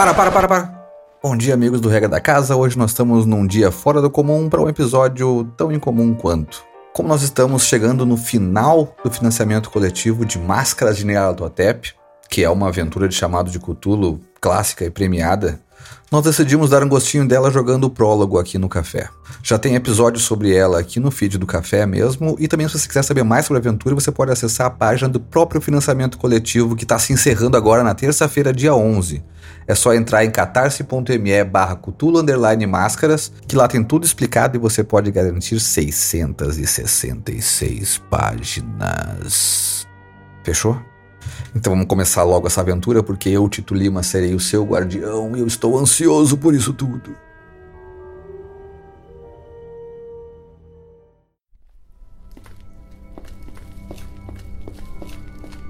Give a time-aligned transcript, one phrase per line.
[0.00, 0.86] Para, para, para, para.
[1.22, 2.56] Bom dia, amigos do Regra da Casa.
[2.56, 6.64] Hoje nós estamos num dia fora do comum para um episódio tão incomum quanto.
[6.94, 11.92] Como nós estamos chegando no final do financiamento coletivo de Máscaras de Nyarlathotep,
[12.30, 15.60] que é uma aventura de chamado de Cthulhu clássica e premiada,
[16.10, 19.10] nós decidimos dar um gostinho dela jogando o prólogo aqui no café.
[19.42, 22.88] Já tem episódio sobre ela aqui no feed do café mesmo, e também se você
[22.88, 26.74] quiser saber mais sobre a aventura, você pode acessar a página do próprio financiamento coletivo
[26.74, 29.22] que está se encerrando agora na terça-feira, dia 11.
[29.70, 31.78] É só entrar em catarse.me barra
[32.68, 39.86] máscaras, que lá tem tudo explicado e você pode garantir 666 páginas.
[40.42, 40.76] Fechou?
[41.54, 45.38] Então vamos começar logo essa aventura, porque eu, Tito Lima, serei o seu guardião e
[45.38, 47.14] eu estou ansioso por isso tudo.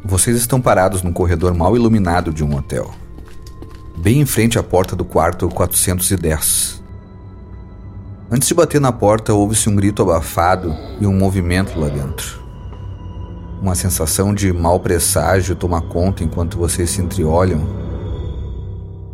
[0.03, 2.95] Vocês estão parados num corredor mal iluminado de um hotel,
[4.01, 6.83] bem em frente à porta do quarto 410.
[8.31, 12.41] Antes de bater na porta, ouve-se um grito abafado e um movimento lá dentro.
[13.61, 17.61] Uma sensação de mau presságio toma conta enquanto vocês se entreolham.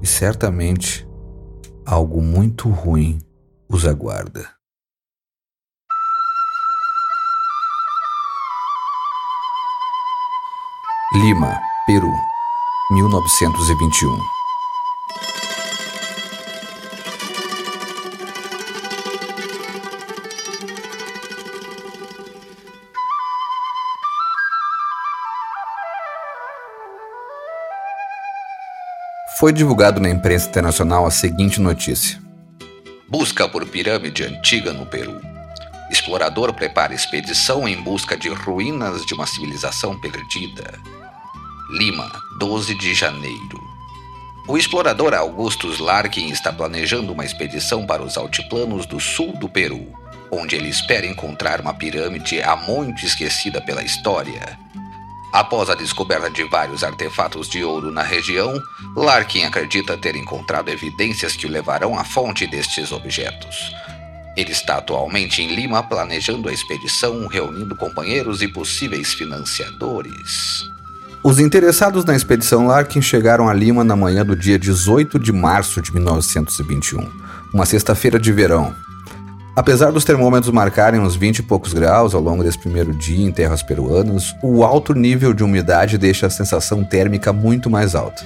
[0.00, 1.08] E certamente
[1.84, 3.18] algo muito ruim
[3.68, 4.48] os aguarda.
[11.12, 12.12] Lima, Peru,
[12.92, 14.35] 1921
[29.46, 32.20] Foi divulgado na imprensa internacional a seguinte notícia:
[33.08, 35.20] Busca por pirâmide antiga no Peru.
[35.88, 40.76] Explorador prepara expedição em busca de ruínas de uma civilização perdida.
[41.70, 43.62] Lima, 12 de janeiro.
[44.48, 49.92] O explorador Augustus Larkin está planejando uma expedição para os altiplanos do sul do Peru,
[50.28, 54.58] onde ele espera encontrar uma pirâmide há muito esquecida pela história
[55.32, 58.62] Após a descoberta de vários artefatos de ouro na região,
[58.94, 63.74] Larkin acredita ter encontrado evidências que o levarão à fonte destes objetos.
[64.36, 70.70] Ele está atualmente em Lima planejando a expedição, reunindo companheiros e possíveis financiadores.
[71.22, 75.82] Os interessados na expedição Larkin chegaram a Lima na manhã do dia 18 de março
[75.82, 77.10] de 1921,
[77.52, 78.74] uma sexta-feira de verão,
[79.56, 83.32] Apesar dos termômetros marcarem uns 20 e poucos graus ao longo desse primeiro dia em
[83.32, 88.22] terras peruanas, o alto nível de umidade deixa a sensação térmica muito mais alta.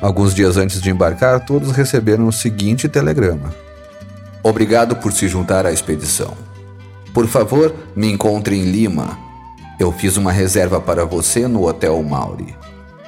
[0.00, 3.54] Alguns dias antes de embarcar, todos receberam o seguinte telegrama:
[4.42, 6.34] Obrigado por se juntar à expedição.
[7.14, 9.16] Por favor, me encontre em Lima.
[9.78, 12.56] Eu fiz uma reserva para você no Hotel Mauri.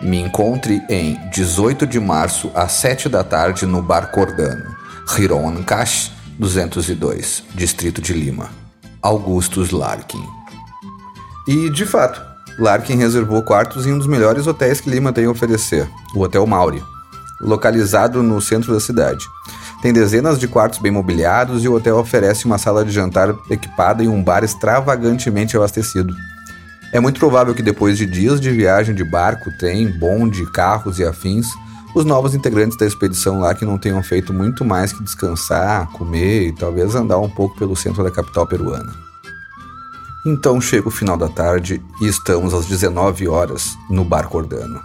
[0.01, 4.77] Me encontre em 18 de março às 7 da tarde no Bar Cordano,
[5.19, 5.65] Hiron
[6.39, 8.51] 202, Distrito de Lima.
[9.01, 10.23] Augustus Larkin.
[11.49, 12.21] E, de fato,
[12.59, 16.47] Larkin reservou quartos em um dos melhores hotéis que Lima tem a oferecer, o Hotel
[16.47, 16.83] Mauri,
[17.41, 19.25] localizado no centro da cidade.
[19.81, 24.03] Tem dezenas de quartos bem mobiliados e o hotel oferece uma sala de jantar equipada
[24.03, 26.15] e um bar extravagantemente abastecido.
[26.93, 31.05] É muito provável que depois de dias de viagem de barco, trem, bonde, carros e
[31.05, 31.47] afins,
[31.97, 36.49] os novos integrantes da expedição lá que não tenham feito muito mais que descansar, comer
[36.49, 38.93] e talvez andar um pouco pelo centro da capital peruana.
[40.27, 44.79] Então chega o final da tarde e estamos às 19 horas no Bar Cordano.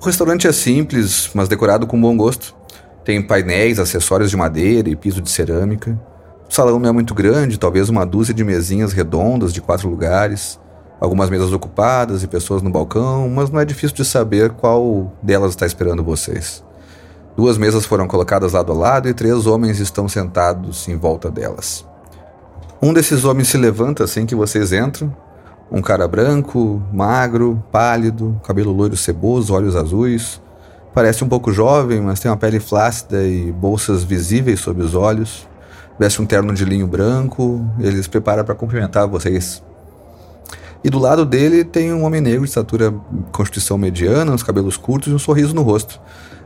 [0.00, 2.54] O restaurante é simples, mas decorado com bom gosto.
[3.04, 6.00] Tem painéis, acessórios de madeira e piso de cerâmica.
[6.48, 10.60] O salão não é muito grande, talvez uma dúzia de mesinhas redondas de quatro lugares
[11.02, 15.50] algumas mesas ocupadas e pessoas no balcão, mas não é difícil de saber qual delas
[15.50, 16.62] está esperando vocês.
[17.36, 21.84] Duas mesas foram colocadas lado a lado e três homens estão sentados em volta delas.
[22.80, 25.12] Um desses homens se levanta assim que vocês entram.
[25.72, 30.40] Um cara branco, magro, pálido, cabelo loiro ceboso, olhos azuis.
[30.94, 35.48] Parece um pouco jovem, mas tem uma pele flácida e bolsas visíveis sob os olhos.
[35.98, 37.66] Veste um terno de linho branco.
[37.80, 39.60] Ele se prepara para cumprimentar vocês.
[40.84, 42.92] E do lado dele tem um homem negro de estatura
[43.30, 46.00] constituição mediana, os cabelos curtos e um sorriso no rosto.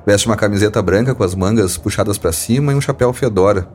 [0.05, 3.67] Veste uma camiseta branca com as mangas puxadas para cima e um chapéu fedora.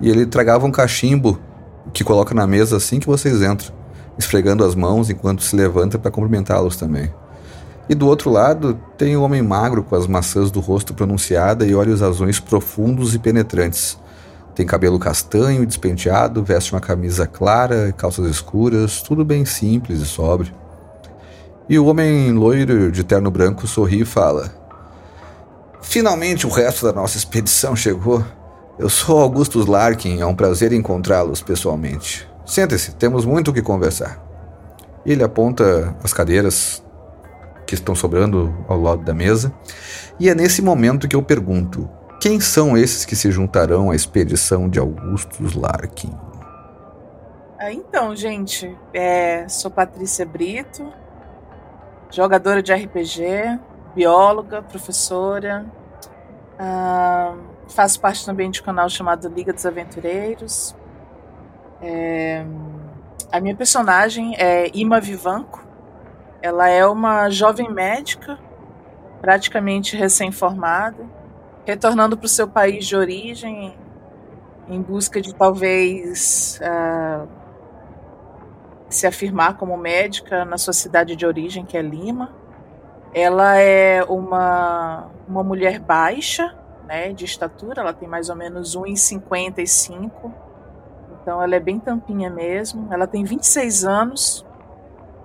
[0.00, 1.38] E ele tragava um cachimbo
[1.92, 3.70] que coloca na mesa assim que vocês entram,
[4.18, 7.12] esfregando as mãos enquanto se levanta para cumprimentá-los também.
[7.86, 11.74] E do outro lado tem um homem magro com as maçãs do rosto pronunciada e
[11.74, 13.98] olhos azuis profundos e penetrantes
[14.58, 20.04] tem cabelo castanho e despenteado, veste uma camisa clara, calças escuras, tudo bem simples e
[20.04, 20.52] sóbrio.
[21.68, 24.52] E o homem loiro de terno branco sorri e fala:
[25.80, 28.24] Finalmente o resto da nossa expedição chegou.
[28.80, 32.28] Eu sou Augustus Larkin, é um prazer encontrá-los pessoalmente.
[32.44, 34.20] Sente-se, temos muito o que conversar.
[35.06, 36.82] Ele aponta as cadeiras
[37.64, 39.52] que estão sobrando ao lado da mesa,
[40.18, 41.88] e é nesse momento que eu pergunto:
[42.20, 46.12] quem são esses que se juntarão à expedição de Augustus Larkin?
[47.58, 50.92] Ah, então, gente, é, sou Patrícia Brito,
[52.10, 53.58] jogadora de RPG,
[53.94, 55.66] bióloga, professora.
[56.54, 57.38] Uh,
[57.68, 60.74] faço parte também de um canal chamado Liga dos Aventureiros.
[61.80, 62.44] É,
[63.30, 65.64] a minha personagem é Ima Vivanco.
[66.40, 68.38] Ela é uma jovem médica,
[69.20, 71.04] praticamente recém-formada,
[71.68, 73.76] retornando para o seu país de origem
[74.70, 77.28] em busca de talvez uh,
[78.88, 82.32] se afirmar como médica na sua cidade de origem, que é Lima.
[83.12, 86.56] Ela é uma, uma mulher baixa,
[86.86, 90.32] né, de estatura, ela tem mais ou menos 1,55.
[91.20, 92.88] Então ela é bem tampinha mesmo.
[92.90, 94.46] Ela tem 26 anos.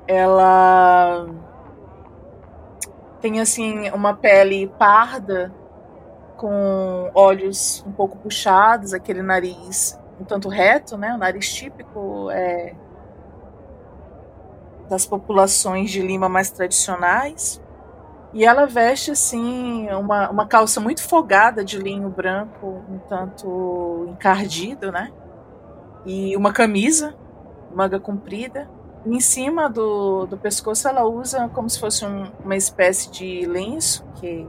[0.06, 1.26] Ela
[3.22, 5.63] tem assim uma pele parda
[6.38, 11.14] com olhos um pouco puxados, aquele nariz um tanto reto, né?
[11.14, 12.76] O nariz típico é
[14.90, 17.62] das populações de Lima mais tradicionais.
[18.34, 24.92] E ela veste assim uma, uma calça muito folgada de linho branco, um tanto encardido,
[24.92, 25.12] né?
[26.06, 27.16] E uma camisa,
[27.74, 28.70] manga comprida.
[29.06, 33.46] E em cima do, do pescoço ela usa como se fosse um, uma espécie de
[33.46, 34.48] lenço, que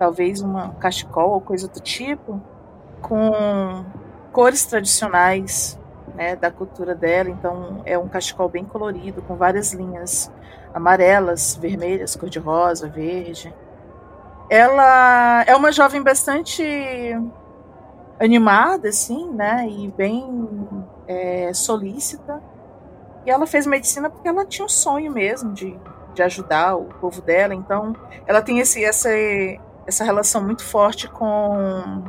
[0.00, 2.40] talvez uma cachecol ou coisa do tipo,
[3.02, 3.84] com
[4.32, 5.78] cores tradicionais
[6.14, 7.28] né, da cultura dela.
[7.28, 10.32] Então é um cachecol bem colorido, com várias linhas
[10.72, 13.54] amarelas, vermelhas, cor-de-rosa, verde.
[14.48, 16.64] Ela é uma jovem bastante
[18.18, 20.66] animada, assim, né, e bem
[21.06, 22.42] é, solícita.
[23.26, 25.78] E ela fez medicina porque ela tinha um sonho mesmo de,
[26.14, 27.54] de ajudar o povo dela.
[27.54, 27.94] Então,
[28.26, 29.10] ela tem esse, essa,
[29.86, 32.02] essa relação muito forte com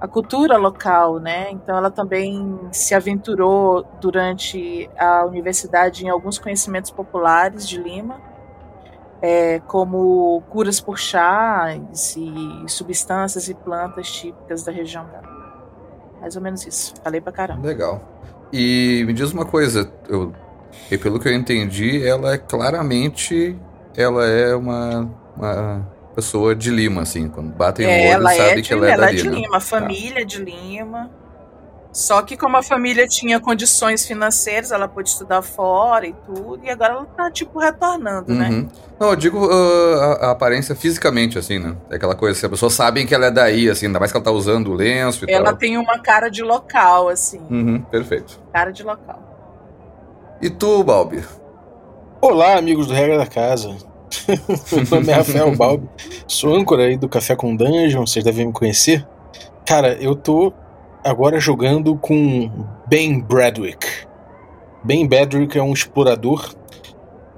[0.00, 1.50] a cultura local, né?
[1.50, 8.20] Então ela também se aventurou durante a universidade em alguns conhecimentos populares de Lima,
[9.22, 15.32] é, como curas por chás e substâncias e plantas típicas da região dela.
[16.20, 16.94] Mais ou menos isso.
[17.02, 17.66] Falei pra caramba.
[17.66, 18.00] Legal.
[18.52, 20.32] E me diz uma coisa, eu,
[21.02, 23.58] pelo que eu entendi, ela é claramente
[23.96, 27.28] ela é uma, uma pessoa de Lima, assim.
[27.28, 29.52] Quando batem é, o olho, sabe é que ela é ela da é de Lima.
[29.52, 29.60] Tá.
[29.60, 30.24] família tá.
[30.24, 31.10] de Lima.
[31.94, 36.68] Só que como a família tinha condições financeiras, ela pôde estudar fora e tudo, e
[36.68, 38.48] agora ela tá, tipo, retornando, né?
[38.48, 38.62] uhum.
[38.62, 38.68] né?
[38.98, 41.76] Não, eu digo uh, a, a, aparência fisicamente, assim, né?
[41.88, 44.18] É aquela coisa, se as pessoas sabem que ela é daí, assim, ainda mais que
[44.18, 45.52] ela tá usando o lenço e ela tal.
[45.52, 47.38] Ela tem uma cara de local, assim.
[47.48, 48.40] Uhum, perfeito.
[48.52, 49.22] Cara de local.
[50.42, 51.22] E tu, Balbi?
[52.20, 53.76] Olá, amigos do Regra da Casa.
[54.72, 55.88] Meu nome é Rafael Balbi,
[56.26, 59.06] sou âncora aí do Café com Dungeon, vocês devem me conhecer.
[59.66, 60.52] Cara, eu tô
[61.02, 62.50] agora jogando com
[62.86, 63.86] Ben Bradwick.
[64.82, 66.54] Ben Bradwick é um explorador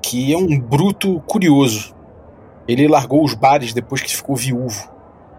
[0.02, 1.94] que é um bruto curioso.
[2.69, 4.89] Ele largou os bares depois que ficou viúvo.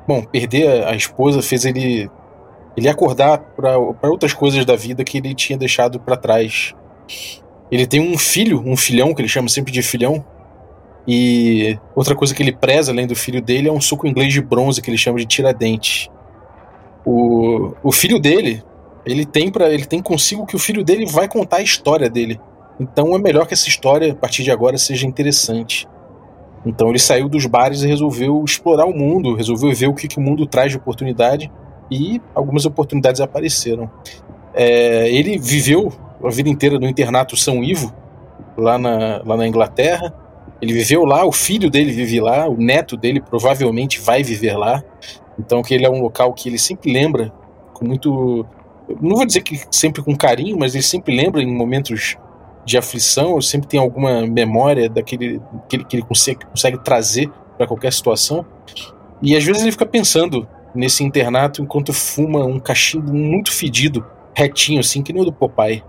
[0.07, 2.09] Bom, perder a esposa fez ele
[2.75, 6.75] ele acordar para outras coisas da vida que ele tinha deixado para trás.
[7.71, 10.23] Ele tem um filho, um filhão que ele chama sempre de filhão,
[11.07, 14.41] e outra coisa que ele preza, além do filho dele, é um soco inglês de
[14.41, 16.11] bronze que ele chama de tiradente.
[17.05, 18.61] O, o filho dele,
[19.05, 22.39] ele tem para ele tem consigo que o filho dele vai contar a história dele.
[22.77, 25.87] Então é melhor que essa história, a partir de agora, seja interessante.
[26.65, 30.17] Então ele saiu dos bares e resolveu explorar o mundo, resolveu ver o que, que
[30.17, 31.49] o mundo traz de oportunidade
[31.89, 33.89] e algumas oportunidades apareceram.
[34.53, 37.93] É, ele viveu a vida inteira no internato São Ivo,
[38.57, 40.13] lá na, lá na Inglaterra.
[40.61, 44.83] Ele viveu lá, o filho dele vive lá, o neto dele provavelmente vai viver lá.
[45.39, 47.31] Então que ele é um local que ele sempre lembra
[47.73, 48.45] com muito,
[49.01, 52.17] não vou dizer que sempre com carinho, mas ele sempre lembra em momentos
[52.65, 57.67] de aflição, sempre tem alguma memória daquele que ele, que ele consegue, consegue trazer para
[57.67, 58.45] qualquer situação.
[59.21, 64.79] E às vezes ele fica pensando nesse internato enquanto fuma um cachimbo muito fedido, retinho
[64.79, 65.83] assim, que nem o do Popeye.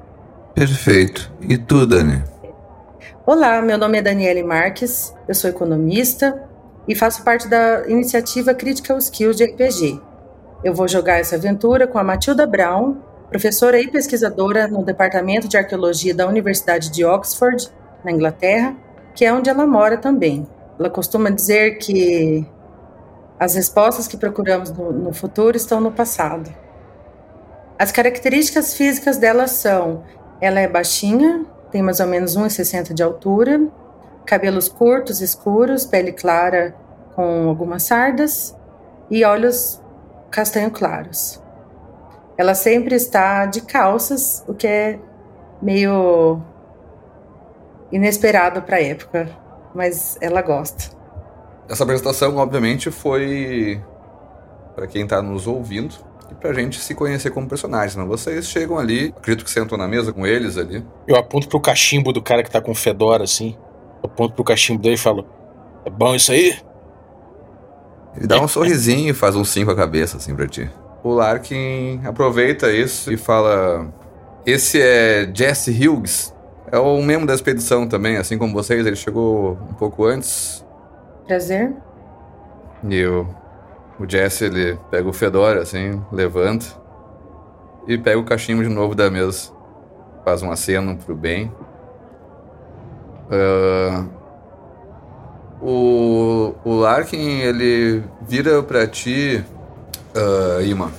[0.54, 1.32] Perfeito.
[1.40, 2.22] E tu, Dani?
[3.30, 6.48] Olá, meu nome é Daniele Marques, eu sou economista
[6.88, 10.00] e faço parte da iniciativa Critical Skills de RPG.
[10.64, 12.96] Eu vou jogar essa aventura com a Matilda Brown,
[13.28, 17.70] professora e pesquisadora no Departamento de Arqueologia da Universidade de Oxford,
[18.02, 18.74] na Inglaterra,
[19.14, 20.48] que é onde ela mora também.
[20.78, 22.46] Ela costuma dizer que
[23.38, 26.50] As respostas que procuramos no, no futuro estão no passado.
[27.78, 30.02] As características físicas dela são:
[30.40, 33.68] ela é baixinha, tem mais ou menos 1,60 de altura,
[34.24, 36.74] cabelos curtos, escuros, pele clara
[37.14, 38.56] com algumas sardas
[39.10, 39.80] e olhos
[40.30, 41.42] castanho claros.
[42.36, 44.98] Ela sempre está de calças, o que é
[45.60, 46.40] meio
[47.90, 49.28] inesperado para a época,
[49.74, 50.96] mas ela gosta.
[51.68, 53.82] Essa apresentação, obviamente, foi
[54.74, 56.07] para quem está nos ouvindo
[56.38, 57.96] e para a gente se conhecer como personagens.
[57.96, 58.04] Né?
[58.04, 60.84] Vocês chegam ali, acredito que sentam na mesa com eles ali.
[61.06, 63.56] Eu aponto pro cachimbo do cara que tá com fedora assim.
[64.02, 65.26] Eu aponto pro cachimbo dele e falo:
[65.84, 66.56] É bom isso aí?
[68.16, 70.68] Ele dá um sorrisinho e faz um sim com a cabeça assim pra ti.
[71.02, 73.92] O Larkin aproveita isso e fala:
[74.46, 76.34] Esse é Jesse Hughes.
[76.70, 78.86] É um membro da expedição também, assim como vocês.
[78.86, 80.64] Ele chegou um pouco antes.
[81.26, 81.72] Prazer.
[82.88, 83.26] E o,
[83.98, 86.66] o Jesse, ele pega o Fedora, assim, levanta.
[87.86, 89.50] E pega o cachimbo de novo da mesa.
[90.24, 91.52] Faz um aceno pro bem.
[93.30, 94.08] Uh,
[95.60, 99.44] o, o Larkin, ele vira pra ti,
[100.14, 100.92] uh, Ima,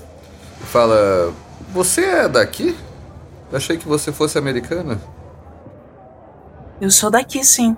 [0.61, 1.33] e fala:
[1.71, 2.75] Você é daqui?
[3.51, 4.99] Eu achei que você fosse americana.
[6.81, 7.75] Eu sou daqui, sim.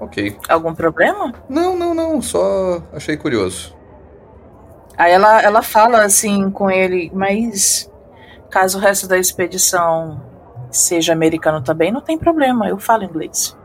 [0.00, 0.36] Ok.
[0.48, 1.32] Algum problema?
[1.48, 2.22] Não, não, não.
[2.22, 3.76] Só achei curioso.
[4.96, 7.90] Aí ela, ela fala assim com ele, mas
[8.50, 10.20] caso o resto da expedição
[10.70, 13.56] seja americano também, não tem problema, eu falo inglês.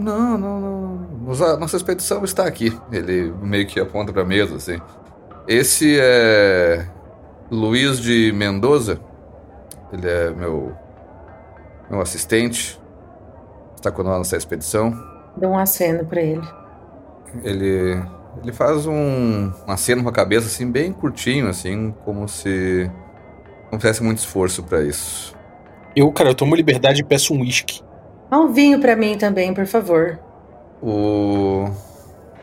[0.00, 1.56] Não, não, não.
[1.58, 2.76] Nossa, expedição está aqui.
[2.90, 4.80] Ele meio que aponta pra mesa, assim.
[5.46, 6.86] Esse é.
[7.50, 8.98] Luiz de Mendoza.
[9.92, 10.74] Ele é meu.
[11.90, 12.79] meu assistente.
[13.80, 14.92] Está com nós nessa expedição.
[15.34, 16.46] Dou um aceno pra ele.
[17.42, 17.98] Ele.
[18.42, 22.88] Ele faz um, um aceno com a cabeça, assim, bem curtinho, assim, como se
[23.72, 25.34] não fizesse muito esforço para isso.
[25.96, 27.82] Eu, cara, eu tomo liberdade e peço um uísque.
[28.30, 30.18] Dá um vinho pra mim também, por favor.
[30.80, 31.68] O,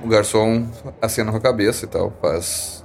[0.04, 0.68] o garçom
[1.02, 2.84] acena com a cabeça e tal, faz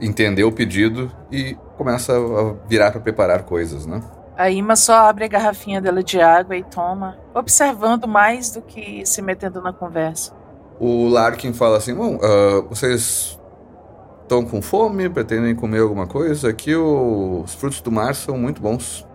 [0.00, 4.02] entender o pedido e começa a virar para preparar coisas, né?
[4.36, 9.04] A Ima só abre a garrafinha dela de água e toma, observando mais do que
[9.06, 10.32] se metendo na conversa.
[10.78, 13.40] O Larkin fala assim: Bom, uh, vocês
[14.22, 15.08] estão com fome?
[15.08, 16.50] Pretendem comer alguma coisa?
[16.50, 19.06] Aqui os frutos do mar são muito bons.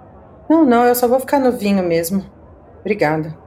[0.50, 2.26] Não, não, eu só vou ficar no vinho mesmo.
[2.80, 3.38] Obrigada.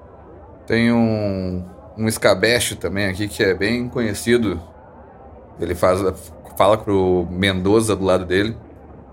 [0.66, 1.64] Tem um,
[1.98, 4.60] um escabeche também aqui que é bem conhecido.
[5.60, 6.00] Ele faz,
[6.56, 8.56] fala pro Mendoza do lado dele,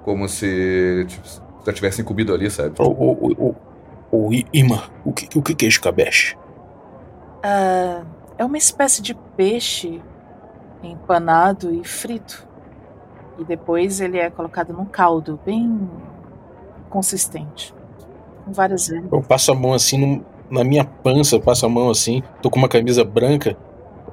[0.03, 1.27] como se tipo,
[1.65, 2.75] já tivessem comido ali, sabe?
[2.79, 3.55] Ô, ô, ô,
[4.11, 6.35] ô, Ima, o que, o que é escabeche?
[7.43, 8.05] Uh,
[8.37, 10.01] é uma espécie de peixe
[10.83, 12.47] empanado e frito.
[13.39, 15.89] E depois ele é colocado num caldo bem
[16.89, 17.73] consistente.
[18.45, 19.11] Com várias ervas.
[19.11, 22.49] Eu passo a mão assim no, na minha pança, eu passo a mão assim, tô
[22.49, 23.55] com uma camisa branca,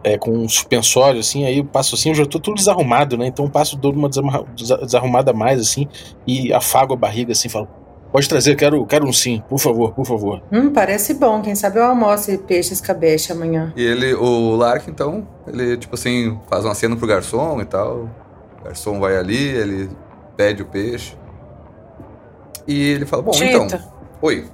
[0.08, 3.26] é, com um suspensório, assim, aí eu passo assim, eu já tô tudo desarrumado, né?
[3.26, 5.86] Então eu passo dou uma desarrumada a mais, assim,
[6.26, 7.68] e afago a barriga, assim, falo,
[8.10, 10.42] pode trazer, quero, quero um sim, por favor, por favor.
[10.50, 13.72] Hum, parece bom, quem sabe eu almoço peixe escabeche amanhã.
[13.76, 18.08] E ele, o Lark, então, ele, tipo assim, faz uma cena pro garçom e tal,
[18.60, 19.90] o garçom vai ali, ele
[20.36, 21.16] pede o peixe,
[22.66, 23.46] e ele fala, bom, Tita.
[23.46, 23.80] então,
[24.22, 24.46] oi.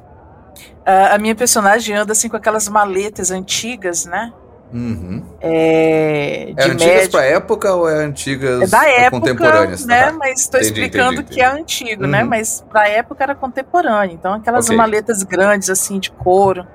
[0.87, 4.33] Uh, a minha personagem anda assim com aquelas maletas antigas, né?
[4.75, 5.23] Uhum.
[5.41, 9.87] É, é antigas pra época ou é antigas é da época, contemporâneas?
[9.87, 10.07] né?
[10.07, 10.13] Tá.
[10.13, 12.11] Mas estou Entendi, explicando entendi, que é antigo, Uhum.
[12.11, 12.25] né?
[12.25, 14.15] Mas da época era contemporâneo.
[14.15, 14.77] Então aquelas Ok.
[14.77, 16.67] maletas grandes assim de couro,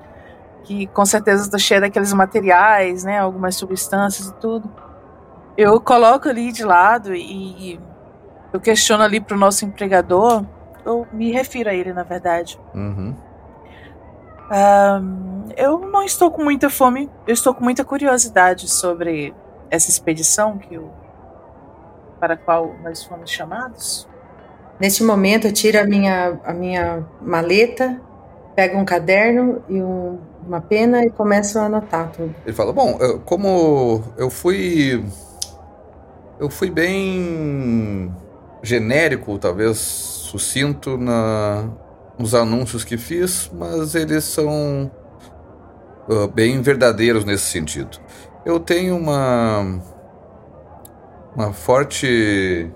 [0.63, 3.19] que com certeza está cheia daqueles materiais, né?
[3.19, 4.71] Algumas substâncias e tudo.
[5.57, 7.77] Eu coloco ali de lado e
[8.53, 10.45] eu questiono ali pro nosso empregador.
[10.85, 12.57] Eu me refiro a ele, na verdade.
[12.73, 13.13] Uhum.
[14.49, 19.33] Ahn, eu não estou com muita fome, eu estou com muita curiosidade sobre
[19.69, 20.89] essa expedição que o,
[22.19, 24.07] para a qual nós fomos chamados.
[24.79, 27.99] Neste momento, eu tiro a minha, a minha maleta,
[28.55, 32.33] pego um caderno e um- uma pena e começo a anotar tudo.
[32.45, 35.03] Ele fala, bom, eu- como eu fui.
[36.39, 38.11] Eu fui bem
[38.63, 41.67] genérico, talvez sucinto na,
[42.19, 44.91] nos anúncios que fiz, mas eles são
[46.09, 47.97] ah, bem verdadeiros nesse sentido.
[48.45, 49.81] Eu tenho uma.
[51.35, 52.69] Uma forte.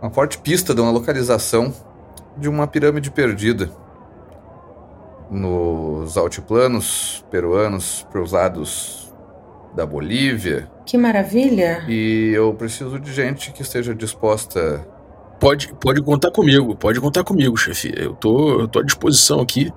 [0.00, 1.72] Uma forte pista de uma localização
[2.36, 3.70] de uma pirâmide perdida.
[5.30, 9.12] nos altiplanos peruanos para os lados
[9.74, 10.70] da Bolívia.
[10.86, 11.84] Que maravilha!
[11.88, 14.86] E eu preciso de gente que esteja disposta.
[15.44, 17.92] Pode, pode contar comigo, pode contar comigo, chefe.
[17.94, 19.70] Eu tô, eu tô à disposição aqui.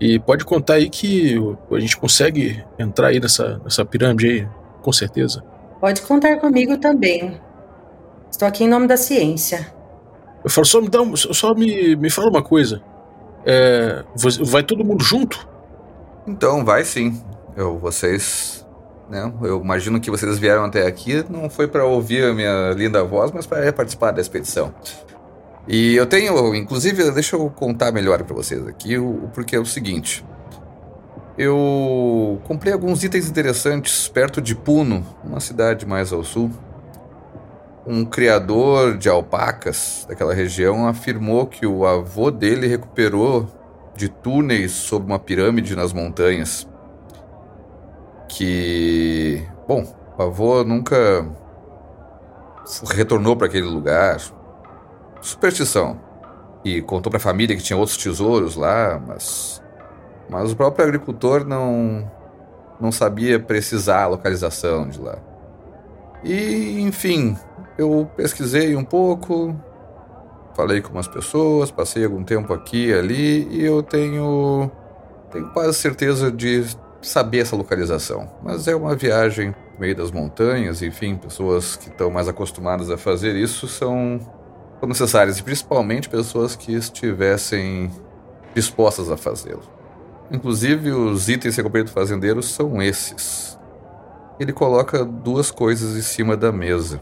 [0.00, 1.36] E pode contar aí que
[1.70, 4.48] a gente consegue entrar aí nessa, nessa pirâmide aí,
[4.82, 5.44] com certeza.
[5.80, 7.40] Pode contar comigo também.
[8.28, 9.72] Estou aqui em nome da ciência.
[10.42, 12.82] Eu falo, só me dá um, só me, me fala uma coisa.
[13.46, 14.02] É,
[14.44, 15.48] vai todo mundo junto?
[16.26, 17.22] Então, vai sim.
[17.56, 18.63] Eu, vocês,
[19.08, 19.32] né?
[19.42, 23.30] Eu imagino que vocês vieram até aqui não foi para ouvir a minha linda voz,
[23.32, 24.72] mas para participar da expedição.
[25.66, 29.64] E eu tenho, inclusive, deixa eu contar melhor para vocês aqui, o, porque é o
[29.64, 30.24] seguinte.
[31.36, 36.50] Eu comprei alguns itens interessantes perto de Puno, uma cidade mais ao sul.
[37.86, 43.48] Um criador de alpacas daquela região afirmou que o avô dele recuperou
[43.96, 46.68] de túneis sob uma pirâmide nas montanhas.
[48.36, 49.84] Que, bom,
[50.18, 51.26] o avô nunca
[52.90, 54.20] retornou para aquele lugar.
[55.20, 56.00] Superstição.
[56.64, 59.62] E contou para a família que tinha outros tesouros lá, mas
[60.28, 62.10] mas o próprio agricultor não,
[62.80, 65.18] não sabia precisar a localização de lá.
[66.22, 67.36] E, enfim,
[67.76, 69.54] eu pesquisei um pouco,
[70.54, 74.70] falei com umas pessoas, passei algum tempo aqui e ali e eu tenho,
[75.30, 76.64] tenho quase certeza de
[77.06, 78.28] saber essa localização.
[78.42, 82.96] Mas é uma viagem no meio das montanhas, enfim, pessoas que estão mais acostumadas a
[82.96, 84.20] fazer isso são,
[84.86, 87.90] necessárias, e principalmente pessoas que estivessem
[88.54, 89.62] dispostas a fazê-lo.
[90.30, 93.58] Inclusive, os itens comprei do fazendeiro são esses.
[94.38, 97.00] Ele coloca duas coisas em cima da mesa.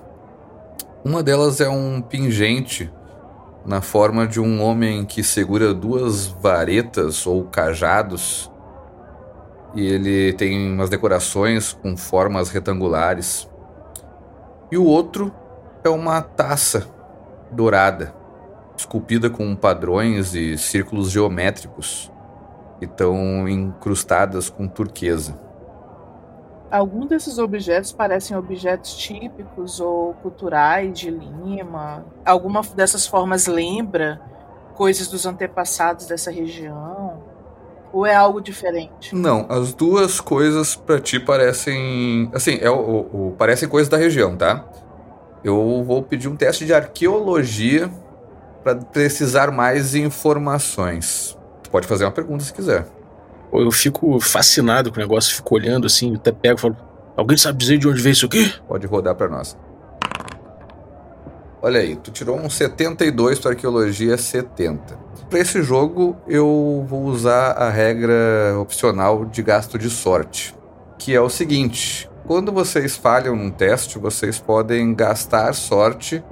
[1.04, 2.92] Uma delas é um pingente
[3.64, 8.50] na forma de um homem que segura duas varetas ou cajados.
[9.74, 13.48] E ele tem umas decorações com formas retangulares.
[14.70, 15.32] E o outro
[15.84, 16.86] é uma taça
[17.50, 18.14] dourada,
[18.76, 22.10] esculpida com padrões e círculos geométricos
[22.80, 25.38] e estão incrustadas com turquesa.
[26.70, 32.04] Alguns desses objetos parecem objetos típicos ou culturais de Lima.
[32.24, 34.20] Alguma dessas formas lembra
[34.74, 37.31] coisas dos antepassados dessa região?
[37.92, 39.14] Ou é algo diferente?
[39.14, 42.30] Não, as duas coisas para ti parecem.
[42.32, 44.64] Assim, é o, o, o, parecem coisas da região, tá?
[45.44, 47.90] Eu vou pedir um teste de arqueologia
[48.62, 51.36] para precisar mais informações
[51.72, 52.86] pode fazer uma pergunta se quiser.
[53.50, 56.76] Eu fico fascinado com o negócio, fico olhando assim, até pego e falo:
[57.16, 58.52] Alguém sabe dizer de onde veio isso aqui?
[58.68, 59.56] Pode rodar para nós.
[61.60, 64.98] Olha aí, tu tirou um 72 para arqueologia 70.
[65.32, 70.54] Para esse jogo, eu vou usar a regra opcional de gasto de sorte,
[70.98, 76.22] que é o seguinte: quando vocês falham num teste, vocês podem gastar sorte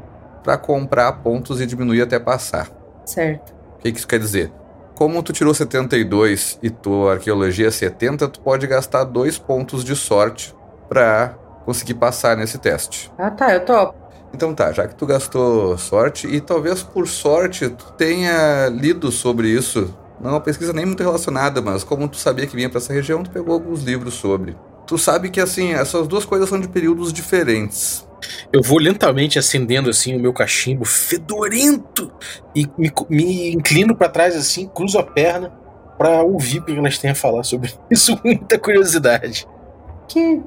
[0.44, 2.68] para comprar pontos e diminuir até passar.
[3.06, 3.54] Certo.
[3.76, 4.52] O que isso quer dizer?
[4.94, 10.54] Como tu tirou 72 e tua arqueologia 70, tu pode gastar dois pontos de sorte
[10.90, 13.10] para conseguir passar nesse teste.
[13.16, 13.99] Ah, tá, eu topo.
[14.32, 19.48] Então tá, já que tu gastou sorte e talvez por sorte tu tenha lido sobre
[19.48, 19.94] isso.
[20.20, 22.92] Não é uma pesquisa nem muito relacionada, mas como tu sabia que vinha para essa
[22.92, 24.56] região, tu pegou alguns livros sobre.
[24.86, 28.06] Tu sabe que assim, essas duas coisas são de períodos diferentes.
[28.52, 32.12] Eu vou lentamente acendendo assim o meu cachimbo fedorento
[32.54, 35.52] e me, me inclino para trás assim, cruzo a perna
[35.96, 39.46] para ouvir o que elas têm a falar sobre isso com muita curiosidade.
[40.08, 40.40] Que,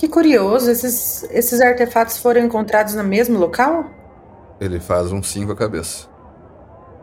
[0.00, 3.84] que curioso, esses, esses artefatos foram encontrados no mesmo local?
[4.58, 6.08] Ele faz um sim com a cabeça.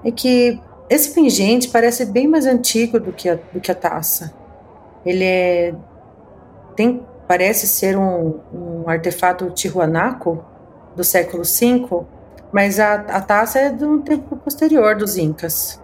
[0.04, 4.34] É que esse pingente parece bem mais antigo do que a, do que a taça.
[5.06, 5.76] Ele é.
[6.76, 10.44] tem parece ser um, um artefato tihuanaco
[10.96, 12.04] do século V,
[12.52, 15.80] mas a, a taça é de um tempo posterior dos Incas.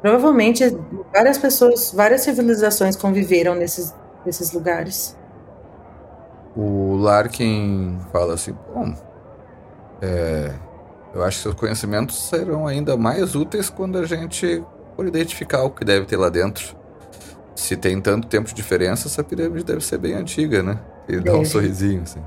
[0.00, 0.76] Provavelmente
[1.14, 5.16] várias pessoas, várias civilizações conviveram nesses, nesses lugares.
[6.56, 8.94] O Larkin fala assim: bom,
[10.00, 10.52] é,
[11.14, 14.62] eu acho que seus conhecimentos serão ainda mais úteis quando a gente
[14.96, 16.76] for identificar o que deve ter lá dentro.
[17.54, 20.80] Se tem tanto tempo de diferença, essa pirâmide deve ser bem antiga, né?
[21.08, 22.22] Ele dá um sorrisinho, assim.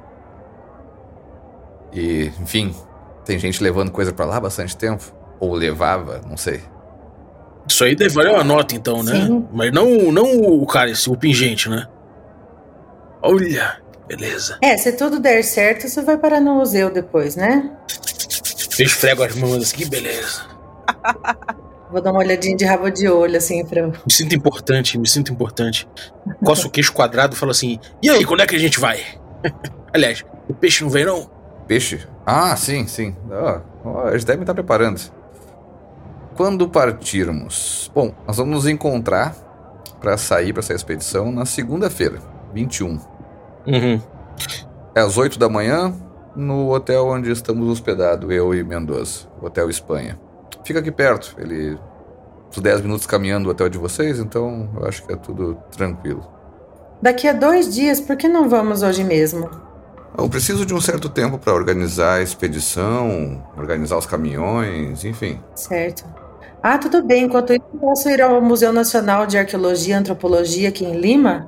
[1.91, 2.75] E, enfim,
[3.23, 5.03] tem gente levando coisa para lá há bastante tempo.
[5.39, 6.62] Ou levava, não sei.
[7.67, 9.25] Isso aí deve valer uma nota, então, né?
[9.25, 9.47] Sim.
[9.51, 11.88] Mas não, não o cara, esse, o pingente, né?
[13.21, 14.58] Olha, beleza.
[14.62, 17.71] É, se tudo der certo, você vai parar no museu depois, né?
[18.78, 20.43] Eu esfrego as mãos assim, que beleza.
[21.91, 23.88] Vou dar uma olhadinha de rabo de olho, assim, pra.
[23.88, 25.88] Me sinto importante, me sinto importante.
[26.43, 28.99] Coço o queixo quadrado e falo assim: e aí, quando é que a gente vai?
[29.93, 31.30] Aliás, o peixe não vem, não?
[31.67, 32.06] Peixe?
[32.25, 33.15] Ah, sim, sim.
[33.84, 34.99] Oh, eles devem estar preparando.
[36.35, 37.89] Quando partirmos?
[37.95, 39.33] Bom, nós vamos nos encontrar
[40.01, 42.19] para sair para essa expedição na segunda-feira,
[42.53, 42.99] 21.
[43.65, 44.01] Uhum.
[44.93, 45.93] É às 8 da manhã,
[46.35, 50.19] no hotel onde estamos hospedados, eu e Mendoza, Hotel Espanha.
[50.65, 51.79] Fica aqui perto, ele.
[52.49, 56.27] uns 10 minutos caminhando do hotel de vocês, então eu acho que é tudo tranquilo.
[57.01, 59.49] Daqui a dois dias, por que não vamos hoje mesmo?
[60.17, 65.39] Eu preciso de um certo tempo para organizar a expedição, organizar os caminhões, enfim.
[65.55, 66.24] Certo.
[66.67, 67.25] Ah, tudo bem.
[67.25, 71.47] Enquanto isso, posso ir ao Museu Nacional de Arqueologia e Antropologia aqui em Lima?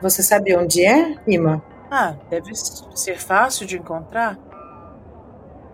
[0.00, 1.62] Você sabe onde é, Lima?
[1.90, 4.38] Ah, deve ser fácil de encontrar.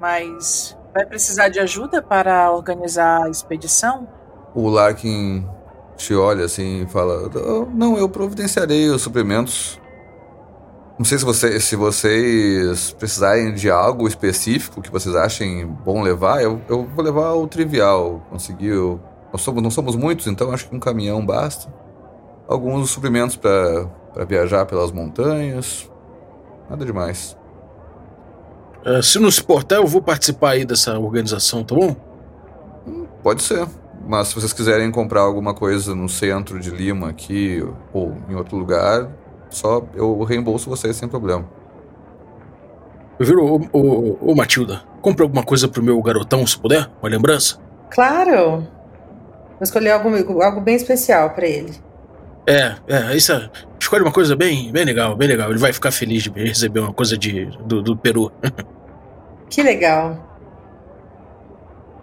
[0.01, 4.09] Mas vai precisar de ajuda para organizar a expedição?
[4.53, 5.47] O Larkin
[5.97, 7.31] te olha assim e fala:
[7.73, 9.81] Não, eu providenciarei os suprimentos
[10.98, 16.42] não sei se, você, se vocês precisarem de algo específico que vocês achem bom levar,
[16.42, 18.20] eu, eu vou levar o trivial.
[18.28, 19.00] Conseguiu.
[19.32, 21.72] Nós somos, não somos muitos, então acho que um caminhão basta.
[22.48, 25.88] Alguns suprimentos para viajar pelas montanhas.
[26.68, 27.37] Nada demais.
[28.84, 31.94] Uh, se não se portar, eu vou participar aí dessa organização, tá bom?
[32.88, 33.68] Hum, pode ser.
[34.04, 38.56] Mas se vocês quiserem comprar alguma coisa no centro de Lima aqui ou em outro
[38.56, 39.08] lugar,
[39.50, 41.48] só eu reembolso vocês sem problema.
[43.18, 46.88] Eu viro, ô, ô, ô Matilda, compre alguma coisa pro meu garotão, se puder?
[47.02, 47.58] Uma lembrança?
[47.90, 48.66] Claro!
[49.58, 51.72] Vou escolher algo, algo bem especial para ele.
[52.46, 55.50] É, é, isso é, escolhe uma coisa bem, bem legal, bem legal.
[55.50, 58.30] Ele vai ficar feliz de receber uma coisa de, do, do Peru.
[59.50, 60.26] que legal.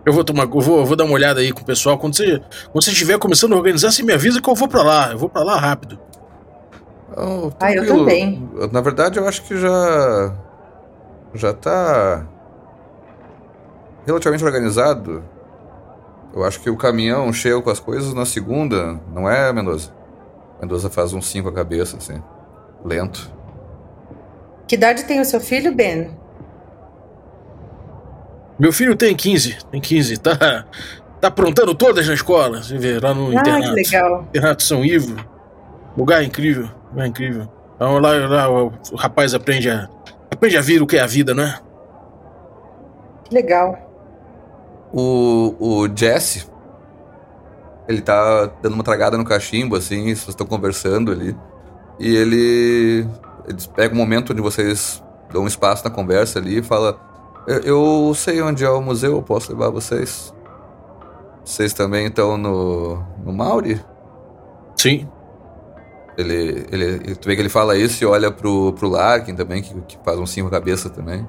[0.06, 1.98] Eu vou tomar, eu vou, eu vou dar uma olhada aí com o pessoal.
[1.98, 2.40] Quando você,
[2.72, 5.12] quando você estiver começando a organizar, você me avisa que eu vou para lá.
[5.12, 6.00] Eu vou para lá rápido.
[7.18, 8.50] Oh, ah, eu também.
[8.72, 10.36] Na verdade, eu acho que já.
[11.34, 12.28] Já tá.
[14.06, 15.24] Relativamente organizado.
[16.34, 19.92] Eu acho que o caminhão chega com as coisas na segunda, não é, Mendoza?
[20.62, 22.22] Mendoza faz um 5 a cabeça, assim.
[22.84, 23.32] Lento.
[24.68, 26.12] Que idade tem o seu filho, Ben?
[28.60, 29.58] Meu filho tem 15.
[29.72, 30.18] Tem 15.
[30.18, 30.66] Tá,
[31.22, 32.62] tá aprontando todas na escola.
[32.62, 33.76] Você vê, lá no ah, internato.
[33.76, 34.26] que legal.
[34.30, 35.16] Internato São Ivo.
[35.98, 36.70] Lugar incrível.
[36.98, 37.48] É incrível.
[37.76, 39.90] Então lá, lá o, o rapaz aprende a,
[40.32, 41.60] aprende a vir o que é a vida, né?
[43.26, 43.78] Que legal.
[44.94, 46.48] O, o Jesse,
[47.88, 51.36] ele tá dando uma tragada no cachimbo, assim, vocês estão conversando ali.
[52.00, 53.08] E ele,
[53.48, 56.98] ele pega um momento onde vocês dão um espaço na conversa ali e fala:
[57.48, 57.60] eu,
[58.08, 60.34] eu sei onde é o museu, eu posso levar vocês.
[61.44, 63.80] Vocês também estão no, no Mauri?
[64.78, 65.08] Sim.
[66.18, 69.74] Ele, ele, tu vê que ele fala isso e olha pro, pro Larkin também, que,
[69.82, 71.28] que faz um cinco cabeça também.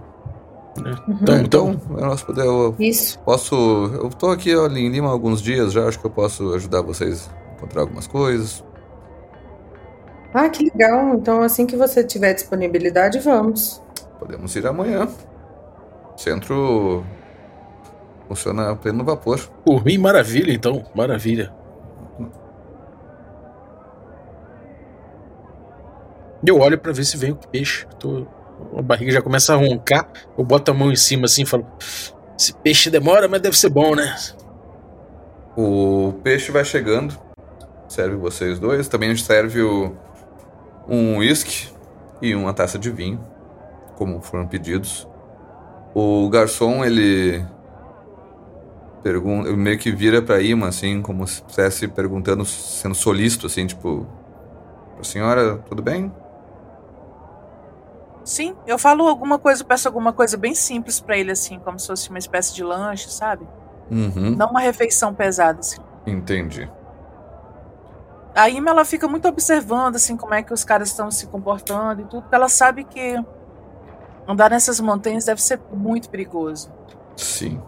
[0.79, 0.81] É.
[0.81, 1.19] Uhum.
[1.23, 3.19] Então, então, eu, nosso poder, eu isso.
[3.21, 3.55] posso.
[3.55, 6.83] Eu tô aqui ó, em Lima há alguns dias já, acho que eu posso ajudar
[6.83, 8.65] vocês a encontrar algumas coisas.
[10.35, 11.15] Ah, que legal.
[11.15, 13.83] Então, assim que você tiver disponibilidade, vamos.
[14.19, 15.09] Podemos ir amanhã.
[16.17, 17.05] Centro
[18.29, 19.41] funciona a pleno vapor.
[19.65, 20.85] Por mim, maravilha, então.
[20.95, 21.55] Maravilha.
[26.47, 27.87] Eu olho para ver se vem o peixe.
[27.99, 28.27] Tô...
[28.77, 30.09] A barriga já começa a roncar.
[30.39, 31.67] Eu boto a mão em cima assim e falo:
[32.39, 34.17] Esse peixe demora, mas deve ser bom, né?
[35.57, 37.19] O peixe vai chegando.
[37.89, 38.89] Serve vocês dois.
[38.89, 39.93] Também serve o...
[40.89, 41.69] um whisky
[42.23, 43.21] e uma taça de vinho,
[43.97, 45.07] como foram pedidos.
[45.95, 47.45] O garçom, ele
[49.03, 54.07] pergunta, meio que vira para Ima assim, como se estivesse perguntando, sendo solícito assim, tipo,
[54.99, 56.13] a senhora, tudo bem?
[58.27, 61.87] Sim, eu falo alguma coisa, peço alguma coisa bem simples para ele, assim, como se
[61.87, 63.47] fosse uma espécie de lanche, sabe?
[63.89, 64.35] Uhum.
[64.37, 65.81] Não uma refeição pesada, assim.
[66.05, 66.69] Entendi.
[68.35, 72.03] A Ima, ela fica muito observando, assim, como é que os caras estão se comportando
[72.03, 73.17] e tudo, porque ela sabe que
[74.27, 76.73] andar nessas montanhas deve ser muito perigoso.
[77.17, 77.63] Sim.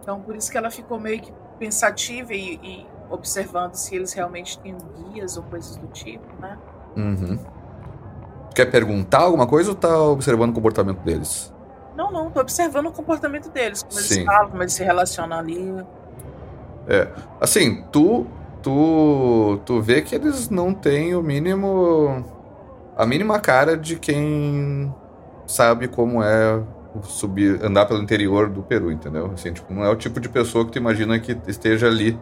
[0.00, 4.56] Então, por isso que ela ficou meio que pensativa e, e observando se eles realmente
[4.60, 4.76] têm
[5.10, 6.56] guias ou coisas do tipo, né?
[6.96, 7.63] Uhum
[8.54, 11.52] quer perguntar alguma coisa ou tá observando o comportamento deles?
[11.96, 14.14] Não, não, tô observando o comportamento deles, como Sim.
[14.14, 15.84] eles falam, como eles se relacionam ali.
[16.88, 17.08] É,
[17.40, 18.26] assim, tu,
[18.62, 22.24] tu, tu vê que eles não têm o mínimo,
[22.96, 24.92] a mínima cara de quem
[25.46, 26.62] sabe como é
[27.02, 29.30] subir, andar pelo interior do Peru, entendeu?
[29.34, 32.18] Assim, tipo, não é o tipo de pessoa que tu imagina que esteja ali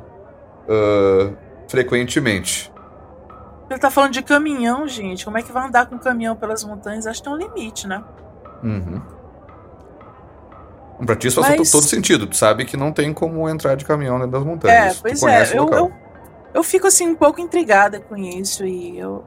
[0.69, 1.35] uh,
[1.69, 2.72] frequentemente.
[3.73, 5.25] Ele tá falando de caminhão, gente.
[5.25, 7.07] Como é que vai andar com caminhão pelas montanhas?
[7.07, 8.05] Acho que tem um limite, né?
[8.63, 9.01] Uhum.
[11.07, 11.57] Pra ti isso Mas...
[11.57, 12.27] faz todo sentido.
[12.27, 14.99] Tu sabe que não tem como entrar de caminhão dentro das montanhas.
[14.99, 15.59] É, pois é.
[15.59, 15.93] Eu, eu,
[16.53, 19.25] eu, fico assim um pouco intrigada com isso e eu.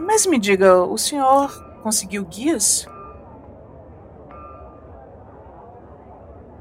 [0.00, 1.50] Mas me diga, o senhor
[1.82, 2.86] conseguiu guias?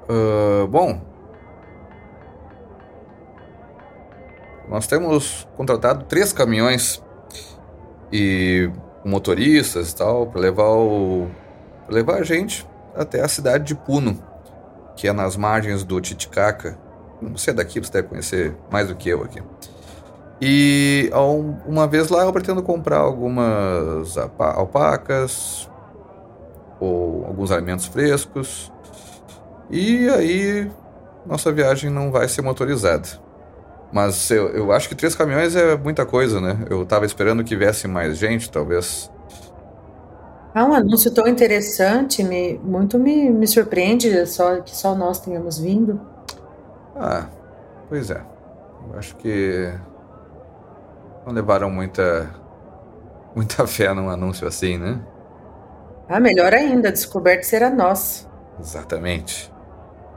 [0.09, 0.99] Uh, bom,
[4.71, 7.03] nós temos contratado três caminhões
[8.11, 8.71] e
[9.03, 11.27] motoristas e tal para levar o
[11.85, 14.17] pra levar a gente até a cidade de Puno,
[14.95, 16.79] que é nas margens do Titicaca.
[17.33, 19.43] Você é daqui, você deve conhecer mais do que eu aqui.
[20.41, 21.11] E
[21.65, 25.69] uma vez lá eu pretendo comprar algumas alpacas
[26.79, 28.71] ou alguns alimentos frescos
[29.69, 30.71] e aí
[31.25, 33.20] nossa viagem não vai ser motorizada.
[33.91, 36.65] Mas eu, eu acho que três caminhões é muita coisa, né?
[36.69, 39.11] Eu tava esperando que viesse mais gente, talvez.
[40.53, 45.59] Ah, um anúncio tão interessante, me, muito me, me surpreende só que só nós tenhamos
[45.59, 45.99] vindo.
[46.95, 47.27] Ah,
[47.89, 48.21] pois é.
[48.89, 49.71] Eu acho que
[51.25, 52.29] não levaram muita
[53.35, 54.99] muita fé num anúncio assim, né?
[56.07, 58.27] Ah, melhor ainda, descoberto será nós.
[58.59, 59.51] Exatamente.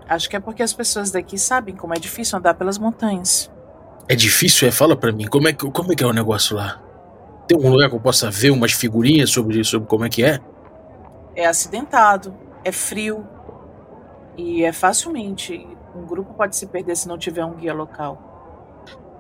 [0.09, 3.54] Acho que é porque as pessoas daqui sabem como é difícil andar pelas montanhas.
[4.09, 4.71] É difícil, é?
[4.71, 6.81] Fala pra mim, como é que, como é, que é o negócio lá?
[7.47, 10.41] Tem algum lugar que eu possa ver umas figurinhas sobre, sobre como é que é?
[11.35, 13.27] É acidentado, é frio
[14.37, 15.67] e é facilmente.
[15.97, 18.35] Um grupo pode se perder se não tiver um guia local.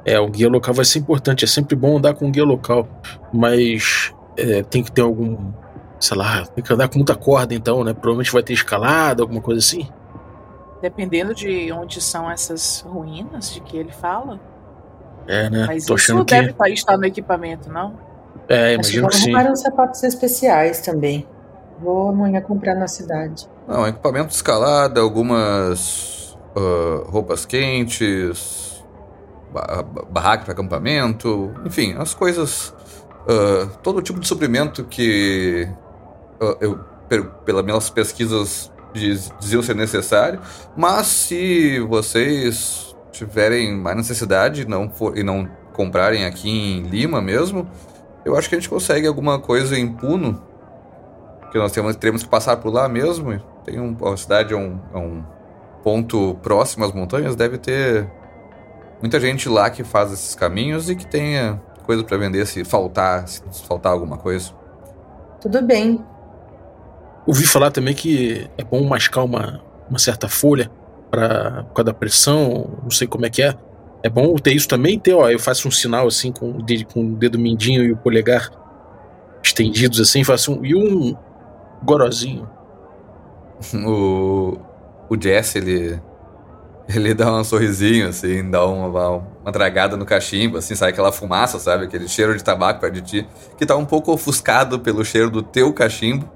[0.05, 1.44] É, o guia local vai ser importante.
[1.44, 2.87] É sempre bom andar com um guia local,
[3.33, 5.53] mas é, tem que ter algum,
[5.99, 7.94] sei lá, tem que andar com muita corda então, né?
[7.94, 9.88] Provavelmente vai ter escalada, alguma coisa assim.
[10.83, 14.38] Dependendo de onde são essas ruínas de que ele fala.
[15.26, 15.64] É, né?
[15.66, 16.70] Mas Tô isso deve que...
[16.70, 17.98] estar no equipamento, não?
[18.48, 19.24] É, imagino que sim.
[19.26, 21.26] Compraram sapatos especiais também.
[21.80, 23.48] Vou amanhã comprar na cidade.
[23.66, 28.84] Não, equipamento de escalada, algumas uh, roupas quentes,
[30.10, 32.74] barraca para acampamento, enfim, as coisas,
[33.28, 35.68] uh, todo tipo de suprimento que
[36.40, 36.78] uh, eu,
[37.44, 38.72] pelas minhas pesquisas
[39.40, 40.40] diziam ser necessário,
[40.76, 47.20] mas se vocês tiverem mais necessidade e não, for, e não comprarem aqui em Lima
[47.20, 47.68] mesmo,
[48.24, 50.42] eu acho que a gente consegue alguma coisa em Puno,
[51.50, 53.40] que nós temos, teremos que passar por lá mesmo.
[53.64, 55.22] Tem um, a cidade é um, é um
[55.83, 58.11] ponto próximo às montanhas, deve ter
[59.00, 63.29] muita gente lá que faz esses caminhos e que tenha coisa para vender se faltar,
[63.29, 64.53] se faltar alguma coisa.
[65.40, 66.03] Tudo bem,
[67.27, 70.70] Ouvi falar também que é bom mascar uma, uma certa folha
[71.14, 73.55] para por causa da pressão, não sei como é que é.
[74.03, 76.87] É bom ter isso também, ter, ó, eu faço um sinal assim com o dedo,
[76.87, 78.50] com o dedo mindinho e o polegar
[79.42, 81.16] estendidos assim, faço um, e um
[81.83, 82.48] gorozinho.
[83.72, 84.59] O,
[85.09, 85.98] o Jess, ele,
[86.87, 91.12] ele dá um sorrisinho, assim, dá uma, uma, uma tragada no cachimbo, assim, sai aquela
[91.12, 91.85] fumaça, sabe?
[91.85, 95.42] Aquele cheiro de tabaco perto de ti, que tá um pouco ofuscado pelo cheiro do
[95.42, 96.29] teu cachimbo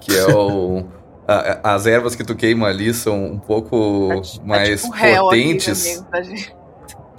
[0.00, 0.84] que é o.
[1.30, 6.02] a, as ervas que tu queima ali são um pouco tá, tá mais tipo potentes.
[6.10, 6.60] Aqui, amigo,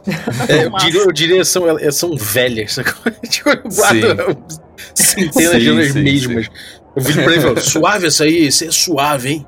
[0.50, 2.76] é, eu, diria, eu diria são, são velhas.
[3.30, 3.50] tipo,
[4.95, 6.50] centenas sim, de anos mesmas.
[6.93, 9.47] Eu vi pra ele falou, suave essa aí, isso é suave, hein?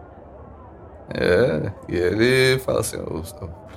[1.13, 2.97] É, e ele fala assim: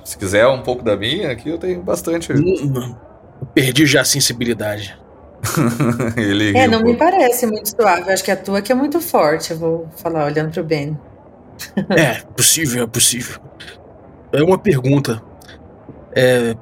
[0.05, 2.31] se quiser um pouco da minha, aqui eu tenho bastante.
[2.31, 2.95] Hum,
[3.41, 4.97] eu perdi já a sensibilidade.
[6.17, 8.11] Ele é, não me parece muito suave.
[8.11, 9.51] Acho que a tua que é muito forte.
[9.51, 10.97] Eu vou falar olhando pro Ben.
[11.89, 13.39] é, possível, é possível.
[14.31, 15.21] É uma pergunta.
[16.15, 16.55] É,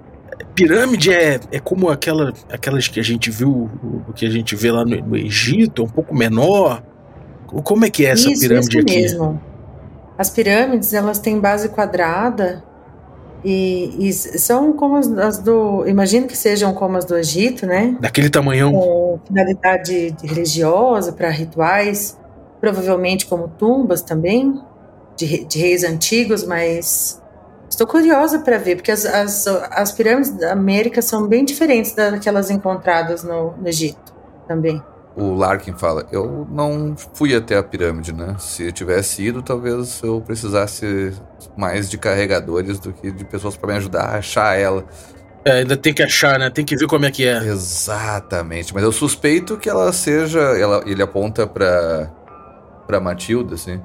[0.54, 3.70] pirâmide é, é como aquela, aquelas que a gente viu,
[4.16, 6.84] que a gente vê lá no, no Egito, é um pouco menor.
[7.48, 9.02] Como é que é essa isso, pirâmide isso aqui?
[9.02, 9.42] Mesmo.
[10.18, 12.64] As pirâmides elas têm base quadrada
[13.44, 15.88] e, e, são como as do.
[15.88, 17.96] Imagino que sejam como as do Egito, né?
[18.00, 18.72] Daquele tamanhão.
[18.72, 22.18] Com finalidade religiosa, para rituais,
[22.60, 24.60] provavelmente como tumbas também,
[25.16, 27.22] de, de reis antigos, mas
[27.70, 32.50] estou curiosa para ver, porque as, as, as, pirâmides da América são bem diferentes daquelas
[32.50, 34.14] encontradas no, no Egito
[34.48, 34.82] também
[35.16, 38.36] o Larkin fala: Eu não fui até a pirâmide, né?
[38.40, 41.14] Se eu tivesse ido, talvez eu precisasse
[41.56, 44.84] mais de carregadores do que de pessoas para me ajudar a achar ela.
[45.46, 46.50] É, ainda tem que achar, né?
[46.50, 47.38] Tem que ver como é que é.
[47.38, 48.74] Exatamente.
[48.74, 50.40] Mas eu suspeito que ela seja.
[50.40, 52.12] Ela, ele aponta para
[52.86, 53.82] pra Matilda, assim,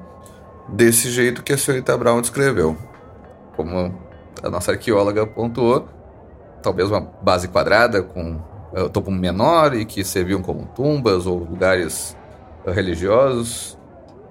[0.69, 2.77] desse jeito que a senhorita Brown descreveu.
[3.55, 3.93] Como
[4.43, 5.87] a nossa arqueóloga pontuou,
[6.61, 8.39] talvez uma base quadrada com
[8.73, 12.17] uh, topo menor e que serviam como tumbas ou lugares
[12.65, 13.77] uh, religiosos.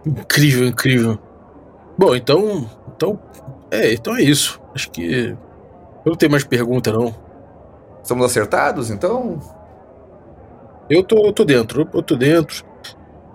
[0.05, 1.19] Incrível, incrível.
[1.97, 2.69] Bom, então.
[2.95, 3.19] Então.
[3.71, 4.61] É, então é isso.
[4.75, 5.37] Acho que.
[6.05, 7.15] Eu não tenho mais pergunta, não.
[8.03, 9.39] Estamos acertados, então?
[10.89, 12.65] Eu tô, eu tô dentro, eu tô dentro.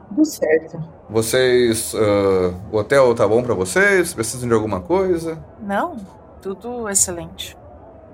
[0.09, 0.83] Tudo certo.
[1.09, 1.93] Vocês.
[1.93, 4.13] Uh, o hotel tá bom para vocês?
[4.13, 5.43] Precisam de alguma coisa?
[5.61, 5.97] Não,
[6.41, 7.55] tudo excelente.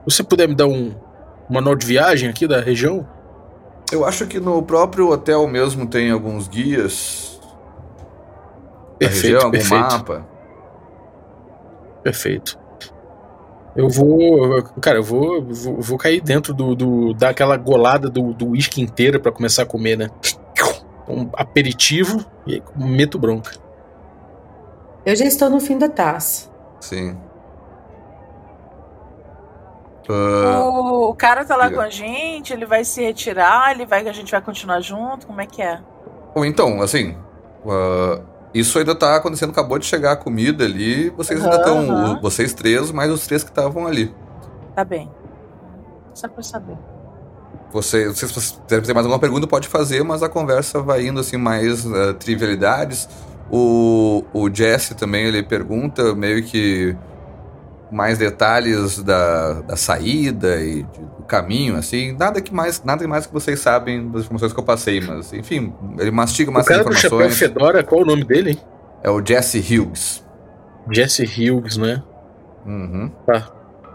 [0.05, 0.93] Você puder me dar um
[1.51, 3.07] manual de viagem aqui da região?
[3.91, 7.39] Eu acho que no próprio hotel mesmo tem alguns guias.
[8.97, 9.81] Perfeito, região, algum perfeito.
[9.81, 10.27] mapa.
[12.03, 12.59] Perfeito.
[13.75, 14.63] Eu vou.
[14.81, 16.75] Cara, eu vou, vou, vou cair dentro do.
[16.75, 20.09] do daquela golada do do uísque inteira pra começar a comer, né?
[21.07, 23.51] Um aperitivo e aí meto bronca.
[25.05, 26.49] Eu já estou no fim da taça.
[26.79, 27.17] Sim.
[30.13, 31.75] Ah, O, o cara tá lá diga.
[31.75, 35.41] com a gente, ele vai se retirar, ele vai, a gente vai continuar junto, como
[35.41, 35.79] é que é?
[36.35, 37.17] Ou então, assim.
[37.67, 38.21] ah,
[38.53, 41.09] isso ainda tá acontecendo, acabou de chegar a comida ali.
[41.11, 41.89] Vocês ainda Aham, estão.
[41.89, 42.19] aham.
[42.21, 44.13] Vocês três, mais os três que estavam ali.
[44.75, 45.09] Tá bem.
[46.13, 46.77] Só pra saber.
[47.71, 51.19] Você, se você quiser fazer mais alguma pergunta, pode fazer, mas a conversa vai indo
[51.21, 53.07] assim, mais ah, trivialidades.
[53.49, 56.95] O, o Jesse também ele pergunta meio que
[57.91, 62.13] mais detalhes da, da saída e de- do caminho, assim.
[62.13, 65.73] Nada que mais, nada mais que vocês sabem das informações que eu passei, mas enfim,
[65.99, 67.37] ele mastiga O mais cara do chapéu informações.
[67.37, 68.61] Fedora, qual o nome dele, hein?
[69.03, 70.23] É o Jesse Hughes.
[70.89, 72.01] Jesse Hughes, né?
[72.65, 73.11] Uhum.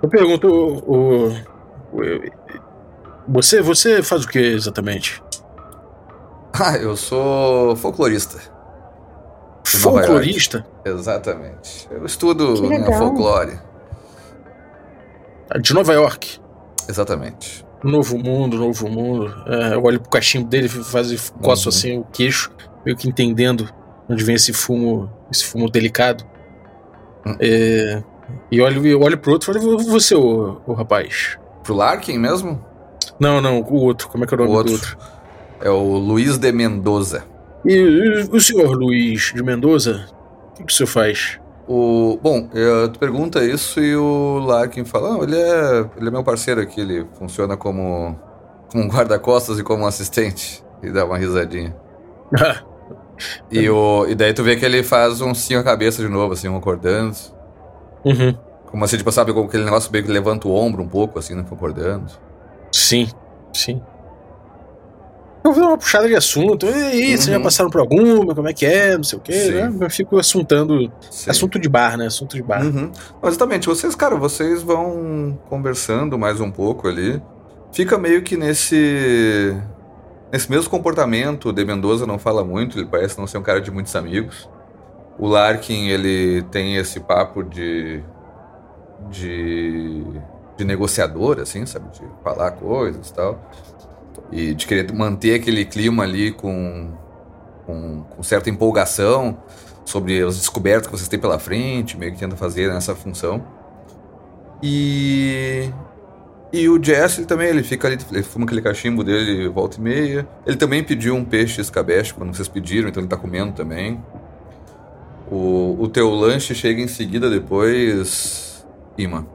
[0.03, 1.33] Eu pergunto, o, o-
[1.93, 2.21] o-
[3.29, 5.23] você, você faz o que exatamente?
[6.59, 8.39] Ah, eu sou folclorista.
[9.65, 10.65] Folclorista?
[10.85, 11.87] Exatamente.
[11.91, 13.59] Eu estudo né, folclore.
[15.61, 16.39] De Nova York.
[16.89, 17.65] Exatamente.
[17.83, 19.33] Novo mundo, novo mundo.
[19.47, 21.75] É, eu olho pro cachimbo dele, faz, coço Uhum.
[21.75, 22.51] assim o queixo,
[22.85, 23.69] meio que entendendo
[24.09, 26.25] onde vem esse fumo, esse fumo delicado.
[27.27, 27.37] Hum.
[27.41, 28.03] É,
[28.51, 31.39] e olho, eu olho pro outro e falo, você, o, o rapaz.
[31.63, 32.65] Pro Larkin mesmo?
[33.21, 34.09] Não, não, o outro.
[34.09, 34.75] Como é que é o nome O do outro.
[34.75, 34.99] outro?
[35.61, 37.25] É o Luiz de Mendoza.
[37.65, 40.07] E, e o senhor Luiz de Mendoza?
[40.51, 41.39] O que, que o senhor faz?
[41.69, 46.11] O, bom, eu- tu pergunta isso e o Larkin fala: Não, ele é, ele é
[46.11, 48.17] meu parceiro aqui, ele funciona como,
[48.71, 50.65] como um guarda-costas e como um assistente.
[50.83, 51.75] E dá uma risadinha.
[53.51, 56.35] E, o, e daí tu vê que ele faz um sim a cabeça de novo,
[56.35, 57.17] assim, concordando.
[58.05, 58.39] uhum.
[58.67, 61.35] Como assim, tipo, sabe, com aquele negócio meio que levanta o ombro um pouco, assim,
[61.35, 62.13] né, concordando.
[62.73, 63.09] Sim,
[63.53, 63.83] sim.
[65.47, 66.67] Eu vou dar uma puxada de assunto.
[66.67, 67.43] E aí, vocês já Uhum.
[67.45, 68.35] passaram por alguma?
[68.35, 68.97] Como é que é?
[68.97, 69.51] Não sei o quê.
[69.53, 69.73] Né?
[69.81, 70.91] Eu fico assuntando.
[71.11, 71.31] Sim.
[71.31, 72.07] Assunto de bar, né?
[72.07, 72.65] Assunto de bar.
[72.65, 72.91] Uhum.
[73.23, 77.23] Mas, Exatamente, vocês, cara, vocês vão conversando mais um pouco ali.
[77.73, 79.57] Fica meio que nesse.
[80.33, 83.61] Nesse mesmo comportamento, o De Mendoza não fala muito, ele parece não ser um cara
[83.61, 84.49] de muitos amigos.
[85.19, 88.03] O Larkin, ele tem esse papo de.
[89.11, 90.03] de.
[90.57, 91.89] de negociador, assim, sabe?
[91.93, 93.41] De falar coisas e tal.
[94.33, 96.93] E de querer manter aquele clima ali com.
[97.65, 99.39] com, com certa empolgação
[99.85, 103.45] sobre as descobertas que vocês têm pela frente, meio que tenta fazer nessa função.
[104.63, 105.71] E
[106.53, 109.81] e o Jesse ele também, ele fica ali, ele fuma aquele cachimbo dele volta e
[109.81, 110.29] meia.
[110.47, 114.03] Ele também pediu um peixe escabeche quando vocês pediram, então ele tá comendo também.
[115.31, 118.65] O, o teu lanche chega em seguida depois,
[118.97, 119.27] Ima.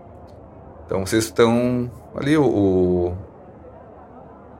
[0.85, 3.17] Então vocês estão ali, o, o,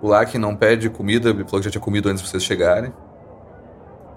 [0.02, 2.94] o Larkin não pede comida, ele falou que já tinha comido antes de vocês chegarem.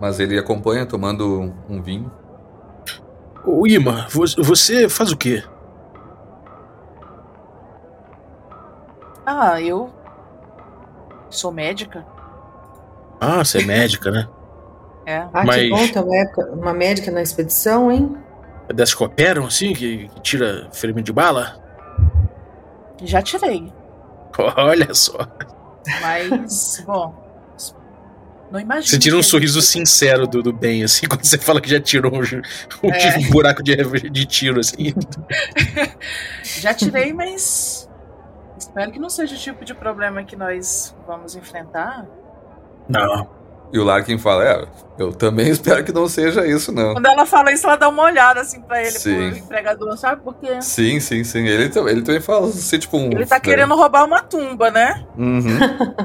[0.01, 2.11] Mas ele acompanha tomando um vinho.
[3.47, 5.43] Ô, Ima, vo- você faz o quê?
[9.27, 9.91] Ah, eu
[11.31, 12.05] sou médica.
[13.21, 14.29] Ah, você é médica, né?
[15.07, 15.19] É.
[15.35, 18.17] Ah, Mas- que bom uma, época- uma médica na expedição, hein?
[18.71, 21.63] É dessas que operam, assim, que, que tira ferimento de bala?
[23.03, 23.71] Já tirei.
[24.57, 25.19] Olha só.
[26.01, 27.23] Mas, bom.
[28.51, 28.87] Não imagino.
[28.87, 31.81] Você tira um que- sorriso sincero do, do bem, assim, quando você fala que já
[31.81, 32.19] tirou um,
[32.87, 33.19] um É.
[33.31, 33.75] buraco de,
[34.11, 34.93] de tiro, assim.
[36.43, 37.89] Já tirei, mas.
[38.57, 42.07] Espero que não seja o tipo de problema que nós vamos enfrentar.
[42.89, 43.29] Não.
[43.75, 44.65] E o Larkin fala: É,
[44.97, 46.93] eu também espero que não seja isso, não.
[46.93, 49.31] Quando ela fala isso, ela dá uma olhada assim pra ele, Sim.
[49.31, 50.23] pro empregador, sabe?
[50.23, 51.49] Porque Sim, sim, sim.
[51.49, 53.11] Ele, ele também fala assim, tipo um.
[53.11, 55.05] ele tá querendo roubar uma tumba, né?
[55.19, 55.59] Uhum.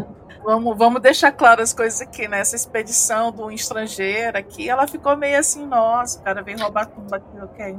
[0.42, 2.40] Vamos, vamos deixar claro as coisas aqui, né?
[2.40, 7.18] Essa expedição do estrangeiro aqui, ela ficou meio assim, nossa, o cara veio roubar tumba
[7.18, 7.76] aqui, ok.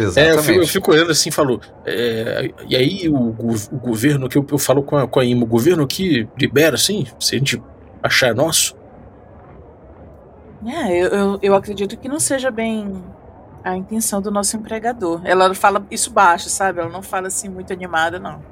[0.00, 0.18] Exatamente.
[0.18, 1.60] É, eu fico, eu fico olhando assim falou.
[1.86, 5.44] É, e aí o, o, governo que eu, eu falo com a, com a IMA,
[5.44, 7.62] o governo que libera, assim, se a gente
[8.02, 8.74] achar nosso.
[10.66, 13.02] É, eu, eu, eu acredito que não seja bem
[13.62, 15.20] a intenção do nosso empregador.
[15.24, 16.80] Ela fala isso baixo, sabe?
[16.80, 18.42] Ela não fala assim muito animada, não.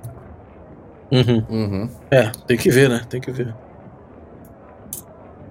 [1.11, 1.47] Uhum.
[1.51, 1.91] Uhum.
[2.11, 3.03] É, tem que ver, né?
[3.09, 3.55] Tem que ver.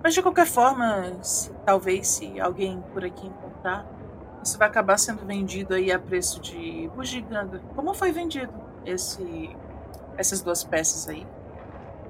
[0.03, 3.86] Mas de qualquer forma, se, talvez se alguém por aqui encontrar,
[4.43, 7.62] isso vai acabar sendo vendido aí a preço de bugiganga.
[7.76, 8.51] Como foi vendido
[8.84, 9.55] esse,
[10.18, 11.28] essas duas peças aí?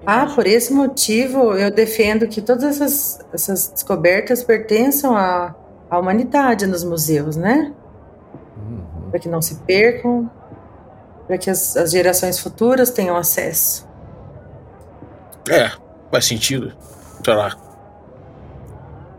[0.06, 5.54] Ah, por esse motivo eu defendo que todas essas, essas descobertas pertençam à,
[5.90, 7.72] à humanidade nos museus, né?
[8.58, 9.10] Uhum.
[9.12, 10.30] Para que não se percam,
[11.28, 13.88] para que as, as gerações futuras tenham acesso.
[15.50, 15.72] É,
[16.12, 16.74] faz sentido.
[17.24, 17.56] Sei lá.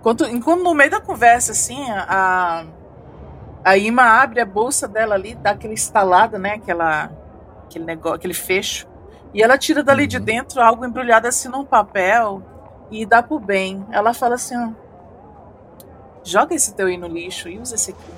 [0.01, 2.65] Enquanto, enquanto no meio da conversa, assim, a,
[3.65, 6.55] a Ima abre a bolsa dela ali, dá aquela instalada, né?
[6.55, 7.11] Aquela,
[7.65, 8.89] aquele negócio, aquele fecho.
[9.35, 10.09] E ela tira dali uhum.
[10.09, 12.43] de dentro algo embrulhado assim num papel
[12.91, 13.85] e dá pro bem.
[13.91, 14.71] Ela fala assim: ó,
[16.25, 18.13] joga esse teu aí no lixo e usa esse aqui.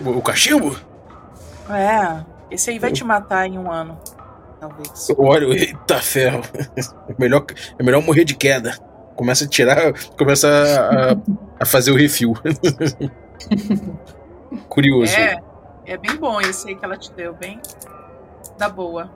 [0.06, 0.76] o cachimbo?
[1.68, 3.98] É, esse aí vai te matar em um ano,
[4.58, 5.08] talvez.
[5.18, 6.42] Olha, eita ferro.
[7.08, 7.44] É melhor,
[7.78, 8.78] é melhor morrer de queda.
[9.16, 12.34] Começa a tirar, começa a, a fazer o refil.
[14.68, 15.14] Curioso.
[15.14, 15.36] É,
[15.90, 17.60] é bem bom esse aí que ela te deu, bem
[18.56, 19.10] da boa.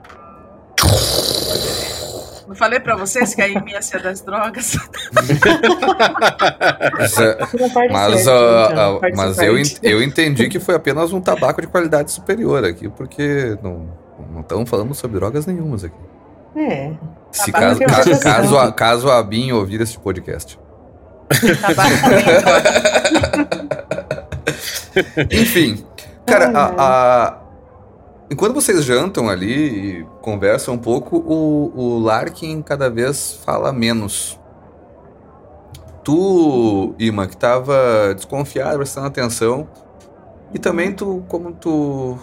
[2.47, 4.77] Não falei pra vocês que a Amy ia ser das drogas?
[5.13, 5.29] mas,
[7.17, 7.37] é,
[7.91, 8.25] mas,
[9.15, 13.89] mas eu, eu entendi que foi apenas um tabaco de qualidade superior aqui, porque não
[14.41, 15.95] estamos falando sobre drogas nenhumas aqui.
[16.55, 16.91] É.
[17.31, 20.59] Se caso, caso, caso, a, caso a Bin ouvir esse podcast.
[25.31, 25.83] Enfim,
[26.25, 27.45] cara, a, a
[28.29, 34.39] Enquanto vocês jantam ali e conversam um pouco, o, o Larkin cada vez fala menos.
[36.03, 39.67] Tu, Ima, que tava desconfiado, prestando atenção,
[40.53, 42.17] e também tu, como tu.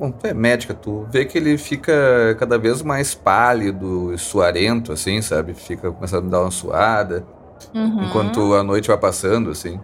[0.00, 4.92] Bom, tu é médica, tu vê que ele fica cada vez mais pálido e suarento,
[4.92, 5.52] assim, sabe?
[5.54, 7.26] Fica começando a dar uma suada.
[7.74, 8.04] Uhum.
[8.04, 9.80] Enquanto a noite vai passando, assim.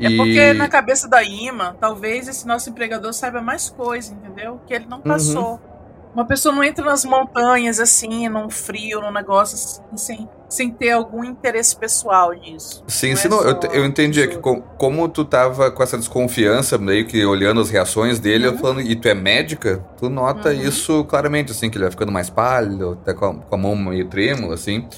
[0.00, 4.60] É porque na cabeça da Ima, talvez esse nosso empregador saiba mais coisa, entendeu?
[4.66, 5.02] Que ele não uhum.
[5.02, 5.52] passou.
[5.52, 5.70] Uhum.
[6.14, 10.90] Uma pessoa não entra nas montanhas assim, num frio, num negócio assim, sem, sem ter
[10.90, 12.82] algum interesse pessoal nisso.
[12.88, 17.06] Sim, sim, não, eu, eu entendi que com, como tu tava com essa desconfiança, meio
[17.06, 18.54] que olhando as reações dele, uhum.
[18.54, 20.60] eu falando, e tu é médica, tu nota uhum.
[20.60, 23.76] isso claramente, assim, que ele vai ficando mais pálido, até com a, com a mão
[23.76, 24.88] meio trêmula, assim.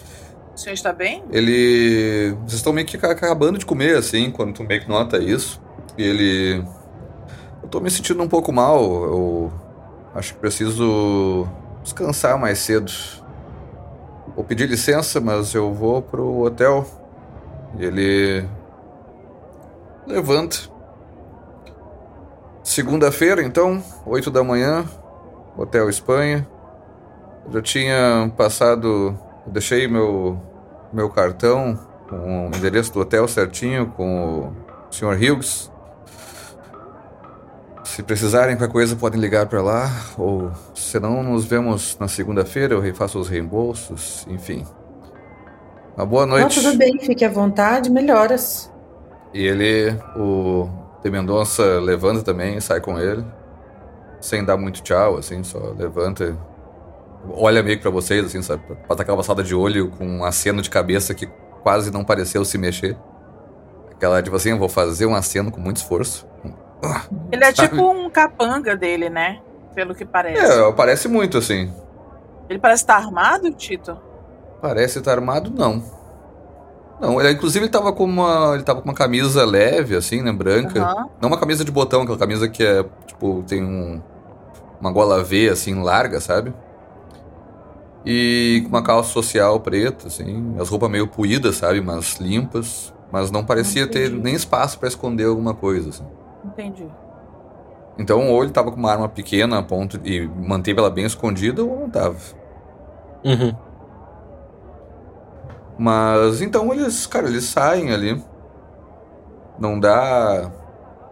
[0.54, 1.24] O senhor está bem?
[1.30, 2.32] Ele.
[2.42, 5.60] Vocês estão meio que acabando de comer, assim, quando tu meio que nota isso.
[5.96, 6.64] E ele.
[7.62, 8.82] Eu tô me sentindo um pouco mal.
[8.84, 9.52] Eu
[10.14, 11.46] acho que preciso
[11.82, 12.92] descansar mais cedo.
[14.34, 16.86] Vou pedir licença, mas eu vou pro hotel.
[17.78, 18.46] E ele.
[20.06, 20.70] Levanta.
[22.62, 24.84] Segunda-feira, então, 8 da manhã,
[25.56, 26.46] Hotel Espanha.
[27.46, 30.40] Eu já tinha passado eu deixei meu,
[30.92, 31.78] meu cartão
[32.08, 34.52] com o endereço do hotel certinho com
[34.88, 35.16] o Sr.
[35.16, 35.70] Hughes.
[37.84, 39.90] Se precisarem qualquer coisa, podem ligar para lá.
[40.16, 42.74] Ou se não, nos vemos na segunda-feira.
[42.74, 44.26] Eu refaço os reembolsos.
[44.28, 44.66] Enfim.
[45.96, 46.62] Uma boa noite.
[46.62, 47.90] tudo bem, fique à vontade.
[47.90, 48.70] Melhoras.
[49.34, 50.68] E ele, o
[51.02, 53.24] De Mendonça, levanta também, sai com ele.
[54.20, 56.36] Sem dar muito tchau, assim, só levanta
[57.30, 58.62] olha meio que pra vocês, assim, sabe?
[58.86, 61.26] Pra dar aquela passada de olho com um aceno de cabeça que
[61.62, 62.96] quase não pareceu se mexer.
[63.90, 66.26] Aquela, tipo assim, eu vou fazer um aceno com muito esforço.
[67.30, 69.40] Ele é tipo um capanga dele, né?
[69.74, 70.60] Pelo que parece.
[70.60, 71.72] É, parece muito, assim.
[72.48, 73.96] Ele parece estar armado, Tito?
[74.60, 75.82] Parece estar armado, não.
[77.00, 78.54] Não, ele, inclusive ele tava com uma.
[78.54, 80.32] Ele tava com uma camisa leve, assim, né?
[80.32, 80.80] Branca.
[80.80, 81.10] Uhum.
[81.20, 84.00] Não uma camisa de botão, aquela camisa que é, tipo, tem um.
[84.80, 86.52] Uma gola V, assim, larga, sabe?
[88.04, 93.30] E com uma calça social preta, assim, as roupas meio puídas, sabe, mas limpas, mas
[93.30, 94.10] não parecia Entendi.
[94.10, 96.04] ter nem espaço para esconder alguma coisa, assim.
[96.44, 96.86] Entendi.
[97.98, 101.62] Então, ou ele tava com uma arma pequena a ponto de manteve ela bem escondida,
[101.62, 102.16] ou não tava.
[103.24, 103.54] Uhum.
[105.78, 108.22] Mas então eles, cara, eles saem ali.
[109.58, 110.50] Não dá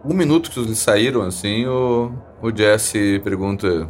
[0.04, 2.12] um minuto que eles saíram, assim, o,
[2.42, 3.88] o Jesse pergunta: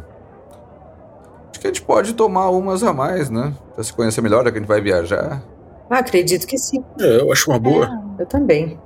[1.59, 3.53] que a gente pode tomar umas a mais, né?
[3.75, 5.41] Pra se conhecer melhor, já que a gente vai viajar.
[5.89, 6.83] Ah, acredito que sim.
[6.99, 7.89] É, eu acho uma boa.
[8.17, 8.79] Eu também.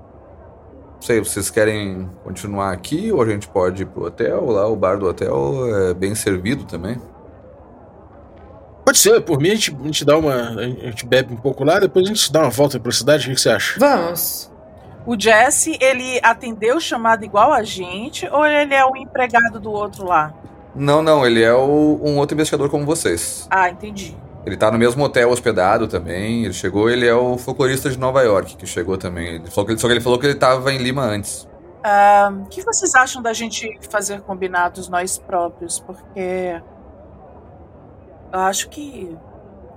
[0.96, 4.46] Não sei, vocês querem continuar aqui ou a gente pode ir pro hotel?
[4.48, 7.00] Lá o bar do hotel é bem servido também.
[8.84, 10.34] Pode ser, por mim a gente, a gente dá uma.
[10.34, 13.30] A gente bebe um pouco lá, depois a gente dá uma volta pra cidade.
[13.30, 13.80] O que você acha?
[13.80, 14.52] Vamos.
[15.06, 19.72] O Jesse, ele atendeu o chamado igual a gente ou ele é o empregado do
[19.72, 20.34] outro lá?
[20.76, 23.48] Não, não, ele é o- um outro investigador como vocês.
[23.50, 24.16] Ah, entendi.
[24.46, 26.44] Ele tá no mesmo hotel hospedado também.
[26.46, 29.36] Ele chegou, ele é o folclorista de Nova York que chegou também.
[29.36, 31.48] Ele falou que, só que ele falou que ele tava em Lima antes.
[31.84, 35.80] Ah, O que vocês acham da gente fazer combinados nós próprios?
[35.80, 36.62] Porque
[38.34, 39.18] eu acho que.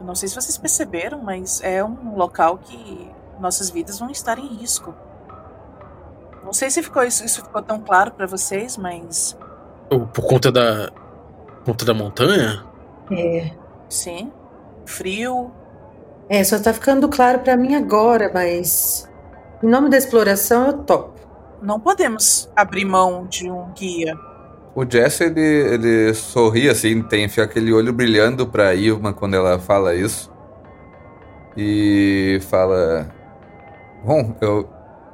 [0.01, 4.39] eu não sei se vocês perceberam, mas é um local que nossas vidas vão estar
[4.39, 4.95] em risco.
[6.45, 9.37] Não sei se ficou isso, isso ficou tão claro pra vocês, mas
[9.89, 10.91] por conta da.
[11.59, 12.64] por conta da montanha?
[13.11, 13.51] É,
[13.89, 14.30] sim.
[14.86, 15.51] Frio.
[16.28, 19.09] é só tá ficando claro pra mim agora, mas
[19.62, 21.18] em nome da exploração eu topo.
[21.61, 24.16] Não podemos abrir mão de um guia.
[24.74, 29.59] O Jesse, ele, ele sorri assim, tem fica aquele olho brilhando pra Irma quando ela
[29.59, 30.30] fala isso.
[31.57, 33.12] E fala:
[34.05, 34.68] Bom, eu,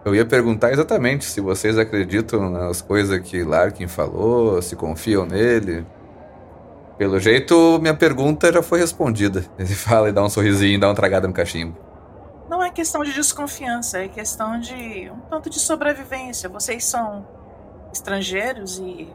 [0.04, 5.86] eu ia perguntar exatamente se vocês acreditam nas coisas que Larkin falou, se confiam nele.
[6.98, 9.44] Pelo jeito, minha pergunta já foi respondida.
[9.58, 11.76] Ele fala e dá um sorrisinho e dá uma tragada no cachimbo.
[12.48, 16.48] Não é questão de desconfiança, é questão de um tanto de sobrevivência.
[16.48, 17.26] Vocês são
[17.92, 19.08] estrangeiros e.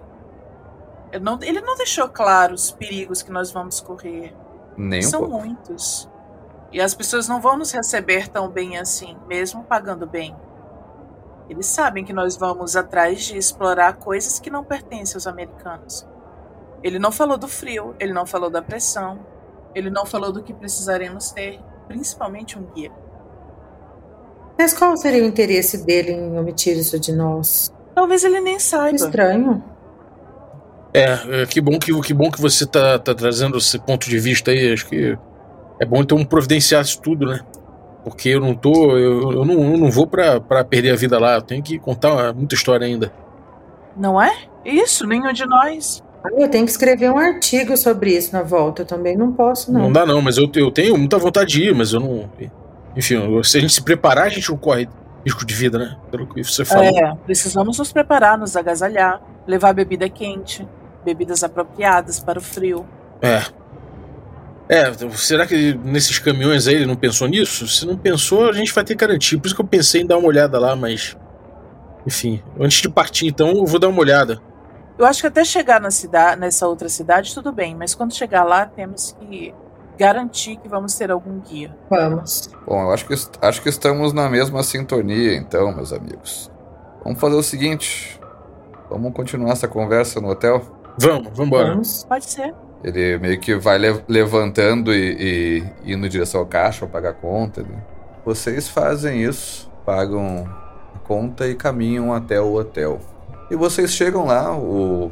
[1.21, 4.33] não- ele não deixou claro os perigos que nós vamos correr.
[4.75, 5.37] Nem um São pouco.
[5.45, 6.09] muitos.
[6.71, 10.35] E as pessoas não vão nos receber tão bem assim, mesmo pagando bem.
[11.49, 16.07] Eles sabem que nós vamos atrás de explorar coisas que não pertencem aos americanos.
[16.83, 19.19] Ele não falou do frio, ele não falou da pressão,
[19.73, 22.91] ele não falou do que precisaremos ter, principalmente um guia.
[24.57, 27.73] Mas qual seria o interesse dele em omitir isso de nós?
[27.95, 28.95] Talvez ele nem saiba.
[28.95, 29.63] Estranho.
[30.93, 34.19] É, é, que bom que, que bom que você tá, tá trazendo esse ponto de
[34.19, 34.73] vista aí.
[34.73, 35.17] Acho que
[35.79, 37.39] é bom então providenciar isso tudo, né?
[38.03, 38.97] Porque eu não tô.
[38.97, 41.35] Eu, eu não, eu não vou pra, pra perder a vida lá.
[41.35, 43.11] Eu tenho que contar muita história ainda.
[43.95, 44.31] Não é?
[44.63, 46.01] Isso, nenhum de nós.
[46.23, 48.81] Ah, Eu tenho que escrever um artigo sobre isso na volta.
[48.81, 49.91] Eu também não posso, Não, não.
[49.91, 52.29] dá, não, mas eu, eu tenho muita vontade de ir, mas eu não.
[52.95, 54.87] Enfim, se a gente se preparar, a gente não corre
[55.25, 55.97] risco de vida, né?
[56.09, 56.85] Pelo que você falou.
[56.85, 60.67] É, precisamos nos preparar, nos agasalhar, levar bebida quente,
[61.05, 62.85] bebidas apropriadas para o frio.
[63.21, 63.41] É.
[64.69, 67.67] É, será que nesses caminhões aí ele não pensou nisso?
[67.67, 69.37] Se não pensou, a gente vai ter que garantir.
[69.39, 71.17] Por isso que eu pensei em dar uma olhada lá, mas.
[72.05, 74.39] Enfim, antes de partir, então, eu vou dar uma olhada.
[74.97, 78.43] Eu acho que até chegar na cidade, nessa outra cidade, tudo bem, mas quando chegar
[78.43, 79.53] lá, temos que
[79.97, 81.75] garantir que vamos ter algum guia.
[81.89, 82.49] Vamos.
[82.67, 86.51] Bom, eu acho que, acho que estamos na mesma sintonia, então, meus amigos.
[87.03, 88.19] Vamos fazer o seguinte:
[88.89, 90.61] vamos continuar essa conversa no hotel.
[90.97, 91.69] Vamos, vamos embora.
[91.71, 92.03] Vamos.
[92.03, 92.53] Pode ser.
[92.83, 97.09] Ele meio que vai le- levantando e, e indo em direção ao caixa para pagar
[97.09, 97.61] a conta.
[97.61, 97.83] né?
[98.25, 100.47] Vocês fazem isso, pagam
[100.95, 102.99] a conta e caminham até o hotel.
[103.51, 105.11] E vocês chegam lá, o,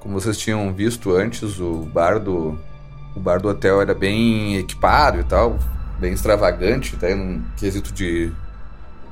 [0.00, 2.58] como vocês tinham visto antes, o bar do,
[3.16, 5.56] o bar do hotel era bem equipado e tal,
[5.98, 8.32] bem extravagante, até num quesito de,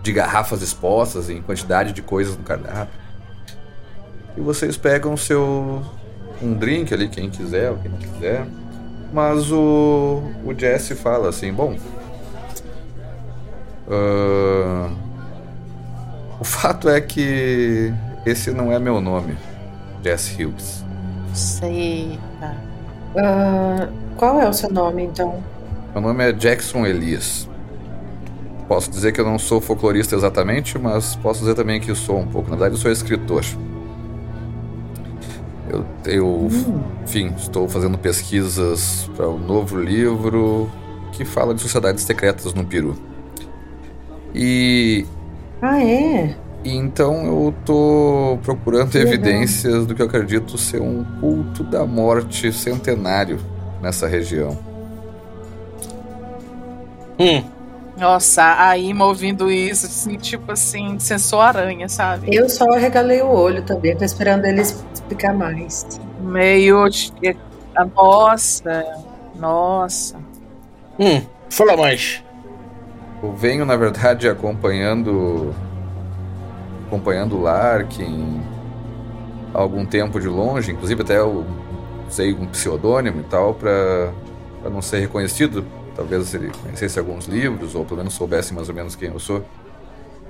[0.03, 2.99] de garrafas expostas em quantidade de coisas no cardápio.
[4.37, 5.83] E vocês pegam seu
[6.43, 8.47] um drink ali, quem quiser quem não quiser.
[9.13, 11.77] Mas o, o Jesse fala assim, bom.
[13.91, 14.91] ah,
[16.39, 17.93] o fato é que
[18.27, 19.37] esse não é meu nome,
[20.05, 20.85] Jesse Hughes.
[21.33, 22.19] Sei.
[23.17, 25.43] Ah, qual é o seu nome, então?
[25.93, 27.49] Meu nome é Jackson Elias.
[28.69, 32.27] Posso dizer que eu não sou folclorista exatamente, mas posso dizer também que sou um
[32.27, 32.51] pouco.
[32.51, 33.43] Na verdade, eu sou escritor.
[35.69, 36.49] Eu, eu
[37.05, 40.71] enfim, estou fazendo pesquisas para um novo livro
[41.13, 42.97] que fala de sociedades secretas no Peru.
[44.35, 45.07] E,
[45.61, 46.37] Ah, é?
[46.65, 49.09] e então eu tô procurando Que legal.
[49.15, 53.39] evidências do que eu acredito ser um culto da morte centenário
[53.81, 54.59] nessa região.
[57.19, 57.43] Hum,
[57.97, 62.29] Nossa, a Ima ouvindo isso, assim, tipo assim, sensor aranha, sabe?
[62.35, 64.63] Eu só regalei o olho também, tô esperando ele
[65.09, 66.01] explicar mais.
[66.21, 66.85] Meio.
[67.75, 68.85] ah, Nossa,
[69.35, 70.19] nossa.
[70.99, 72.23] hum, fala mais.
[73.23, 75.55] Eu venho, na verdade, acompanhando.
[76.87, 78.43] acompanhando o Larkin
[79.55, 81.47] há algum tempo de longe, inclusive até eu
[82.07, 84.13] usei um pseudônimo e tal para
[84.71, 85.65] não ser reconhecido.
[85.97, 89.45] Talvez ele conhecesse alguns livros ou pelo menos soubesse mais ou menos quem eu sou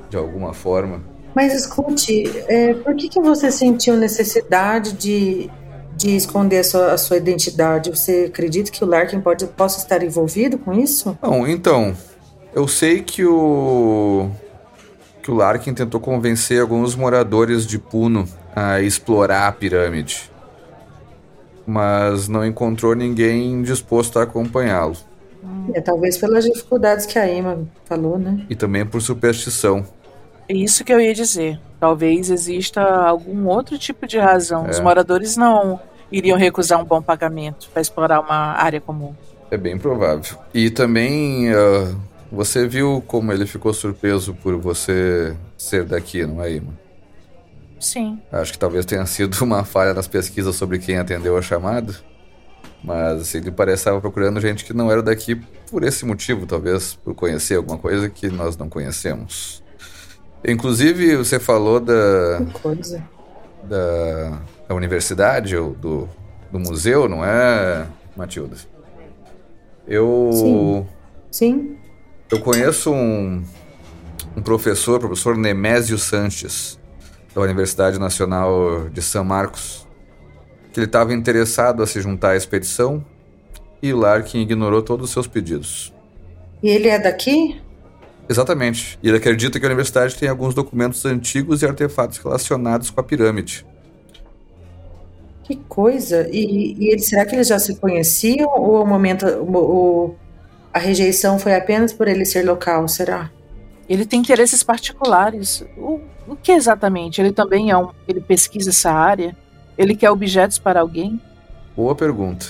[0.09, 1.03] de alguma forma.
[1.35, 5.51] Mas escute, é, por que, que você sentiu necessidade de,
[5.97, 7.91] de esconder a sua, a sua identidade?
[7.91, 11.17] Você acredita que o Larkin pode, possa estar envolvido com isso?
[11.23, 11.95] Não, então,
[12.55, 14.31] eu sei que o
[15.23, 18.27] que o Larkin tentou convencer alguns moradores de Puno
[18.57, 20.31] a explorar a pirâmide,
[21.67, 24.97] mas não encontrou ninguém disposto a acompanhá-lo.
[25.75, 28.47] É, talvez pelas dificuldades que a Emma falou, né?
[28.49, 29.85] E também por superstição.
[30.49, 31.61] É isso que eu ia dizer.
[31.79, 34.67] Talvez exista algum outro tipo de razão.
[34.67, 34.71] É.
[34.71, 35.79] Os moradores não
[36.11, 39.15] iriam recusar um bom pagamento para explorar uma área comum.
[39.51, 40.39] É bem provável.
[40.53, 41.97] E também uh,
[42.31, 46.73] você viu como ele ficou surpreso por você ser daqui, não é, Ima?
[47.79, 48.19] Sim.
[48.33, 51.95] Acho que talvez tenha sido uma falha nas pesquisas sobre quem atendeu a chamada.
[52.83, 55.35] Mas ele parece estar procurando gente que não era daqui
[55.71, 59.63] por esse motivo, talvez por conhecer alguma coisa que nós não conhecemos.
[60.47, 62.43] Inclusive, você falou da.
[62.45, 63.05] Que coisa.
[63.65, 66.09] Da, da universidade ou do,
[66.51, 67.87] do museu, não é,
[68.17, 68.57] Matilda?
[69.87, 70.31] Eu.
[70.33, 70.87] Sim.
[71.31, 71.77] Sim.
[72.31, 73.43] Eu conheço um,
[74.37, 76.79] um professor, professor Nemésio Sanches,
[77.35, 79.87] da Universidade Nacional de São Marcos,
[80.73, 83.05] que ele estava interessado a se juntar à expedição
[83.83, 85.93] e Larkin ignorou todos os seus pedidos.
[86.63, 87.61] E ele é daqui?
[88.29, 88.99] Exatamente.
[89.03, 93.03] E ele acredita que a universidade tem alguns documentos antigos e artefatos relacionados com a
[93.03, 93.65] pirâmide.
[95.45, 96.29] Que coisa!
[96.31, 100.15] E, e ele, será que eles já se conheciam ou o momento, o, o,
[100.75, 102.87] a rejeição foi apenas por ele ser local?
[102.87, 103.31] Será?
[103.89, 105.65] Ele tem interesses particulares.
[105.79, 107.23] O, o que exatamente?
[107.23, 109.35] Ele também é um, ele pesquisa essa área?
[109.79, 111.19] Ele quer objetos para alguém?
[111.75, 112.45] Boa pergunta.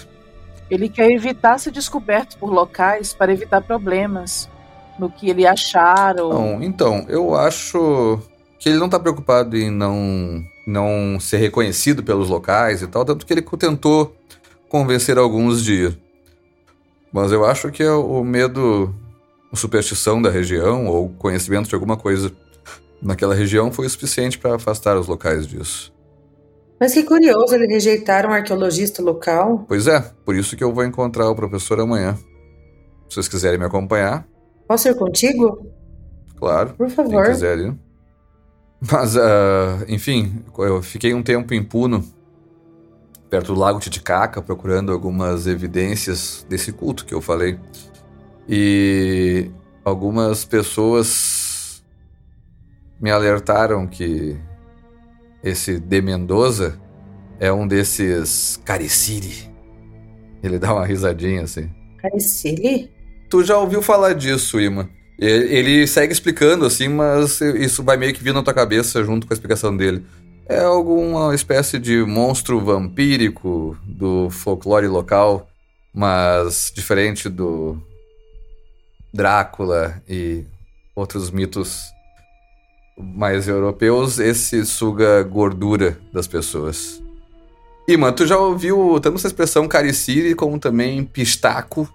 [0.68, 4.48] Ele quer evitar ser descoberto por locais para evitar problemas
[4.98, 6.18] no que ele achar.
[6.20, 6.32] Ou...
[6.32, 8.20] Não, então, eu acho
[8.58, 13.24] que ele não está preocupado em não, não ser reconhecido pelos locais e tal, tanto
[13.24, 14.14] que ele tentou
[14.68, 15.98] convencer alguns de ir.
[17.12, 18.94] Mas eu acho que é o medo,
[19.52, 22.30] a superstição da região ou conhecimento de alguma coisa
[23.00, 25.92] naquela região foi o suficiente para afastar os locais disso.
[26.80, 29.64] Mas que curioso ele rejeitar um arqueologista local.
[29.66, 32.16] Pois é, por isso que eu vou encontrar o professor amanhã.
[33.08, 34.26] Se vocês quiserem me acompanhar,
[34.68, 35.66] Posso ir contigo?
[36.36, 36.74] Claro.
[36.74, 37.24] Por favor.
[37.24, 37.74] Quem quiser.
[38.80, 42.04] Mas, uh, enfim, eu fiquei um tempo em Puno,
[43.30, 47.58] perto do Lago Titicaca, procurando algumas evidências desse culto que eu falei.
[48.46, 49.50] E
[49.84, 51.82] algumas pessoas
[53.00, 54.38] me alertaram que
[55.42, 56.78] esse De Mendoza
[57.40, 59.50] é um desses Cariciri.
[60.42, 61.70] Ele dá uma risadinha assim.
[61.96, 62.97] Cariciri?
[63.28, 64.88] Tu já ouviu falar disso, Ima?
[65.18, 69.32] Ele segue explicando assim, mas isso vai meio que vir na tua cabeça junto com
[69.32, 70.04] a explicação dele.
[70.48, 75.48] É alguma espécie de monstro vampírico do folclore local,
[75.92, 77.76] mas diferente do
[79.12, 80.44] Drácula e
[80.94, 81.82] outros mitos
[82.96, 87.02] mais europeus, esse suga gordura das pessoas.
[87.86, 91.88] Ima, tu já ouviu tanto essa expressão cariciri como também pistaco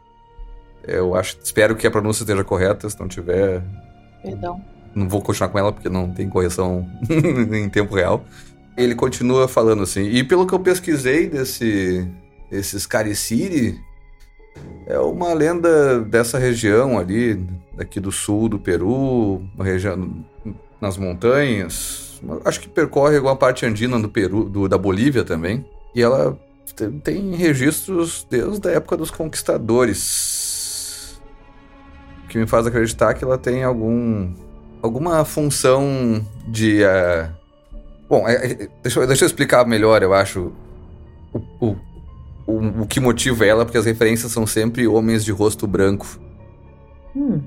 [0.87, 3.61] eu acho, espero que a pronúncia esteja correta, se não tiver.
[4.21, 4.61] Perdão.
[4.93, 8.23] Não vou continuar com ela porque não tem correção em tempo real.
[8.77, 10.03] Ele continua falando assim.
[10.03, 12.07] E pelo que eu pesquisei desse
[12.51, 13.79] esses Cariciri,
[14.85, 17.43] é uma lenda dessa região ali,
[17.75, 20.23] daqui do sul do Peru, uma região
[20.79, 22.21] nas montanhas.
[22.45, 25.65] Acho que percorre alguma parte andina do Peru, do, da Bolívia também.
[25.95, 26.37] E ela
[27.03, 30.42] tem registros desde a época dos conquistadores
[32.33, 34.33] que me faz acreditar que ela tem algum
[34.81, 37.29] alguma função de uh...
[38.09, 40.51] bom é, é, deixa, deixa eu explicar melhor eu acho
[41.31, 41.77] o, o,
[42.47, 46.07] o, o, que motiva ela porque as referências são sempre homens de rosto branco
[47.15, 47.39] hum.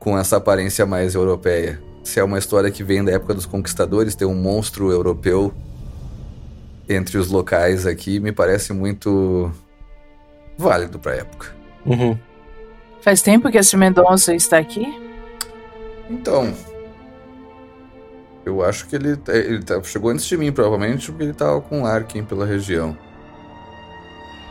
[0.00, 4.16] com essa aparência mais europeia se é uma história que vem da época dos conquistadores
[4.16, 5.54] tem um monstro europeu
[6.88, 9.52] entre os locais aqui me parece muito
[10.58, 11.54] válido para época
[11.86, 12.18] uhum.
[13.02, 14.86] Faz tempo que esse Mendonça está aqui?
[16.08, 16.54] Então.
[18.46, 21.82] Eu acho que ele, ele tá, chegou antes de mim, provavelmente, porque ele estava com
[21.82, 22.96] Larkin pela região.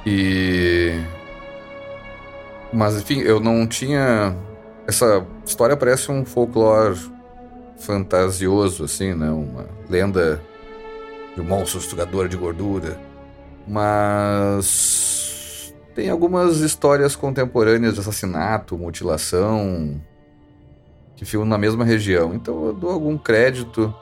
[0.05, 0.99] E.
[2.73, 4.35] Mas enfim, eu não tinha.
[4.85, 6.97] Essa história parece um folclore
[7.79, 9.29] fantasioso, assim, né?
[9.29, 10.41] Uma lenda
[11.35, 12.99] de um monstro sugador de gordura.
[13.67, 15.30] Mas
[15.93, 20.01] tem algumas histórias contemporâneas de assassinato, mutilação,
[21.15, 22.33] que ficam na mesma região.
[22.33, 23.93] Então eu dou algum crédito,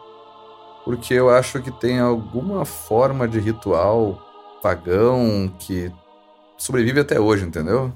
[0.85, 4.21] porque eu acho que tem alguma forma de ritual
[4.61, 5.91] pagão que
[6.57, 7.91] sobrevive até hoje, entendeu?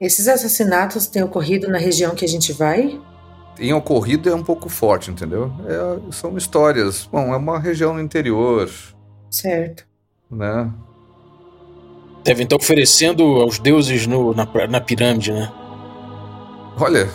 [0.00, 3.00] Esses assassinatos têm ocorrido na região que a gente vai?
[3.54, 5.52] Tem ocorrido é um pouco forte, entendeu?
[5.66, 7.06] É, são histórias.
[7.10, 8.70] Bom, é uma região no interior.
[9.30, 9.86] Certo.
[10.30, 10.72] Né?
[12.24, 15.52] Devem estar oferecendo aos deuses no, na, na pirâmide, né?
[16.78, 17.08] Olha,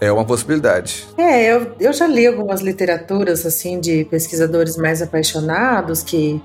[0.00, 1.06] é uma possibilidade.
[1.16, 6.42] É, eu, eu já li algumas literaturas assim de pesquisadores mais apaixonados que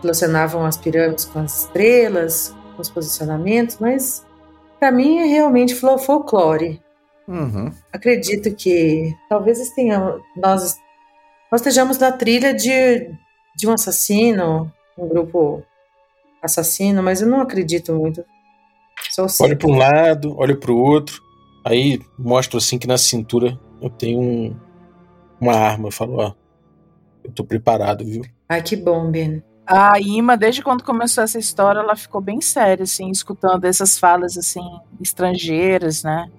[0.00, 4.24] relacionavam as pirâmides com as estrelas, com os posicionamentos, mas
[4.78, 6.80] para mim é realmente folclore.
[7.26, 7.70] Uhum.
[7.92, 10.76] Acredito que talvez tenhamos, nós,
[11.52, 13.10] nós estejamos na trilha de,
[13.54, 15.62] de um assassino, um grupo
[16.42, 18.24] assassino, mas eu não acredito muito.
[19.40, 21.22] Olha para um lado, olha para o outro,
[21.64, 24.56] aí mostro assim que na cintura eu tenho um,
[25.40, 25.88] uma arma.
[25.88, 26.34] Eu falo, ó,
[27.24, 28.22] eu tô preparado, viu?
[28.48, 29.42] Ai, que bom, Ben.
[29.66, 34.36] A Ima, desde quando começou essa história, ela ficou bem séria, assim, escutando essas falas,
[34.38, 34.64] assim,
[34.98, 36.30] estrangeiras, né?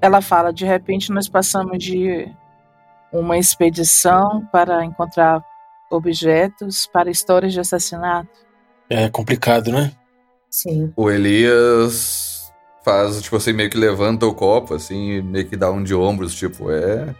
[0.00, 2.28] Ela fala, de repente nós passamos de
[3.12, 5.44] uma expedição para encontrar
[5.90, 8.30] objetos para histórias de assassinato.
[8.88, 9.92] É complicado, né?
[10.50, 10.92] Sim.
[10.96, 12.52] O Elias
[12.84, 16.34] faz, tipo assim, meio que levanta o copo, assim, meio que dá um de ombros,
[16.34, 17.14] tipo, é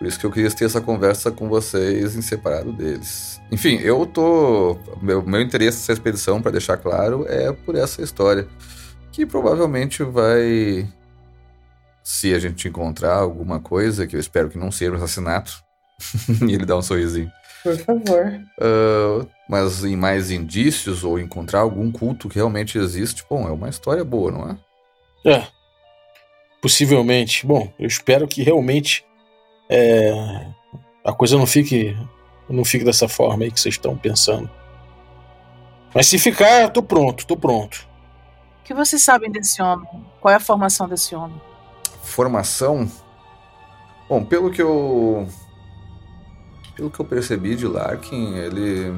[0.00, 3.38] por isso que eu queria ter essa conversa com vocês em separado deles.
[3.52, 4.78] Enfim, eu tô.
[5.02, 8.48] Meu, meu interesse nessa expedição, para deixar claro, é por essa história.
[9.12, 10.88] Que provavelmente vai.
[12.02, 15.52] Se a gente encontrar alguma coisa, que eu espero que não seja um assassinato.
[16.48, 17.30] e ele dá um sorrisinho.
[17.62, 18.40] Por favor.
[18.58, 23.68] Uh, mas em mais indícios ou encontrar algum culto que realmente existe, bom, é uma
[23.68, 24.56] história boa, não é?
[25.28, 25.46] É.
[26.62, 27.44] Possivelmente.
[27.44, 29.04] Bom, eu espero que realmente
[29.68, 30.46] é,
[31.04, 31.96] a coisa não fique
[32.48, 34.48] não fique dessa forma aí que vocês estão pensando.
[35.92, 37.88] Mas se ficar, tô pronto, tô pronto.
[38.60, 39.88] O que vocês sabem desse homem?
[40.20, 41.40] Qual é a formação desse homem?
[42.04, 42.88] Formação?
[44.08, 45.26] Bom, pelo que eu
[46.76, 48.94] pelo que eu percebi de Larkin, ele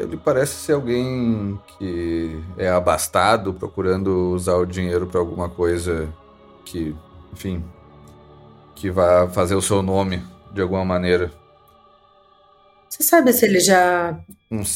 [0.00, 6.08] ele parece ser alguém que é abastado, procurando usar o dinheiro para alguma coisa
[6.64, 6.94] que,
[7.32, 7.62] enfim,
[8.74, 10.22] que vai fazer o seu nome
[10.52, 11.30] de alguma maneira.
[12.88, 14.18] Você sabe se ele já,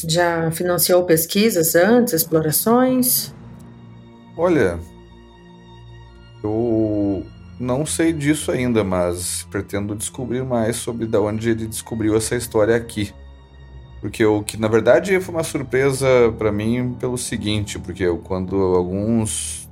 [0.07, 3.33] já financiou pesquisas antes, explorações?
[4.37, 4.79] Olha,
[6.43, 7.25] eu
[7.59, 12.75] não sei disso ainda, mas pretendo descobrir mais sobre de onde ele descobriu essa história
[12.75, 13.13] aqui.
[14.05, 18.55] Porque o que na verdade foi uma surpresa para mim pelo seguinte, porque eu, quando
[18.55, 19.67] alguns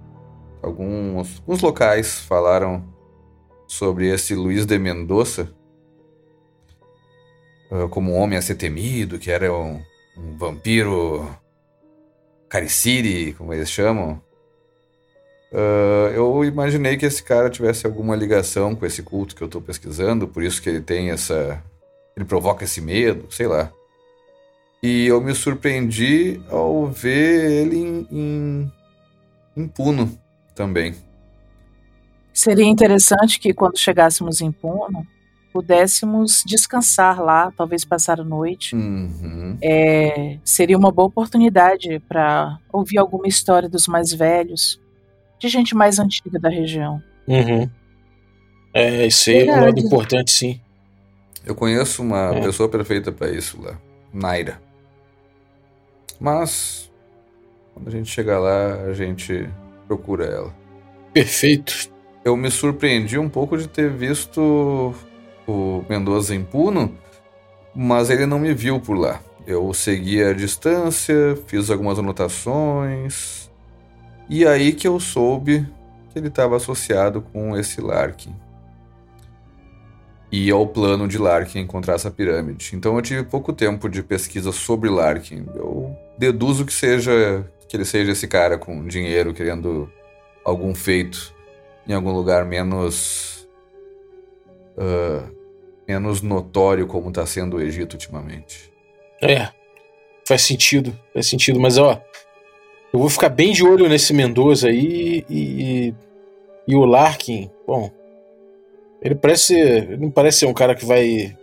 [0.60, 2.84] alguns, alguns locais falaram
[3.68, 5.54] sobre esse Luiz de Mendoza
[7.70, 9.80] uh, como um homem a ser temido, que era um,
[10.18, 11.30] um vampiro
[12.50, 14.20] cariciri, como eles chamam.
[15.52, 19.62] Uh, eu imaginei que esse cara tivesse alguma ligação com esse culto que eu estou
[19.62, 21.64] pesquisando, por isso que ele tem essa.
[22.18, 23.72] Ele provoca esse medo, sei lá.
[24.84, 28.72] E eu me surpreendi ao ver ele em, em,
[29.56, 30.20] em Puno
[30.54, 30.94] também.
[32.34, 35.08] Seria interessante que quando chegássemos em Puno,
[35.54, 38.76] pudéssemos descansar lá, talvez passar a noite.
[38.76, 39.58] Uhum.
[39.62, 44.82] É, seria uma boa oportunidade para ouvir alguma história dos mais velhos,
[45.40, 47.02] de gente mais antiga da região.
[47.26, 47.70] Uhum.
[48.74, 50.60] É, isso é um lado importante, sim.
[51.46, 52.42] Eu conheço uma é.
[52.42, 53.80] pessoa perfeita para isso lá,
[54.12, 54.60] Naira.
[56.20, 56.92] Mas
[57.74, 59.50] quando a gente chegar lá, a gente
[59.88, 60.56] procura ela.
[61.14, 61.94] Perfeito
[62.24, 64.94] eu me surpreendi um pouco de ter visto
[65.46, 66.96] o Mendoza em Puno,
[67.76, 69.22] mas ele não me viu por lá.
[69.46, 73.52] Eu segui a distância, fiz algumas anotações,
[74.30, 75.68] e aí que eu soube
[76.12, 78.34] que ele estava associado com esse Larkin.
[80.32, 82.72] E ao plano de Larkin encontrar essa pirâmide.
[82.74, 85.46] Então eu tive pouco tempo de pesquisa sobre Larkin.
[85.54, 89.92] Eu deduzo que seja que ele seja esse cara com dinheiro querendo
[90.46, 91.34] algum feito
[91.88, 93.48] em algum lugar menos.
[94.78, 95.32] Uh,
[95.88, 98.72] menos notório como está sendo o Egito ultimamente.
[99.22, 99.50] É,
[100.26, 102.02] faz sentido, faz sentido, mas ó,
[102.92, 105.94] eu vou ficar bem de olho nesse Mendoza aí e,
[106.68, 107.92] e o Larkin, bom,
[109.02, 111.36] ele parece, ele não parece ser um cara que vai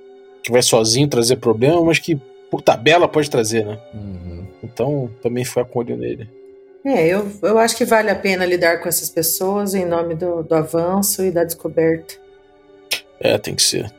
[0.42, 2.18] que vai sozinho trazer problema, mas que
[2.50, 3.78] por tabela pode trazer, né?
[3.92, 4.39] Uhum.
[4.62, 6.28] Então também ficar com olho nele.
[6.84, 10.42] É, eu, eu acho que vale a pena lidar com essas pessoas em nome do,
[10.42, 12.14] do avanço e da descoberta.
[13.20, 13.92] É, tem que ser.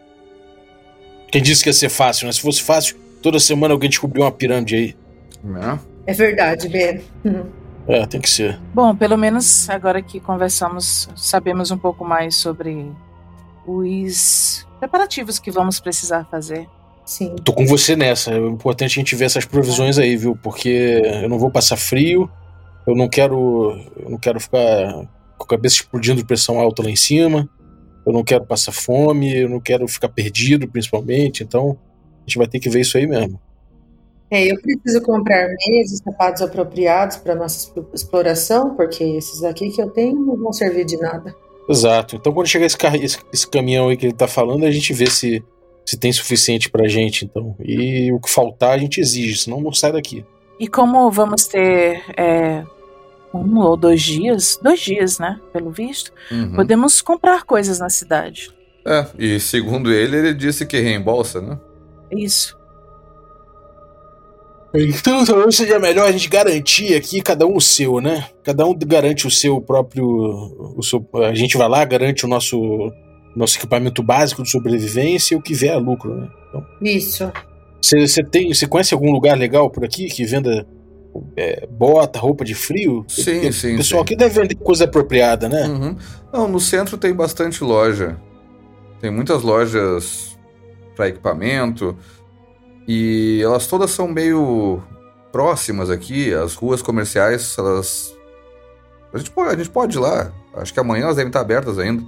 [1.31, 2.33] Quem disse que ia ser fácil, né?
[2.33, 4.95] Se fosse fácil, toda semana alguém descobriu uma pirâmide aí.
[5.43, 5.79] Né?
[6.07, 7.01] É verdade, Ben.
[7.87, 8.59] É, tem que ser.
[8.73, 12.91] Bom, pelo menos agora que conversamos, sabemos um pouco mais sobre
[13.65, 16.67] os preparativos que vamos precisar fazer.
[17.05, 17.35] Sim.
[17.43, 18.31] Tô com você nessa.
[18.31, 20.35] É importante a gente ver essas provisões aí, viu?
[20.35, 22.29] Porque eu não vou passar frio.
[22.85, 23.77] Eu não quero.
[23.97, 27.49] Eu não quero ficar com a cabeça explodindo de pressão alta lá em cima.
[28.05, 29.35] Eu não quero passar fome.
[29.35, 31.43] Eu não quero ficar perdido, principalmente.
[31.43, 31.77] Então,
[32.19, 33.39] a gente vai ter que ver isso aí mesmo.
[34.31, 39.81] É, eu preciso comprar meias e sapatos apropriados para nossa exploração, porque esses aqui que
[39.81, 41.35] eu tenho não vão servir de nada.
[41.67, 42.15] Exato.
[42.15, 45.07] Então, quando chegar esse, esse, esse caminhão aí que ele tá falando, a gente vê
[45.07, 45.43] se,
[45.85, 47.55] se tem suficiente pra gente, então.
[47.63, 50.25] E o que faltar, a gente exige, senão não sai daqui.
[50.59, 52.63] E como vamos ter é,
[53.33, 55.39] um ou dois dias, dois dias, né?
[55.51, 56.53] Pelo visto, Uhum.
[56.55, 58.51] podemos comprar coisas na cidade.
[58.85, 61.59] É, e segundo ele, ele disse que reembolsa, né?
[62.11, 62.57] Isso.
[64.73, 68.29] Então, talvez seja melhor a gente garantir aqui cada um o seu, né?
[68.43, 70.05] Cada um garante o seu próprio.
[70.77, 72.91] O seu, a gente vai lá, garante o nosso,
[73.35, 76.29] nosso equipamento básico de sobrevivência e o que vier a lucro, né?
[76.49, 77.31] Então, Isso.
[77.81, 78.53] você, você tem.
[78.53, 80.67] Você conhece algum lugar legal por aqui que venda
[81.35, 83.05] é, bota, roupa de frio?
[83.07, 84.05] Sim, Porque sim, O pessoal sim.
[84.05, 85.67] aqui deve vender coisa apropriada, né?
[85.67, 85.95] Uhum.
[86.31, 88.17] Não, no centro tem bastante loja.
[88.99, 90.37] Tem muitas lojas
[90.95, 91.97] para equipamento.
[92.87, 94.81] E elas todas são meio
[95.31, 96.33] próximas aqui.
[96.33, 98.13] As ruas comerciais, elas.
[99.13, 100.31] A gente pode, a gente pode ir lá.
[100.53, 102.03] Acho que amanhã elas devem estar abertas ainda.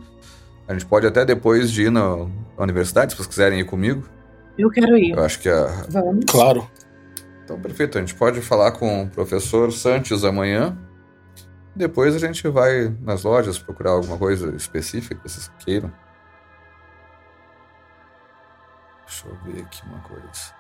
[0.67, 2.25] A gente pode até depois de ir na,
[2.57, 4.07] universidade, se vocês quiserem ir comigo.
[4.57, 5.11] Eu quero ir.
[5.11, 6.25] Eu acho que a, Vamos.
[6.25, 6.69] Claro.
[7.43, 7.97] Então, perfeito.
[7.97, 10.77] A gente pode falar com o professor Santos amanhã.
[11.75, 15.91] Depois a gente vai nas lojas procurar alguma coisa específica que vocês queiram.
[19.05, 20.53] Deixa eu ver aqui uma coisa.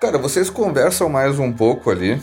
[0.00, 2.20] Cara, vocês conversam mais um pouco ali.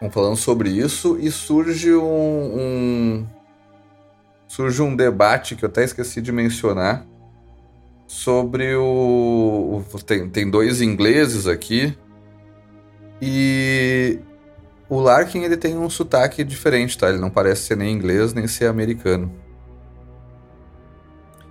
[0.00, 3.26] Vão falando sobre isso e surge um, um-
[4.48, 7.06] surge um debate que eu até esqueci de mencionar
[8.06, 11.96] sobre o, tem, tem dois ingleses aqui
[13.20, 14.18] e
[14.88, 17.10] o Larkin ele tem um sotaque diferente, tá?
[17.10, 19.30] Ele não parece ser nem inglês nem ser americano.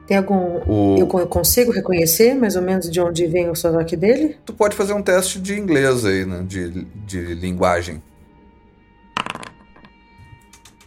[0.08, 0.62] Tem algum.
[0.66, 4.38] O, Eu co- consigo reconhecer mais ou menos de onde vem o sotaque dele?
[4.46, 6.44] Tu pode fazer um teste de inglês aí, né?
[6.48, 8.02] De, de linguagem.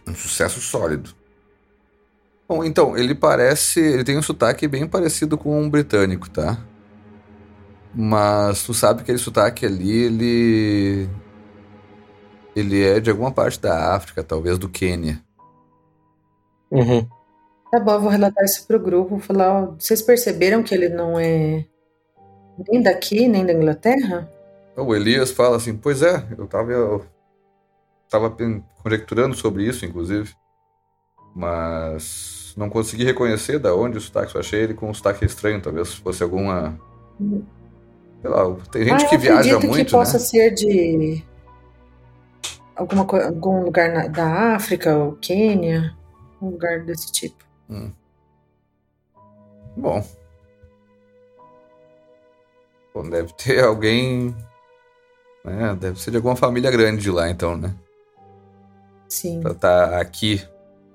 [0.09, 1.15] Um sucesso sólido.
[2.51, 3.79] Bom, então, ele parece.
[3.79, 6.59] Ele tem um sotaque bem parecido com um britânico, tá?
[7.95, 11.09] Mas tu sabe que aquele sotaque ali, ele.
[12.57, 15.23] Ele é de alguma parte da África, talvez do Quênia.
[16.73, 17.07] Uhum.
[17.71, 19.11] Tá bom, eu vou relatar isso pro grupo.
[19.11, 21.65] vou Falar, ó, vocês perceberam que ele não é
[22.69, 24.29] nem daqui, nem da Inglaterra?
[24.77, 27.07] O Elias fala assim: Pois é, eu tava, eu
[28.09, 28.37] tava
[28.83, 30.35] conjecturando sobre isso, inclusive.
[31.33, 34.35] Mas não consegui reconhecer da onde o sotaque.
[34.35, 36.79] Eu achei ele com um sotaque estranho, talvez fosse alguma.
[37.19, 40.19] Sei lá, tem gente ah, que eu viaja acredito muito, que possa né?
[40.25, 41.25] ser de
[42.77, 45.97] alguma, algum lugar na- da África ou Quênia,
[46.41, 47.45] um lugar desse tipo.
[49.77, 50.05] Bom.
[52.95, 54.35] Bom, deve ter alguém.
[55.45, 55.77] Né?
[55.81, 57.75] Deve ser de alguma família grande de lá, então, né?
[59.09, 59.41] Sim.
[59.41, 60.43] Pra estar aqui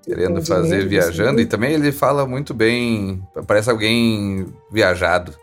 [0.05, 1.31] querendo fazer viajando.
[1.31, 1.41] assim.
[1.41, 3.21] E também ele fala muito bem.
[3.47, 5.33] Parece alguém viajado.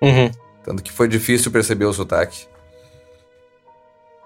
[0.00, 0.30] Uhum.
[0.64, 2.46] Tanto que foi difícil perceber o sotaque.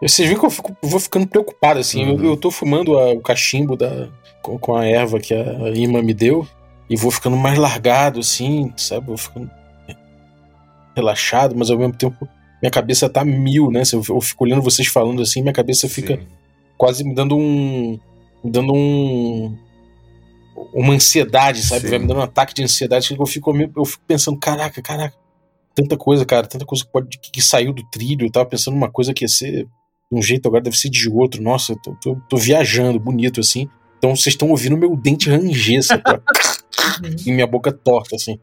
[0.01, 2.05] Vocês viram que eu, fico- eu vou ficando preocupado, assim.
[2.05, 2.19] Uhum.
[2.19, 4.09] Eu, eu tô fumando a- o cachimbo da,
[4.43, 6.47] com, com a erva que a Ima me deu
[6.89, 9.07] e vou ficando mais largado, assim, sabe?
[9.07, 9.51] Vou ficando
[10.95, 12.29] relaxado, mas ao mesmo tempo
[12.63, 13.83] minha cabeça tá mil, né?
[13.93, 16.27] Eu, eu fico olhando vocês falando assim, minha cabeça fica Sim.
[16.77, 17.99] quase me dando um.
[18.43, 19.57] me dando um.
[20.73, 21.83] Uma ansiedade, sabe?
[21.83, 21.89] Sim.
[21.91, 25.17] Vai me dando um ataque de ansiedade que eu fico, eu fico pensando, caraca, caraca,
[25.75, 28.27] tanta coisa, cara, tanta coisa que, pode, que, saiu do trilho.
[28.27, 29.65] Eu tava pensando numa coisa que ia ser
[30.11, 31.43] de um jeito, agora deve ser de outro.
[31.43, 33.69] Nossa, eu tô, tô- tô viajando, bonito assim.
[33.99, 36.03] Então vocês estão ouvindo meu dente ranger, sabe?
[37.27, 38.39] e minha boca torta, assim,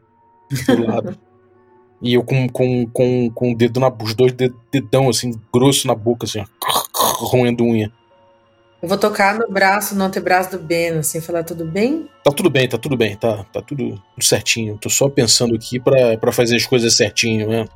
[0.66, 1.18] do lado.
[2.02, 5.86] E eu com, com, com, com o dedo na os dois ded- dedão, assim, grosso
[5.86, 6.44] na boca, assim, ó,
[7.24, 7.90] roendo unha.
[8.84, 12.06] Eu vou tocar no braço, no antebraço do Ben, assim, falar tudo bem?
[12.22, 14.76] Tá tudo bem, tá tudo bem, tá, tá tudo, tudo certinho.
[14.76, 17.66] Tô só pensando aqui pra, pra fazer as coisas certinho, né?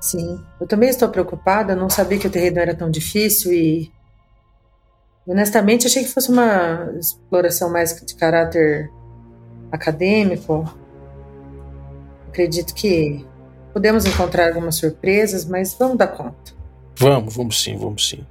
[0.00, 3.92] Sim, eu também estou preocupada, não sabia que o terreno era tão difícil e
[5.26, 8.90] honestamente achei que fosse uma exploração mais de caráter
[9.70, 10.74] acadêmico.
[12.28, 13.26] Acredito que
[13.74, 16.54] podemos encontrar algumas surpresas, mas vamos dar conta.
[16.96, 18.24] Vamos, vamos sim, vamos sim.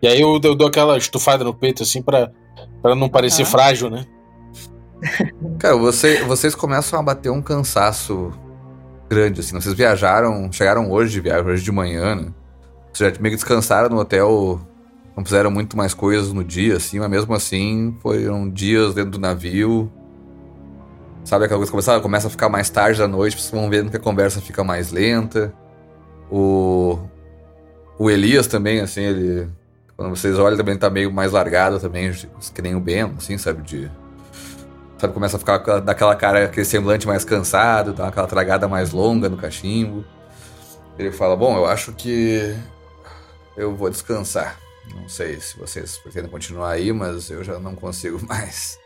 [0.00, 2.30] E aí eu, eu dou aquela estufada no peito assim para
[2.82, 3.48] para não parecer uhum.
[3.48, 4.06] frágil, né?
[5.58, 8.32] Cara, você, vocês começam a bater um cansaço
[9.08, 9.54] grande, assim.
[9.54, 12.32] Vocês viajaram, chegaram hoje de viagem, hoje de manhã, né?
[12.92, 14.60] Vocês já meio que descansaram no hotel,
[15.16, 19.18] não fizeram muito mais coisas no dia, assim, mas mesmo assim foram dias dentro do
[19.18, 19.90] navio.
[21.24, 23.90] Sabe aquela coisa que começa, começa a ficar mais tarde da noite, vocês vão vendo
[23.90, 25.52] que a conversa fica mais lenta.
[26.30, 26.98] O,
[27.98, 29.48] o Elias também, assim, ele.
[29.98, 32.12] Quando vocês olham, também tá meio mais largado também,
[32.54, 33.62] que nem o Ben, assim, sabe?
[33.62, 33.90] De
[34.96, 39.28] Sabe, começa a ficar daquela cara, aquele semblante mais cansado, dá aquela tragada mais longa
[39.28, 40.04] no cachimbo.
[40.96, 42.56] Ele fala: Bom, eu acho que
[43.56, 44.56] eu vou descansar.
[44.94, 48.78] Não sei se vocês pretendem continuar aí, mas eu já não consigo mais.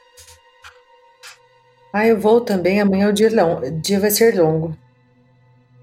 [1.92, 2.80] Ah, eu vou também.
[2.80, 3.60] Amanhã o dia, long...
[3.60, 4.74] o dia vai ser longo.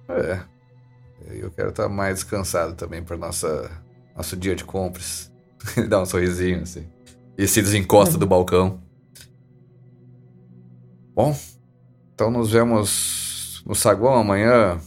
[0.09, 0.39] É.
[1.29, 3.69] Eu quero estar mais descansado também para nossa
[4.19, 5.31] nosso dia de compras.
[5.77, 6.85] Ele dá um sorrisinho assim.
[7.37, 8.81] E se desencosta do balcão.
[11.15, 11.35] Bom,
[12.13, 14.77] então nos vemos no saguão amanhã.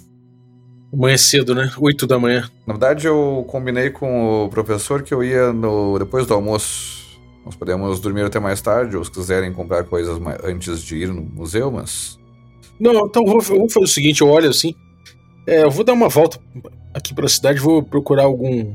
[0.93, 1.70] Amanhã cedo, né?
[1.78, 2.51] 8 da manhã.
[2.66, 7.18] Na verdade, eu combinei com o professor que eu ia no depois do almoço.
[7.45, 11.22] Nós podemos dormir até mais tarde, ou se quiserem comprar coisas antes de ir no
[11.22, 12.18] museu, mas.
[12.78, 14.74] Não, então vou, vou fazer o seguinte: eu olho assim.
[15.47, 16.39] É, eu vou dar uma volta
[16.93, 18.74] aqui pra cidade, vou procurar algum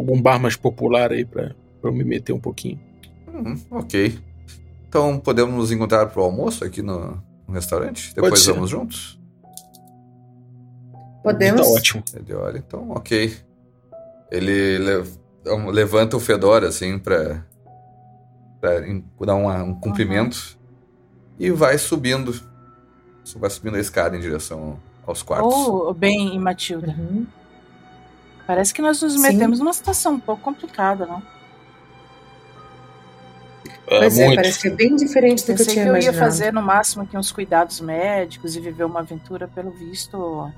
[0.00, 2.80] algum bar mais popular aí pra, pra eu me meter um pouquinho.
[3.28, 4.18] Hum, ok.
[4.88, 8.14] Então podemos nos encontrar pro almoço aqui no, no restaurante?
[8.14, 9.20] Depois vamos juntos?
[11.22, 11.60] Podemos.
[11.60, 12.02] Tá ótimo.
[12.14, 13.36] Ele olha, então, ok.
[14.30, 14.78] Ele
[15.72, 17.44] levanta o Fedora assim pra,
[18.60, 18.80] pra
[19.20, 21.36] dar uma, um cumprimento uhum.
[21.38, 22.48] e vai subindo.
[23.36, 25.52] Vai subindo a escada em direção aos quartos.
[25.52, 26.96] Oh, bem, Matilda.
[26.98, 27.26] Uhum.
[28.50, 29.62] Parece que nós nos metemos Sim.
[29.62, 31.22] numa situação um pouco complicada, não?
[33.86, 35.92] É, pois é, parece que é bem diferente do Pensei que eu tinha que eu
[35.92, 36.16] imaginado.
[36.16, 40.52] ia fazer no máximo aqui uns cuidados médicos e viver uma aventura, pelo visto.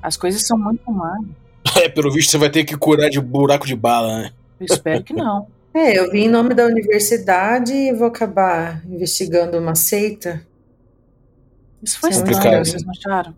[0.00, 1.26] As coisas são muito mais.
[1.82, 4.32] É, pelo visto você vai ter que curar de buraco de bala, né?
[4.60, 5.48] Eu espero que não.
[5.74, 10.46] É, eu vim em nome da universidade e vou acabar investigando uma seita.
[11.82, 13.34] Isso foi estranho, vocês não acharam?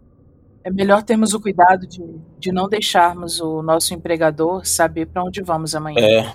[0.64, 2.02] É melhor termos o cuidado de,
[2.38, 5.98] de não deixarmos o nosso empregador saber para onde vamos amanhã.
[6.00, 6.32] É,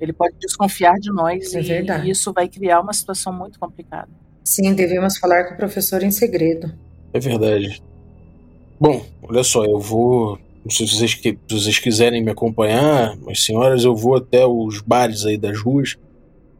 [0.00, 2.10] ele pode desconfiar de nós é e verdade.
[2.10, 4.08] isso vai criar uma situação muito complicada.
[4.44, 6.72] Sim, devemos falar com o professor em segredo.
[7.12, 7.82] É verdade.
[8.78, 10.38] Bom, olha só, eu vou.
[10.68, 15.38] Se vocês, se vocês quiserem me acompanhar, as senhoras, eu vou até os bares aí
[15.38, 15.96] das ruas.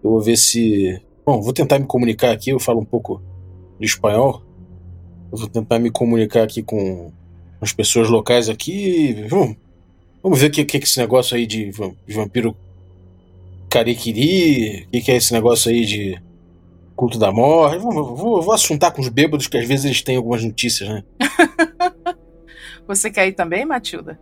[0.02, 1.00] Eu vou ver se.
[1.24, 3.20] Bom, vou tentar me comunicar aqui, eu falo um pouco
[3.78, 4.42] de espanhol.
[5.32, 7.10] Eu vou tentar me comunicar aqui com
[7.60, 9.26] as pessoas locais aqui.
[9.28, 9.56] Vamos,
[10.22, 11.70] vamos ver o que, que é esse negócio aí de
[12.08, 12.56] vampiro
[13.68, 16.20] Cariquiri, o que, que, é esse negócio aí de
[16.94, 17.78] culto da morte.
[17.78, 21.04] Vou, vou, vou assuntar com os bêbados, que às vezes eles têm algumas notícias, né?
[22.88, 24.18] Você quer ir também, Matilda?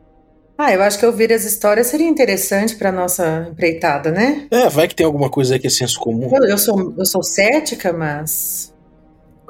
[0.57, 4.47] Ah, eu acho que ouvir as histórias seria interessante para nossa empreitada, né?
[4.51, 6.31] É, vai que tem alguma coisa aí que é senso comum.
[6.33, 8.73] Eu, eu, sou, eu sou cética, mas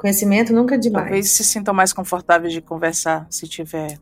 [0.05, 1.05] conhecimento nunca é demais.
[1.05, 3.97] Talvez se sintam mais confortáveis de conversar se tiver,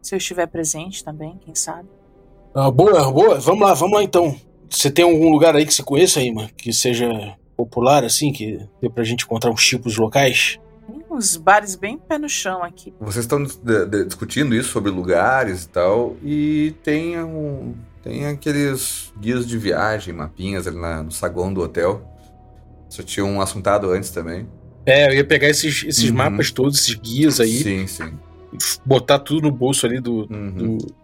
[0.00, 1.88] se eu estiver presente também, quem sabe.
[2.52, 3.38] Ah, boa, boa.
[3.38, 4.36] Vamos lá, vamos lá então.
[4.68, 6.50] Você tem algum lugar aí que você conheça, Ima?
[6.56, 10.58] Que seja popular, assim, que dê pra gente encontrar uns tipos locais?
[10.88, 12.92] Tem uns bares bem pé no chão aqui.
[12.98, 13.44] Vocês estão
[14.06, 20.66] discutindo isso sobre lugares e tal, e tem, um, tem aqueles guias de viagem, mapinhas
[20.66, 22.02] ali na, no saguão do hotel.
[22.88, 24.48] Você tinha um assuntado antes também.
[24.84, 26.16] É, eu ia pegar esses, esses uhum.
[26.16, 27.62] mapas todos, esses guias aí.
[27.62, 28.12] Sim, sim.
[28.84, 30.50] Botar tudo no bolso ali do, uhum.
[30.50, 30.94] do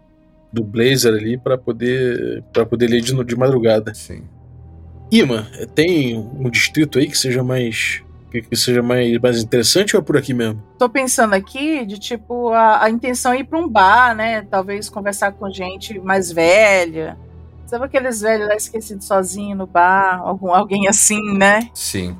[0.51, 3.93] do Blazer ali para poder para poder ler de, de madrugada.
[3.93, 4.23] Sim.
[5.11, 10.05] Ima, tem um distrito aí que seja mais que seja mais, mais interessante ou é
[10.05, 10.61] por aqui mesmo?
[10.77, 14.43] Tô pensando aqui de tipo a, a intenção é ir para um bar, né?
[14.43, 17.17] Talvez conversar com gente mais velha.
[17.65, 21.69] Sabe aqueles velhos lá esquecidos sozinho no bar, algum alguém assim, né?
[21.73, 22.17] Sim.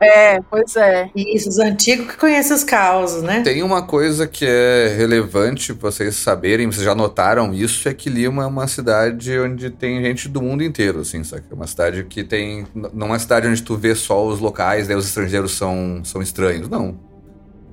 [0.00, 1.10] É, pois é.
[1.14, 3.42] Isso, os antigos que conhecem os causos, né?
[3.42, 8.10] Tem uma coisa que é relevante pra vocês saberem, vocês já notaram isso, é que
[8.10, 11.44] Lima é uma cidade onde tem gente do mundo inteiro, assim, sabe?
[11.50, 12.66] É uma cidade que tem.
[12.74, 16.20] Não é uma cidade onde tu vê só os locais, daí os estrangeiros são, são
[16.20, 16.98] estranhos, não.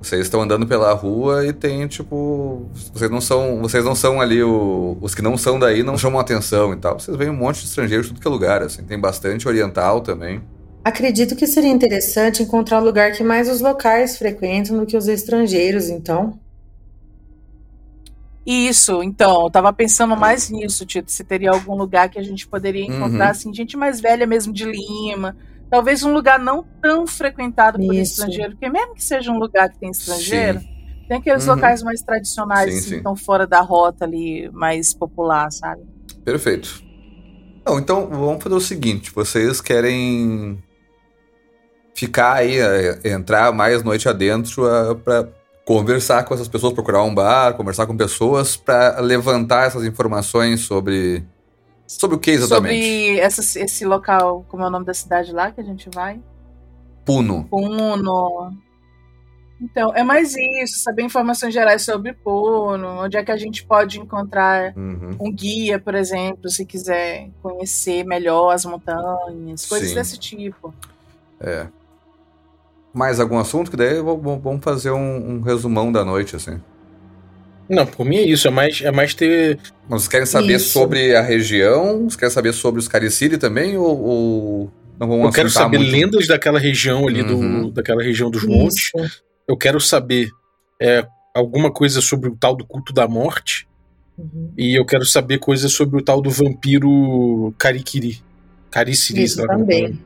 [0.02, 2.70] Vocês estão andando pela rua e tem, tipo.
[2.94, 3.62] Vocês não são.
[3.62, 7.00] Vocês não são ali o, os que não são daí, não chamam atenção e tal.
[7.00, 8.84] Vocês veem um monte de estrangeiros de tudo que é lugar, assim.
[8.84, 10.42] Tem bastante oriental também.
[10.84, 15.08] Acredito que seria interessante encontrar o lugar que mais os locais frequentam do que os
[15.08, 16.38] estrangeiros, então.
[18.46, 21.10] Isso, então, eu tava pensando mais nisso, Tito.
[21.10, 23.32] Se teria algum lugar que a gente poderia encontrar, uhum.
[23.32, 25.38] assim, gente mais velha mesmo de Lima,
[25.70, 28.20] talvez um lugar não tão frequentado por Isso.
[28.20, 30.68] estrangeiro, porque mesmo que seja um lugar que tem estrangeiro, sim.
[31.08, 31.56] tem aqueles uhum.
[31.56, 32.98] locais mais tradicionais, sim, assim, sim.
[32.98, 35.82] estão fora da rota ali, mais popular, sabe?
[36.26, 36.84] Perfeito.
[37.66, 40.62] Não, então vamos fazer o seguinte: vocês querem
[41.94, 45.28] ficar aí, é, entrar mais noite adentro é, para
[45.66, 51.24] conversar com essas pessoas, procurar um bar, conversar com pessoas para levantar essas informações sobre
[51.88, 52.82] Sobre o que exatamente?
[52.82, 56.20] Sobre essa, esse local, como é o nome da cidade lá que a gente vai?
[57.06, 57.46] Puno.
[57.46, 58.58] Puno.
[59.62, 64.00] Então, é mais isso, saber informações gerais sobre Puno, onde é que a gente pode
[64.00, 65.16] encontrar uhum.
[65.20, 69.96] um guia, por exemplo, se quiser conhecer melhor as montanhas, coisas Sim.
[69.96, 70.74] desse tipo.
[71.40, 71.68] É.
[72.94, 73.72] Mais algum assunto?
[73.72, 76.60] Que daí vamos fazer um, um resumão da noite, assim.
[77.68, 79.58] Não, por mim é isso, é mais, é mais ter.
[79.90, 80.70] Mas vocês querem saber isso.
[80.70, 82.02] sobre a região?
[82.02, 83.78] Vocês querem saber sobre os Cariciri também?
[83.78, 85.92] Ou, ou não vão Eu quero saber muito?
[85.92, 87.64] lendas daquela região ali, uhum.
[87.64, 88.92] do, daquela região dos montes.
[89.48, 90.30] Eu quero saber
[90.80, 93.68] é, alguma coisa sobre o tal do culto da morte.
[94.18, 94.52] Uhum.
[94.56, 98.22] E eu quero saber coisas sobre o tal do vampiro Karikiri.
[98.70, 99.98] Cariciri, Isso também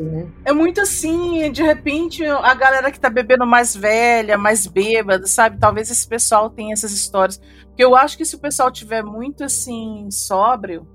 [0.00, 0.26] né?
[0.44, 5.58] É muito assim, de repente, a galera que tá bebendo mais velha, mais bêbada, sabe?
[5.58, 7.40] Talvez esse pessoal tenha essas histórias.
[7.68, 10.86] Porque eu acho que se o pessoal tiver muito assim, sóbrio,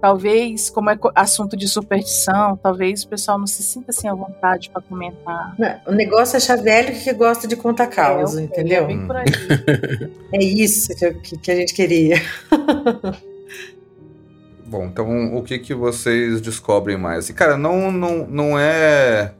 [0.00, 4.70] talvez, como é assunto de superstição, talvez o pessoal não se sinta assim à vontade
[4.70, 5.54] para comentar.
[5.86, 8.88] o negócio é achar velho que gosta de contar causa, é, entendeu?
[8.88, 9.24] É, por aí.
[10.32, 12.16] é isso que, que a gente queria.
[14.70, 17.28] Bom, então o que que vocês descobrem mais?
[17.28, 19.34] E, cara, não, não, não é.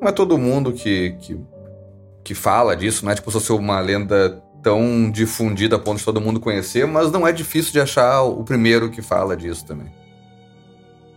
[0.00, 1.38] Não é todo mundo que, que,
[2.24, 6.04] que fala disso, não é tipo se fosse uma lenda tão difundida a ponto de
[6.06, 9.92] todo mundo conhecer, mas não é difícil de achar o primeiro que fala disso também.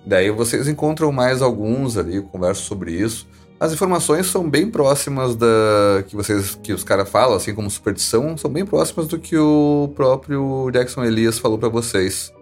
[0.06, 3.26] Daí vocês encontram mais alguns ali, conversam sobre isso.
[3.58, 8.38] As informações são bem próximas da que vocês que os caras falam, assim como superstição,
[8.38, 12.36] são bem próximas do que o próprio Jackson Elias falou para vocês.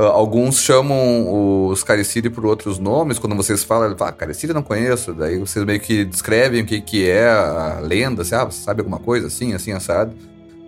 [0.00, 3.18] Uh, alguns chamam os Cariciri por outros nomes.
[3.18, 5.12] Quando vocês falam, ele fala, ah, Cariciri não conheço.
[5.12, 8.22] Daí vocês meio que descrevem o que, que é a lenda.
[8.22, 10.14] Assim, ah, você sabe alguma coisa assim, assim, assado.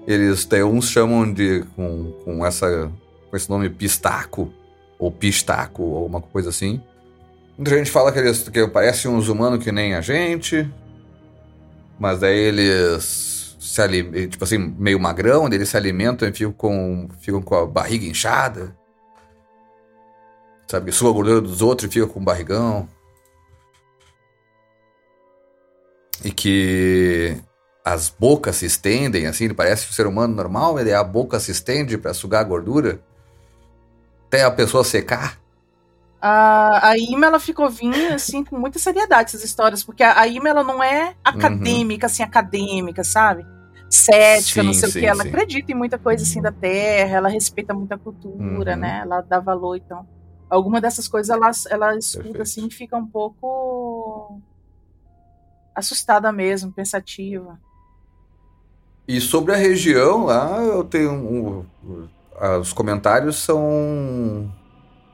[0.07, 2.93] Eles, daí uns chamam de, com, com, essa,
[3.31, 4.53] com esse nome Pistaco,
[4.99, 6.83] ou Pistaco, ou coisa assim.
[7.57, 10.71] Muita gente fala que eles que parecem uns humanos que nem a gente.
[11.99, 17.41] Mas daí eles se alimentam, tipo assim, meio magrão, eles se alimentam e ficam ficam
[17.41, 18.77] com a barriga inchada.
[20.73, 22.89] Sabe, que suga a gordura dos outros e fica com barrigão.
[26.25, 27.37] E que
[27.85, 31.99] as bocas se estendem, assim, parece um ser humano normal, ele, a boca se estende
[31.99, 33.03] para sugar a gordura
[34.27, 35.39] até a pessoa secar.
[36.19, 40.27] A, a Ima, ela ficou vindo, assim, com muita seriedade essas histórias, porque a, a
[40.27, 42.11] Ima, ela não é acadêmica, uhum.
[42.11, 43.45] assim, acadêmica, sabe?
[43.91, 45.29] Cética, sim, não sei sim, o que, ela sim.
[45.29, 48.81] acredita em muita coisa, assim, da terra, ela respeita muita cultura, uhum.
[48.81, 49.01] né?
[49.03, 50.07] Ela dá valor, então
[50.53, 52.43] alguma dessas coisas ela, ela escuta Perfeito.
[52.43, 54.39] assim e fica um pouco
[55.75, 57.59] assustada mesmo, pensativa.
[59.09, 61.65] E sobre a região lá, eu tenho um,
[62.61, 64.53] os comentários são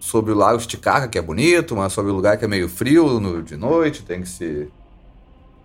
[0.00, 3.20] sobre o lago Esticaca, que é bonito, mas sobre o lugar que é meio frio
[3.20, 4.70] no, de noite, tem que se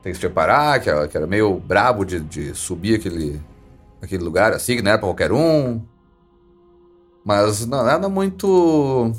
[0.04, 3.42] tem que se preparar, que, é, que era meio brabo de, de subir aquele,
[4.02, 5.82] aquele lugar assim, que não era pra qualquer um.
[7.24, 9.14] Mas não, nada muito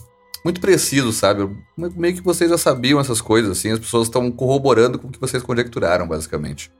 [0.44, 1.48] muito preciso, sabe?
[1.76, 5.18] Meio que vocês já sabiam essas coisas, assim, as pessoas estão corroborando com o que
[5.18, 6.70] vocês conjecturaram, basicamente.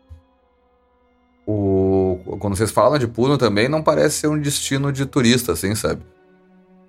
[1.47, 2.21] O...
[2.39, 6.03] Quando vocês falam de Puno também, não parece ser um destino de turista, assim, sabe?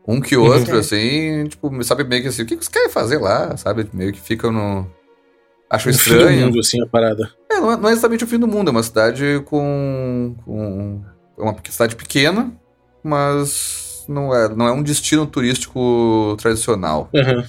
[0.08, 0.80] Um que outro, uhum.
[0.80, 3.90] assim, tipo, sabe meio que assim, o que vocês querem fazer lá, sabe?
[3.94, 4.86] Meio que ficam no.
[5.70, 6.28] Acho o estranho.
[6.28, 7.32] Fim do mundo, assim, a parada.
[7.50, 10.36] É, não é, não é exatamente o fim do mundo, é uma cidade com.
[10.46, 11.02] com...
[11.38, 12.54] É uma cidade pequena,
[13.04, 17.10] mas não é, não é um destino turístico tradicional.
[17.14, 17.44] Uhum.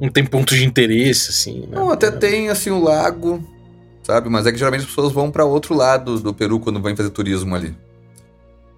[0.00, 1.60] Não tem pontos de interesse, assim.
[1.60, 1.68] Né?
[1.72, 3.42] Não, até tem, assim, o um lago,
[4.02, 4.28] sabe?
[4.28, 7.10] Mas é que geralmente as pessoas vão para outro lado do Peru quando vão fazer
[7.10, 7.74] turismo ali.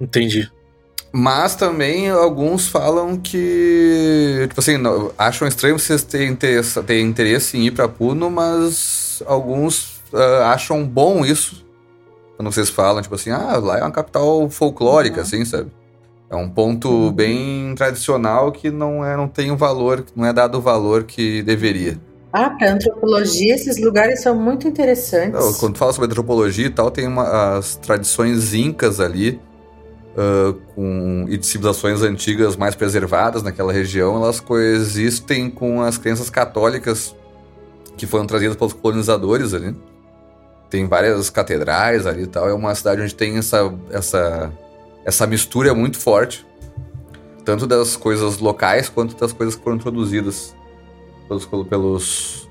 [0.01, 0.51] Entendi.
[1.11, 4.75] Mas também alguns falam que, tipo assim,
[5.17, 10.85] acham estranho vocês terem interesse, terem interesse em ir para Puno, mas alguns uh, acham
[10.87, 11.67] bom isso.
[12.37, 15.23] Quando vocês falam, tipo assim, ah, lá é uma capital folclórica, uhum.
[15.23, 15.71] assim, sabe?
[16.31, 17.13] É um ponto uhum.
[17.13, 21.43] bem tradicional que não, é, não tem o valor, não é dado o valor que
[21.43, 21.99] deveria.
[22.31, 25.33] Ah, para antropologia, esses lugares são muito interessantes.
[25.33, 29.41] Não, quando fala sobre antropologia e tal, tem uma, as tradições incas ali,
[30.19, 36.29] uh, com, e de civilizações antigas mais preservadas naquela região, elas coexistem com as crenças
[36.29, 37.17] católicas
[37.97, 39.75] que foram trazidas pelos colonizadores ali.
[40.69, 42.49] Tem várias catedrais ali e tal.
[42.49, 44.53] É uma cidade onde tem essa, essa,
[45.09, 46.47] essa mistura muito forte,
[47.43, 50.55] tanto das coisas locais quanto das coisas que foram introduzidas
[51.27, 52.51] pelos, pelos.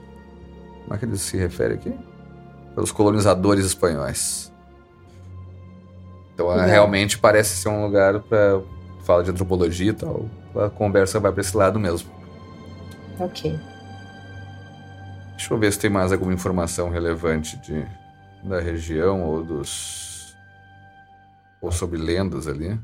[0.81, 1.93] Como é que ele se refere aqui?
[2.73, 4.51] Pelos colonizadores espanhóis.
[6.33, 8.59] Então é, realmente parece ser um lugar para
[9.03, 10.25] falar de antropologia e tal.
[10.55, 12.09] A conversa vai para esse lado mesmo.
[13.19, 13.55] Ok.
[15.35, 17.85] Deixa eu ver se tem mais alguma informação relevante de,
[18.43, 20.06] da região ou dos.
[21.61, 22.79] Ou sobre lendas ali.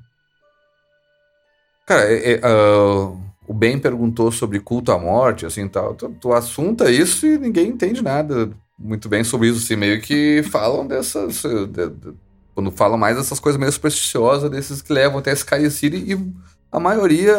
[1.86, 5.94] Cara, é, é, uh, o Ben perguntou sobre culto à morte, assim, tal.
[5.96, 10.44] Tu, tu assunta isso e ninguém entende nada muito bem sobre isso, assim, meio que
[10.44, 11.44] falam dessas...
[11.44, 12.14] De, de,
[12.56, 16.34] quando falam mais dessas coisas meio supersticiosas, desses que levam até Sky City, e
[16.72, 17.36] a maioria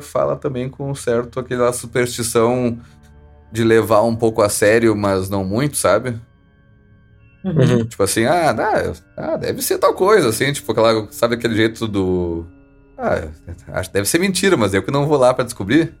[0.00, 2.76] fala também com certo aquela superstição
[3.52, 6.20] de levar um pouco a sério, mas não muito, sabe?
[7.44, 7.84] Uhum.
[7.84, 8.54] Tipo assim, ah,
[9.16, 12.46] ah, deve ser tal coisa, assim, tipo, aquela, sabe aquele jeito do
[12.98, 13.28] ah,
[13.74, 15.94] acho deve ser mentira, mas eu que não vou lá para descobrir.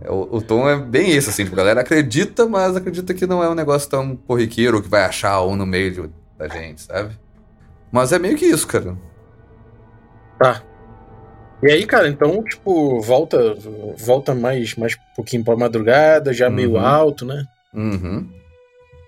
[0.00, 3.26] É, o, o, tom é bem isso, assim, tipo, a galera acredita, mas acredita que
[3.26, 6.82] não é um negócio tão corriqueiro que vai achar um no meio de, da gente,
[6.82, 7.18] sabe?
[7.90, 8.96] Mas é meio que isso, cara.
[10.38, 10.62] Tá.
[11.60, 13.54] E aí, cara, então, tipo, volta
[13.98, 16.54] volta mais, mais um pouquinho pra madrugada, já uhum.
[16.54, 17.44] meio alto, né?
[17.74, 18.28] Uhum.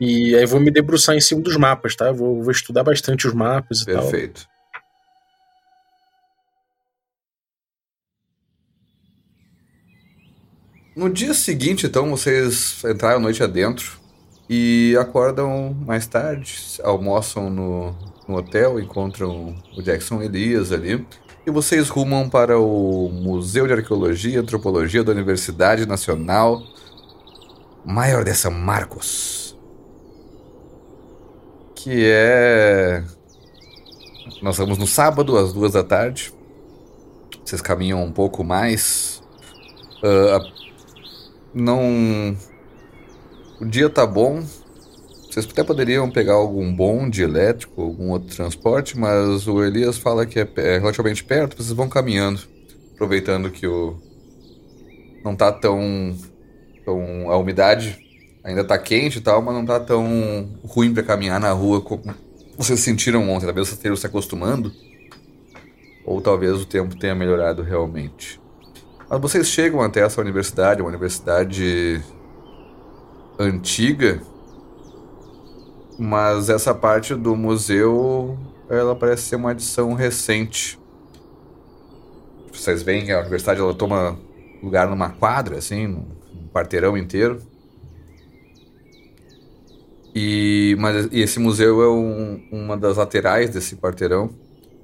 [0.05, 2.11] E aí vou me debruçar em cima dos mapas, tá?
[2.11, 4.03] Vou, vou estudar bastante os mapas e Perfeito.
[4.03, 4.11] tal.
[4.11, 4.49] Perfeito.
[10.97, 14.01] No dia seguinte, então, vocês entraram noite adentro
[14.51, 16.53] e acordam mais tarde,
[16.83, 17.97] almoçam no,
[18.27, 21.07] no hotel, encontram o Jackson Elias ali
[21.47, 26.61] e vocês rumam para o Museu de Arqueologia e Antropologia da Universidade Nacional
[27.85, 29.41] Maior de São Marcos.
[31.83, 33.03] Que é.
[34.41, 36.33] Nós vamos no sábado, às duas da tarde.
[37.45, 39.21] Vocês caminham um pouco mais.
[39.99, 40.53] Uh,
[41.53, 42.37] não.
[43.61, 44.45] O dia tá bom.
[45.29, 50.39] Vocês até poderiam pegar algum bonde elétrico, algum outro transporte, mas o Elias fala que
[50.39, 52.43] é, é relativamente perto, vocês vão caminhando,
[52.95, 54.01] aproveitando que o.
[55.25, 56.17] Não tá tão.
[56.85, 57.99] tão a umidade
[58.44, 62.02] ainda tá quente e tal, mas não tá tão ruim para caminhar na rua como
[62.56, 63.47] vocês sentiram ontem.
[63.47, 64.73] Talvez vocês estejam se acostumando.
[66.05, 68.40] Ou talvez o tempo tenha melhorado realmente.
[69.09, 72.02] Mas vocês chegam até essa universidade, uma universidade
[73.39, 74.20] antiga,
[75.98, 78.39] mas essa parte do museu
[78.69, 80.78] ela parece ser uma adição recente.
[82.52, 84.19] Vocês veem que a universidade ela toma
[84.62, 86.06] lugar numa quadra, assim, num
[86.52, 87.40] quarteirão inteiro.
[90.14, 94.30] E, mas, e esse museu é um, uma das laterais desse quarteirão,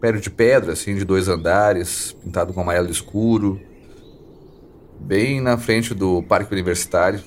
[0.01, 3.61] prédio de pedra, assim, de dois andares, pintado com amarelo escuro
[5.01, 7.21] bem na frente do parque universitário.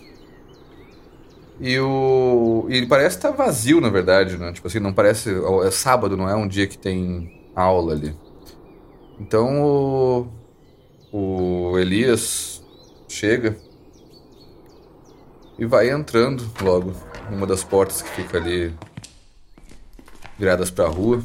[1.59, 2.65] E o.
[2.69, 4.51] E ele parece estar vazio, na verdade, né?
[4.51, 5.29] Tipo assim, não parece.
[5.63, 8.15] É sábado, não é um dia que tem aula ali.
[9.19, 10.27] Então o.
[11.13, 12.63] O Elias
[13.07, 13.57] chega
[15.59, 16.93] e vai entrando logo
[17.31, 18.73] numa das portas que fica ali
[20.37, 21.23] viradas para a rua.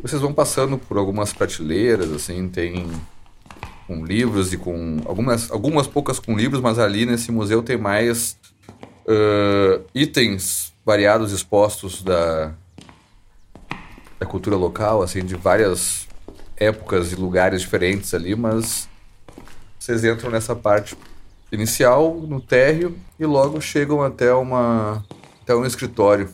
[0.00, 2.90] Vocês vão passando por algumas prateleiras, assim, tem
[3.86, 8.36] com livros e com algumas, algumas poucas com livros, mas ali nesse museu tem mais
[9.06, 12.54] uh, itens variados expostos da,
[14.18, 16.08] da cultura local, assim, de várias
[16.56, 18.88] épocas e lugares diferentes ali, mas
[19.78, 20.96] vocês entram nessa parte
[21.52, 25.04] inicial, no térreo, e logo chegam até uma
[25.42, 26.28] até um escritório.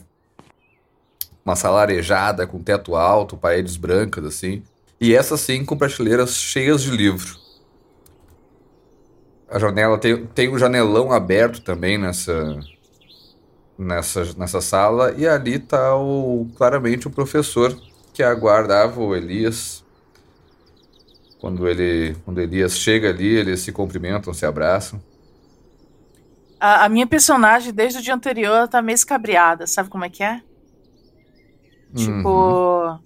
[1.45, 4.63] Uma sala arejada, com teto alto, paredes brancas, assim.
[5.01, 7.39] E essa sim com prateleiras cheias de livro
[9.49, 12.59] a janela tem, tem um janelão aberto também nessa,
[13.77, 17.75] nessa, nessa sala e ali está o, claramente o professor
[18.13, 19.83] que aguardava o Elias.
[21.39, 25.01] Quando ele quando Elias chega ali, eles se cumprimentam, se abraçam.
[26.59, 29.65] A, a minha personagem, desde o dia anterior, ela tá meio escabriada.
[29.65, 30.41] Sabe como é que é?
[31.95, 32.99] Tipo, Uhum.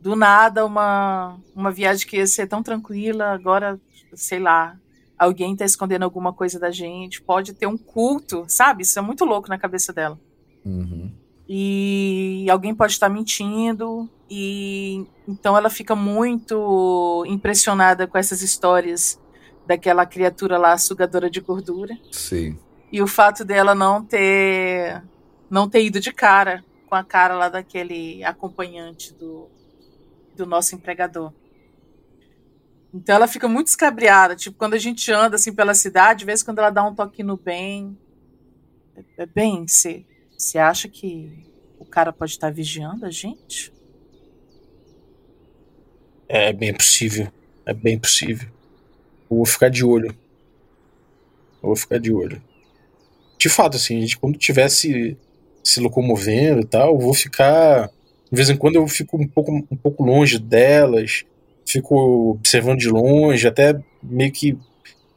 [0.00, 3.78] do nada, uma, uma viagem que ia ser tão tranquila, agora,
[4.14, 4.76] sei lá,
[5.18, 7.20] alguém tá escondendo alguma coisa da gente.
[7.22, 8.82] Pode ter um culto, sabe?
[8.82, 10.18] Isso é muito louco na cabeça dela.
[10.64, 11.12] Uhum.
[11.46, 19.20] E alguém pode estar mentindo, e então ela fica muito impressionada com essas histórias
[19.66, 21.94] daquela criatura lá, sugadora de gordura.
[22.10, 22.56] Sim.
[22.94, 25.02] E o fato dela não ter
[25.50, 29.50] não ter ido de cara com a cara lá daquele acompanhante do,
[30.36, 31.32] do nosso empregador.
[32.94, 36.44] Então ela fica muito escabriada, tipo, quando a gente anda assim pela cidade, às vezes
[36.44, 37.98] quando ela dá um toque no bem,
[39.18, 40.04] é bem, você
[40.56, 41.50] acha que
[41.80, 43.72] o cara pode estar vigiando a gente?
[46.28, 47.26] É bem possível.
[47.66, 48.48] É bem possível.
[49.28, 50.16] Eu vou ficar de olho.
[51.60, 52.40] Eu vou ficar de olho.
[53.44, 55.18] De fato, assim, a gente quando tivesse
[55.62, 57.90] se locomovendo e tal, eu vou ficar.
[58.32, 61.24] De vez em quando eu fico um pouco, um pouco longe delas,
[61.68, 64.56] fico observando de longe, até meio que,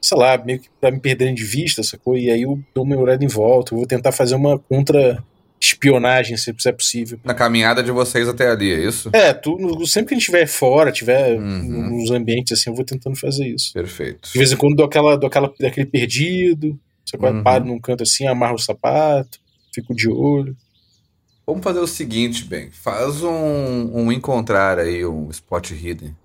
[0.02, 2.18] sei lá, meio que pra me perderem de vista, sacou?
[2.18, 6.54] E aí eu dou uma olhada em volta, eu vou tentar fazer uma contra-espionagem, se
[6.66, 7.18] é possível.
[7.24, 9.10] Na caminhada de vocês até ali, é isso?
[9.14, 11.98] É, tu, sempre que a gente estiver fora, tiver Uhum.
[11.98, 13.72] nos ambientes assim, eu vou tentando fazer isso.
[13.74, 14.30] Perfeito.
[14.34, 16.78] De vez em quando dou aquela, dou aquela, aquele perdido,
[17.10, 17.44] você Uhum.
[17.44, 19.40] paro num canto assim, amarro o sapato,
[19.74, 20.56] fico de olho.
[21.46, 22.70] Vamos fazer o seguinte, bem.
[22.72, 26.16] Faz um, um encontrar aí, um spot hidden.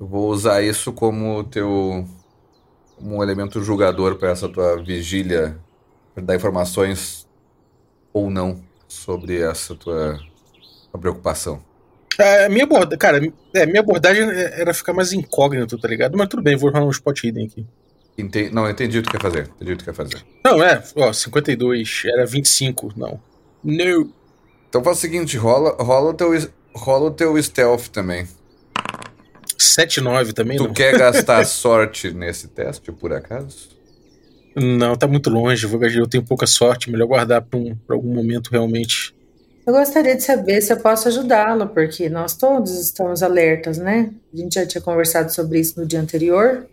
[0.00, 2.06] Eu vou usar isso como teu
[2.96, 5.58] como um elemento julgador para essa tua vigília,
[6.14, 7.26] pra dar informações
[8.12, 10.18] ou não sobre essa tua,
[10.90, 11.60] tua preocupação.
[12.18, 16.16] A minha abordagem, cara, é, minha abordagem era ficar mais incógnito, tá ligado?
[16.16, 17.66] Mas tudo bem, vou rolar um spot hidden aqui.
[18.16, 19.50] Ente- Não, entendi o que tu quer fazer.
[19.56, 20.24] Entendi o que tu quer fazer.
[20.44, 23.20] Não, é, ó, 52, era 25, não.
[23.62, 24.10] Não.
[24.68, 26.30] Então faz o seguinte, rola, rola, o, teu,
[26.74, 28.26] rola o teu stealth também.
[29.58, 30.72] 7-9 também, Tu não.
[30.72, 33.68] quer gastar sorte nesse teste, por acaso?
[34.56, 38.12] Não, tá muito longe, vou, eu tenho pouca sorte, melhor guardar pra, um, pra algum
[38.14, 39.14] momento realmente.
[39.66, 44.10] Eu gostaria de saber se eu posso ajudá-lo, porque nós todos estamos alertas, né?
[44.32, 46.66] A gente já tinha conversado sobre isso no dia anterior.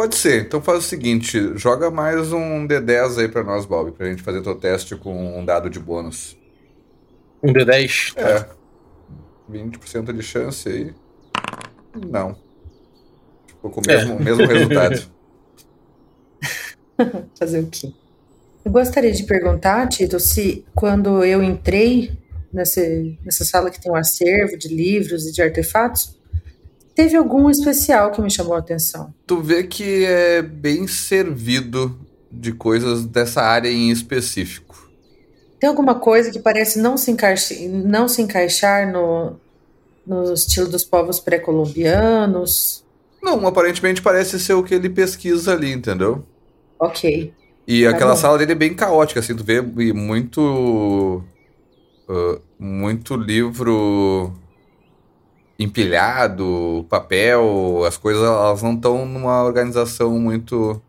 [0.00, 0.46] Pode ser.
[0.46, 4.40] Então faz o seguinte, joga mais um D10 aí pra nós, Bob, pra gente fazer
[4.40, 6.38] teu teste com um dado de bônus.
[7.42, 8.14] Um D10.
[8.16, 8.48] É.
[9.52, 10.94] 20% de chance aí.
[11.94, 12.34] Não.
[13.46, 13.96] Ficou com o É.
[13.98, 15.02] mesmo, mesmo resultado.
[17.38, 17.92] Fazer o quê?
[18.64, 22.16] Eu gostaria de perguntar, Tito, se quando eu entrei
[22.50, 22.80] nessa,
[23.22, 26.18] nessa sala que tem um acervo de livros e de artefatos,
[27.00, 29.14] teve algum especial que me chamou a atenção.
[29.26, 31.98] Tu vê que é bem servido
[32.30, 34.90] de coisas dessa área em específico.
[35.58, 39.38] Tem alguma coisa que parece não se, encaixa, não se encaixar no,
[40.06, 42.84] no estilo dos povos pré-colombianos?
[43.22, 46.26] Não, aparentemente parece ser o que ele pesquisa ali, entendeu?
[46.78, 47.34] Ok.
[47.66, 48.16] E Tá aquela bom.
[48.16, 49.60] sala dele é bem caótica, assim, tu vê
[49.92, 51.22] muito.
[52.08, 54.34] ah, muito livro
[55.60, 60.80] empilhado, papel, as coisas elas não estão numa organização muito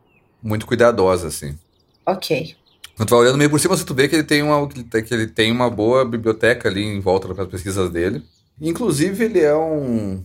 [0.42, 1.58] muito cuidadosa, assim.
[2.06, 2.56] Ok.
[2.96, 5.14] Quando tu vai olhando meio por cima, você tu vê que ele tem uma, que
[5.14, 8.24] ele tem uma boa biblioteca ali em volta das pesquisas dele.
[8.60, 10.24] Inclusive, ele é um,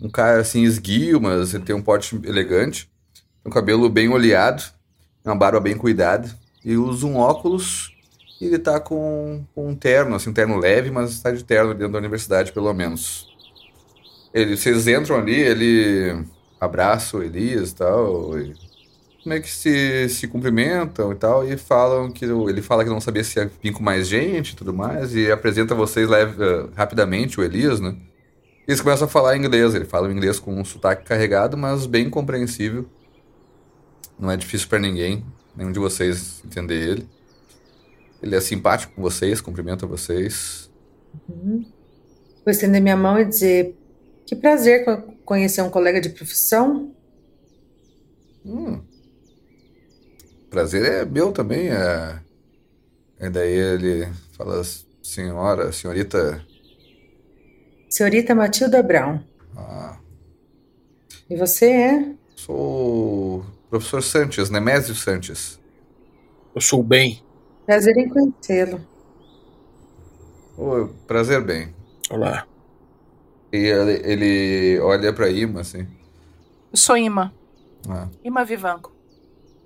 [0.00, 2.88] um cara assim esguio, mas ele tem um porte elegante.
[3.44, 4.62] Um cabelo bem oleado,
[5.24, 6.30] uma barba bem cuidada.
[6.64, 7.92] E usa um óculos
[8.40, 11.74] e ele tá com, com um terno, assim, um terno leve, mas está de terno
[11.74, 13.27] dentro da universidade, pelo menos.
[14.32, 16.24] Ele, vocês entram ali, ele
[16.60, 18.54] abraça o Elias e tal, e
[19.24, 23.22] meio que se, se cumprimentam e tal, e falam que ele fala que não sabia
[23.22, 27.38] se ia vir com mais gente e tudo mais, e apresenta vocês leve, eh, rapidamente
[27.38, 27.96] o Elias, né?
[28.66, 32.10] E eles começam a falar inglês, ele fala inglês com um sotaque carregado, mas bem
[32.10, 32.86] compreensível.
[34.18, 35.24] Não é difícil pra ninguém,
[35.56, 37.08] nenhum de vocês entender ele.
[38.22, 40.68] Ele é simpático com vocês, cumprimenta vocês.
[41.28, 41.64] Uhum.
[42.44, 43.77] Vou estender minha mão e dizer:
[44.28, 46.94] que prazer co- conhecer um colega de profissão.
[48.44, 48.80] Hum.
[50.50, 51.68] Prazer é meu também.
[51.68, 52.20] É...
[53.20, 54.06] E daí ele
[54.36, 54.62] fala,
[55.02, 56.44] senhora, senhorita.
[57.90, 59.20] Senhorita Matilda Brown.
[59.56, 59.98] Ah,
[61.28, 62.14] E você é?
[62.36, 65.58] sou o professor Sanches, Nemésio Sanches.
[66.54, 67.22] Eu sou o bem.
[67.66, 68.80] Prazer em conhecê-lo.
[71.06, 71.74] Prazer bem.
[72.10, 72.47] Olá.
[73.52, 75.86] E ele, ele olha pra Ima assim.
[76.70, 77.32] Eu sou Ima.
[77.88, 78.92] Ah, Ima Vivanco.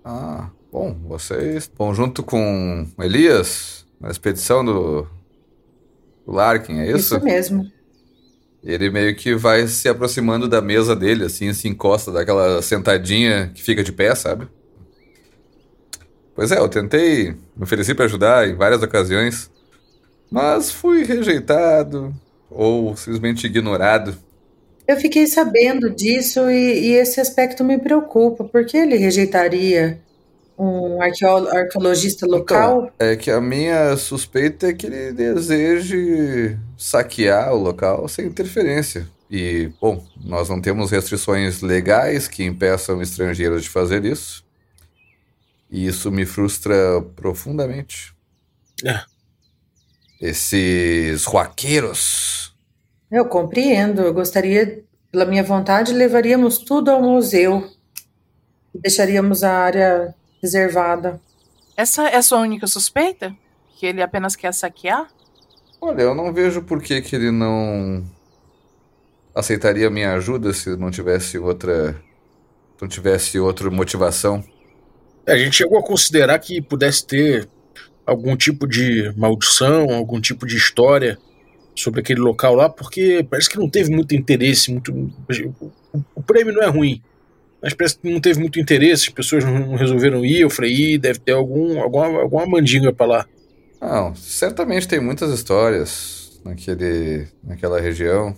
[0.05, 5.03] ah, Bom, vocês vão junto com Elias na expedição do,
[6.25, 7.17] do Larkin, é isso?
[7.17, 7.71] Isso mesmo.
[8.65, 13.63] Ele meio que vai se aproximando da mesa dele, assim, se encosta daquela sentadinha que
[13.63, 14.49] fica de pé, sabe?
[16.35, 19.51] Pois é, eu tentei, me ofereci para ajudar em várias ocasiões,
[20.31, 22.15] mas fui rejeitado
[22.55, 24.17] ou simplesmente ignorado.
[24.87, 28.45] Eu fiquei sabendo disso e, e esse aspecto me preocupa.
[28.45, 30.01] Por que ele rejeitaria
[30.59, 32.91] um arqueologista local?
[32.95, 39.07] Então, é que a minha suspeita é que ele deseje saquear o local sem interferência.
[39.31, 44.45] E, bom, nós não temos restrições legais que impeçam estrangeiros de fazer isso.
[45.71, 48.13] E isso me frustra profundamente.
[48.85, 49.01] É.
[50.21, 52.42] Esses roqueiros.
[53.13, 54.01] Eu compreendo.
[54.01, 57.71] Eu gostaria, pela minha vontade, levaríamos tudo ao museu.
[58.75, 61.21] E deixaríamos a área reservada.
[61.77, 63.37] Essa é a sua única suspeita?
[63.77, 65.09] Que ele apenas quer saquear?
[65.79, 68.03] Olha, eu não vejo por que, que ele não
[69.35, 72.01] aceitaria minha ajuda se não tivesse outra.
[72.81, 74.43] não tivesse outra motivação.
[75.27, 77.49] A gente chegou a considerar que pudesse ter
[78.07, 81.19] algum tipo de maldição, algum tipo de história
[81.75, 84.93] sobre aquele local lá, porque parece que não teve muito interesse, muito.
[86.15, 87.03] O prêmio não é ruim,
[87.63, 90.41] mas parece que não teve muito interesse, as pessoas não resolveram ir.
[90.41, 93.27] Eu falei, deve ter algum, alguma, alguma mandinga para lá.
[93.81, 98.37] Não, certamente tem muitas histórias naquele, naquela região,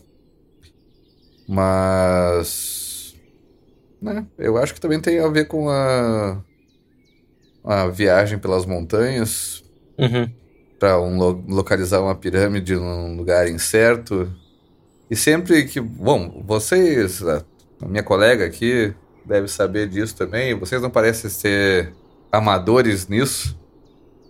[1.47, 3.15] mas.
[4.01, 6.43] Né, eu acho que também tem a ver com a
[7.65, 9.65] uma viagem pelas montanhas
[9.99, 10.31] uhum.
[10.85, 11.17] Para um,
[11.49, 14.31] localizar uma pirâmide num lugar incerto.
[15.11, 15.81] E sempre que.
[15.81, 17.43] Bom, vocês, a
[17.87, 18.93] minha colega aqui,
[19.25, 20.53] deve saber disso também.
[20.53, 21.95] Vocês não parecem ser
[22.31, 23.59] amadores nisso.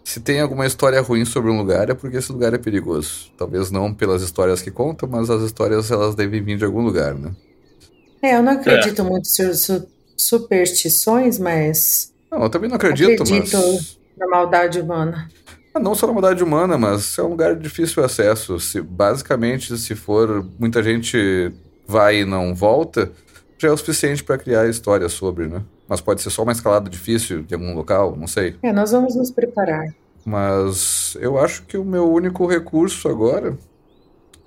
[0.05, 3.33] Se tem alguma história ruim sobre um lugar, é porque esse lugar é perigoso.
[3.37, 7.17] Talvez não pelas histórias que contam, mas as histórias elas devem vir de algum lugar,
[7.17, 7.33] né?
[8.23, 9.05] É, eu não acredito é.
[9.05, 9.87] muito em
[10.17, 13.99] superstições, mas não, eu também não acredito, acredito mas...
[14.17, 15.29] na maldade humana.
[15.75, 18.61] Ah, não só na maldade humana, mas é um lugar de difícil acesso.
[18.61, 21.53] Se, basicamente, se for muita gente
[21.85, 23.11] vai e não volta,
[23.59, 25.63] já é o suficiente para criar história sobre, né?
[25.89, 28.55] Mas pode ser só uma escalada difícil de algum local, não sei.
[28.63, 29.93] É, nós vamos nos preparar.
[30.25, 33.59] Mas eu acho que o meu único recurso agora,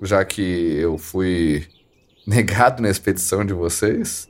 [0.00, 1.66] já que eu fui
[2.26, 4.28] negado na expedição de vocês,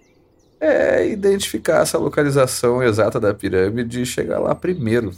[0.61, 5.12] é identificar essa localização exata da pirâmide e chegar lá primeiro.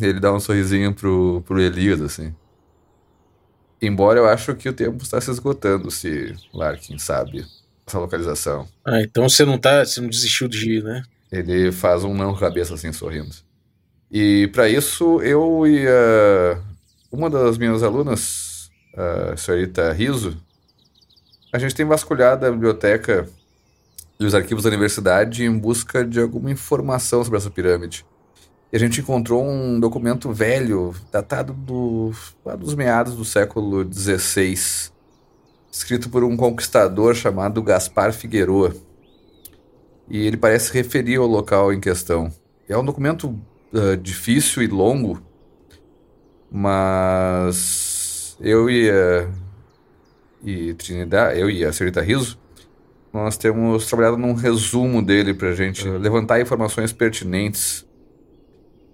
[0.00, 2.34] Ele dá um sorrisinho pro, pro Elias, assim.
[3.82, 7.46] Embora eu acho que o tempo está se esgotando, se Larkin sabe
[7.86, 8.68] essa localização.
[8.84, 9.84] Ah, então você não tá.
[9.84, 11.02] Você não desistiu de ir, né?
[11.32, 13.34] Ele faz um não cabeça assim, sorrindo.
[14.10, 16.60] E para isso, eu e uh,
[17.10, 20.36] uma das minhas alunas, a senhorita Riso,
[21.52, 23.28] a gente tem vasculhado a biblioteca
[24.18, 28.04] e os arquivos da universidade em busca de alguma informação sobre essa pirâmide.
[28.72, 32.12] E a gente encontrou um documento velho, datado do,
[32.56, 34.92] dos meados do século XVI,
[35.72, 38.72] escrito por um conquistador chamado Gaspar Figueroa.
[40.08, 42.32] E ele parece referir ao local em questão.
[42.68, 43.36] É um documento
[43.72, 45.20] uh, difícil e longo,
[46.48, 49.28] mas eu e a,
[50.44, 52.38] e Trinidad, eu e a senhorita Riso,
[53.12, 55.98] nós temos trabalhado num resumo dele pra gente uhum.
[55.98, 57.84] levantar informações pertinentes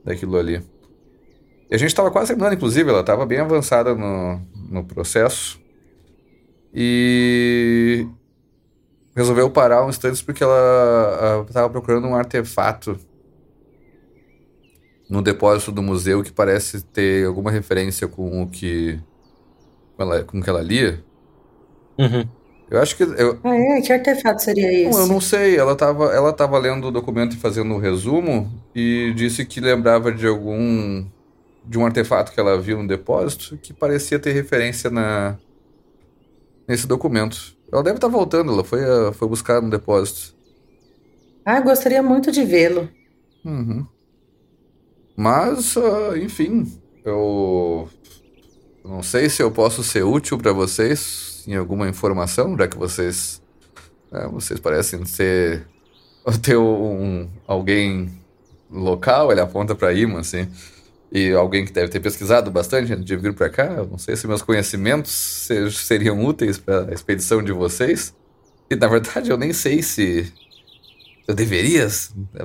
[0.06, 0.62] daquilo ali.
[1.68, 5.60] E a gente estava quase terminando, inclusive, ela estava bem avançada no, no processo.
[6.72, 8.06] E
[9.16, 12.96] resolveu parar um instante porque ela estava procurando um artefato
[15.10, 19.00] no depósito do museu que parece ter alguma referência com o que
[19.96, 21.02] com, ela, com o que ela lia.
[21.98, 22.28] Uhum.
[22.70, 23.02] Eu acho que.
[23.04, 23.38] Eu...
[23.44, 23.80] Ah, é?
[23.80, 24.90] Que artefato seria esse?
[24.90, 25.56] Não, eu não sei.
[25.56, 30.10] Ela estava ela tava lendo o documento e fazendo um resumo e disse que lembrava
[30.10, 31.04] de algum.
[31.64, 35.38] de um artefato que ela viu no depósito que parecia ter referência na.
[36.66, 37.56] nesse documento.
[37.72, 38.80] Ela deve estar tá voltando, ela foi,
[39.12, 40.34] foi buscar no depósito.
[41.44, 42.88] Ah, gostaria muito de vê-lo.
[43.44, 43.86] Uhum.
[45.16, 46.66] Mas, uh, enfim,
[47.04, 47.88] eu.
[48.84, 53.40] Não sei se eu posso ser útil para vocês em alguma informação, já que vocês
[54.12, 55.66] é, vocês parecem ser
[56.42, 58.10] ter um, alguém
[58.70, 60.48] local, ele aponta para Ima, assim,
[61.12, 63.64] e alguém que deve ter pesquisado bastante antes de vir para cá.
[63.64, 68.12] Eu não sei se meus conhecimentos seriam úteis para a expedição de vocês.
[68.68, 70.32] E na verdade eu nem sei se
[71.28, 71.86] Eu deveria?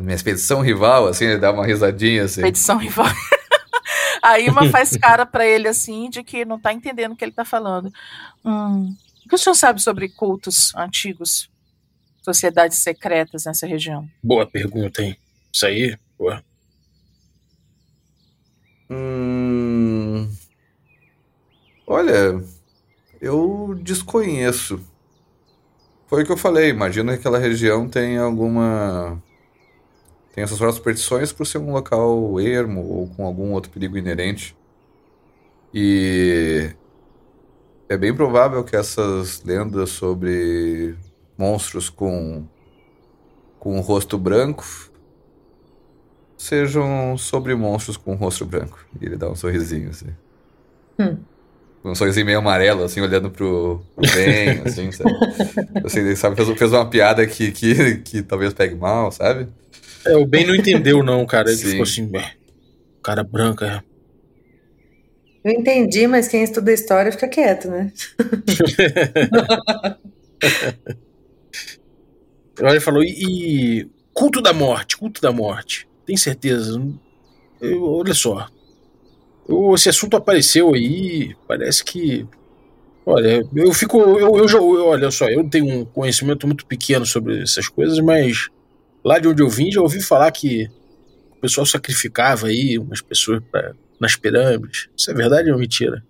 [0.02, 2.42] Minha expedição rival, assim, ele dá uma risadinha assim.
[2.42, 3.08] Expedição rival.
[4.22, 7.32] A Ima faz cara para ele assim, de que não tá entendendo o que ele
[7.32, 7.92] tá falando.
[8.46, 8.96] Hum,
[9.26, 11.50] o que o senhor sabe sobre cultos antigos?
[12.22, 14.08] Sociedades secretas nessa região?
[14.22, 15.18] Boa pergunta, hein?
[15.52, 16.44] Isso aí, boa.
[18.90, 20.30] Hum...
[21.88, 22.42] Olha,
[23.20, 24.80] eu desconheço.
[26.08, 29.22] Foi o que eu falei, imagino que aquela região tem alguma.
[30.34, 34.56] Tem essas próprias superstições por ser um local ermo ou com algum outro perigo inerente.
[35.74, 36.70] E
[37.90, 40.96] é bem provável que essas lendas sobre
[41.38, 42.46] monstros com
[43.60, 44.66] com o rosto branco
[46.36, 48.84] sejam sobre monstros com o rosto branco.
[49.00, 50.16] E ele dá um sorrisinho assim.
[51.00, 51.18] Hum
[51.84, 55.12] um sorrisinho meio amarelo, assim, olhando pro, pro Ben, assim, sabe?
[55.84, 59.48] Assim, sabe, fez, fez uma piada que, que, que talvez pegue mal, sabe?
[60.06, 61.50] É, o Ben não entendeu, não, cara.
[61.50, 61.72] Ele Sim.
[61.72, 62.10] ficou assim,
[63.04, 63.84] cara branca.
[63.86, 63.92] É.
[65.44, 67.92] Eu entendi, mas quem estuda história fica quieto, né?
[72.60, 75.88] Ele falou, e, culto da morte, culto da morte.
[76.06, 76.80] Tem certeza?
[77.60, 78.48] Eu, olha só,
[79.74, 82.28] esse assunto apareceu aí, parece que.
[83.06, 84.00] Olha, eu fico.
[84.00, 88.50] Eu, eu, eu, olha só, eu tenho um conhecimento muito pequeno sobre essas coisas, mas
[89.04, 90.70] lá de onde eu vim já ouvi falar que
[91.38, 94.90] o pessoal sacrificava aí umas pessoas pra, nas pirâmides.
[94.98, 96.04] Isso é verdade ou mentira?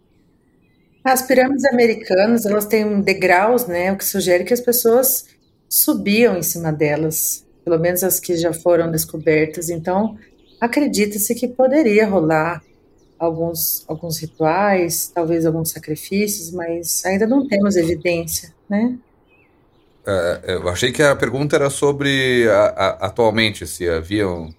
[1.03, 3.91] As pirâmides americanas, elas têm degraus, né?
[3.91, 5.25] O que sugere que as pessoas
[5.67, 9.69] subiam em cima delas, pelo menos as que já foram descobertas.
[9.69, 10.17] Então,
[10.59, 12.61] acredita-se que poderia rolar
[13.17, 18.97] alguns, alguns rituais, talvez alguns sacrifícios, mas ainda não temos evidência, né?
[20.05, 24.53] É, eu achei que a pergunta era sobre a, a, atualmente, se haviam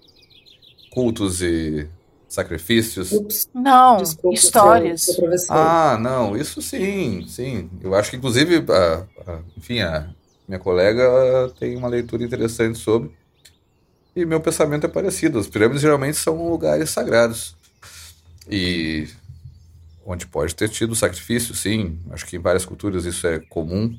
[0.91, 1.87] cultos e
[2.27, 3.11] sacrifícios.
[3.11, 3.47] Ups.
[3.53, 5.01] Não, Desculpa, histórias.
[5.01, 7.69] Seu, seu ah, não, isso sim, sim.
[7.81, 10.09] Eu acho que inclusive, a, a, enfim, a
[10.47, 13.11] minha colega tem uma leitura interessante sobre.
[14.15, 15.39] E meu pensamento é parecido.
[15.39, 17.55] As pirâmides geralmente são lugares sagrados.
[18.49, 19.07] E
[20.05, 21.99] onde pode ter tido sacrifício, sim.
[22.11, 23.97] Acho que em várias culturas isso é comum.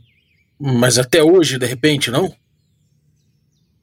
[0.58, 2.34] Mas até hoje, de repente, não?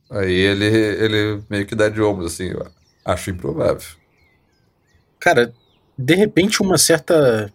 [0.09, 2.51] Aí ele, ele meio que dá de ombros, assim.
[3.05, 3.87] acho improvável.
[5.19, 5.53] Cara,
[5.97, 7.53] de repente uma certa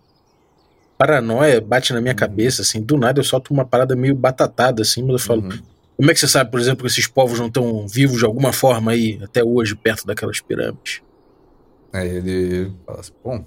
[0.97, 2.19] paranoia bate na minha uhum.
[2.19, 2.81] cabeça, assim.
[2.81, 5.03] Do nada eu solto uma parada meio batatada, assim.
[5.03, 5.59] Mas eu falo, uhum.
[5.97, 8.53] como é que você sabe, por exemplo, que esses povos não estão vivos de alguma
[8.53, 11.03] forma aí, até hoje, perto daquelas pirâmides?
[11.93, 13.45] Aí ele fala assim, bom,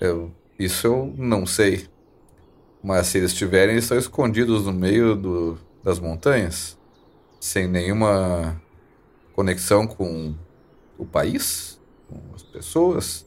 [0.00, 1.86] eu, isso eu não sei.
[2.82, 6.76] Mas se eles estiverem, eles estão escondidos no meio do, das montanhas,
[7.40, 8.60] sem nenhuma
[9.34, 10.34] conexão com
[10.98, 13.24] o país, com as pessoas.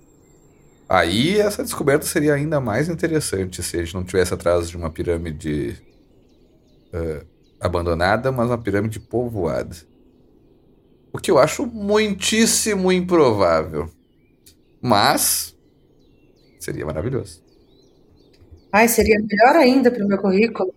[0.88, 4.90] Aí essa descoberta seria ainda mais interessante se a gente não tivesse atrás de uma
[4.90, 5.82] pirâmide
[6.94, 7.26] uh,
[7.60, 9.76] abandonada, mas uma pirâmide povoada.
[11.11, 13.90] O que eu acho muitíssimo improvável.
[14.82, 15.56] Mas
[16.60, 17.44] seria maravilhoso.
[18.71, 20.73] Ai, seria melhor ainda para o meu currículo.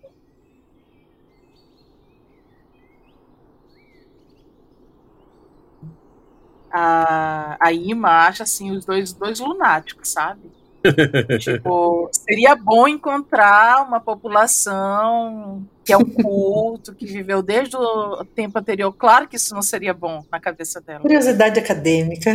[6.70, 10.42] A, a Ima acha assim os dois, dois lunáticos, sabe?
[11.40, 18.58] tipo, seria bom encontrar uma população que é um culto, que viveu desde o tempo
[18.58, 18.92] anterior.
[18.92, 21.00] Claro que isso não seria bom na cabeça dela.
[21.00, 22.34] Curiosidade acadêmica.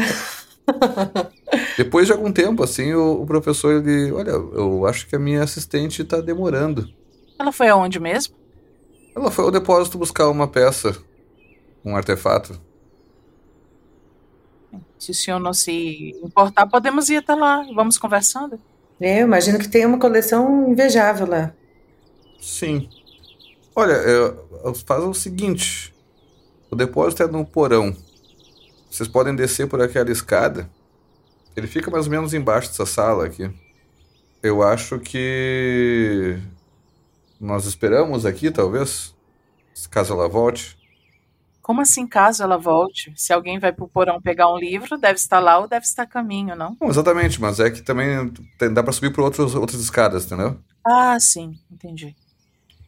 [1.78, 5.44] Depois de algum tempo, assim, o, o, professor, ele, olha, eu acho que a minha
[5.44, 6.90] assistente está demorando.
[7.38, 8.36] Ela foi aonde mesmo?
[9.16, 10.98] Ela foi ao depósito buscar uma peça,
[11.84, 12.60] um artefato.
[14.98, 17.66] Se o senhor não se importar, podemos ir até lá.
[17.76, 18.60] Vamos conversando.
[19.02, 21.54] É, eu imagino que tem uma coleção invejável lá.
[22.40, 22.90] Sim.
[23.76, 25.94] Olha, é, faz o seguinte:
[26.72, 27.96] o depósito é no porão.
[28.94, 30.70] Vocês podem descer por aquela escada.
[31.58, 33.50] Ele fica mais ou menos embaixo dessa sala aqui.
[34.44, 36.38] Eu acho que.
[37.42, 39.16] Nós esperamos aqui, talvez?
[39.90, 40.78] Caso ela volte.
[41.60, 43.12] Como assim, caso ela volte?
[43.16, 46.08] Se alguém vai pro porão pegar um livro, deve estar lá ou deve estar a
[46.08, 46.78] caminho, não?
[46.80, 48.32] não exatamente, mas é que também
[48.72, 50.60] dá para subir por outros, outras escadas, entendeu?
[50.86, 52.16] Ah, sim, entendi.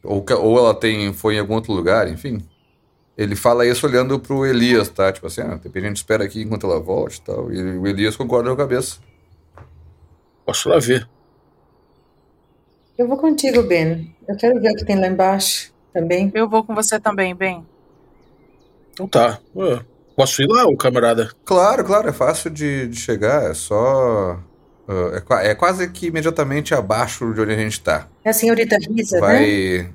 [0.04, 2.46] Ou, ou ela tem, foi em algum outro lugar, enfim.
[3.16, 5.10] Ele fala isso olhando pro Elias, tá?
[5.10, 7.52] Tipo assim, ah, a gente espera aqui enquanto ela volte e tal.
[7.52, 8.98] E o Elias concorda com a cabeça.
[10.44, 11.08] Posso lá ver.
[12.98, 14.14] Eu vou contigo, Ben.
[14.28, 16.30] Eu quero ver o que tem lá embaixo também.
[16.34, 17.66] Eu vou com você também, Ben.
[18.92, 19.38] Então tá.
[20.14, 21.30] Posso ir lá, o camarada?
[21.44, 24.38] Claro, claro, é fácil de, de chegar, é só.
[24.88, 28.08] Uh, é, é, quase que imediatamente abaixo de onde a gente tá.
[28.24, 29.90] É a senhorita Risa, vai, né?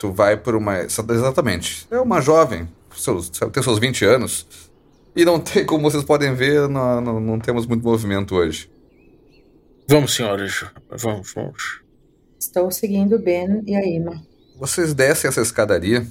[0.00, 0.80] Tu vai por uma.
[0.80, 1.86] Exatamente.
[1.90, 2.66] É uma jovem,
[2.96, 4.46] seus, tem seus 20 anos.
[5.14, 8.70] E não tem, como vocês podem ver, não, não, não temos muito movimento hoje.
[9.86, 10.64] Vamos, senhoras.
[10.88, 11.82] Vamos, vamos.
[12.38, 14.22] Estou seguindo o Ben e a Ima.
[14.58, 16.06] Vocês descem essa escadaria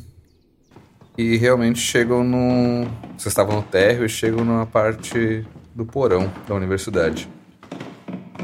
[1.18, 2.86] e realmente chegam no.
[3.18, 5.44] Vocês estavam no térreo e chegam numa parte
[5.74, 7.28] do porão da universidade.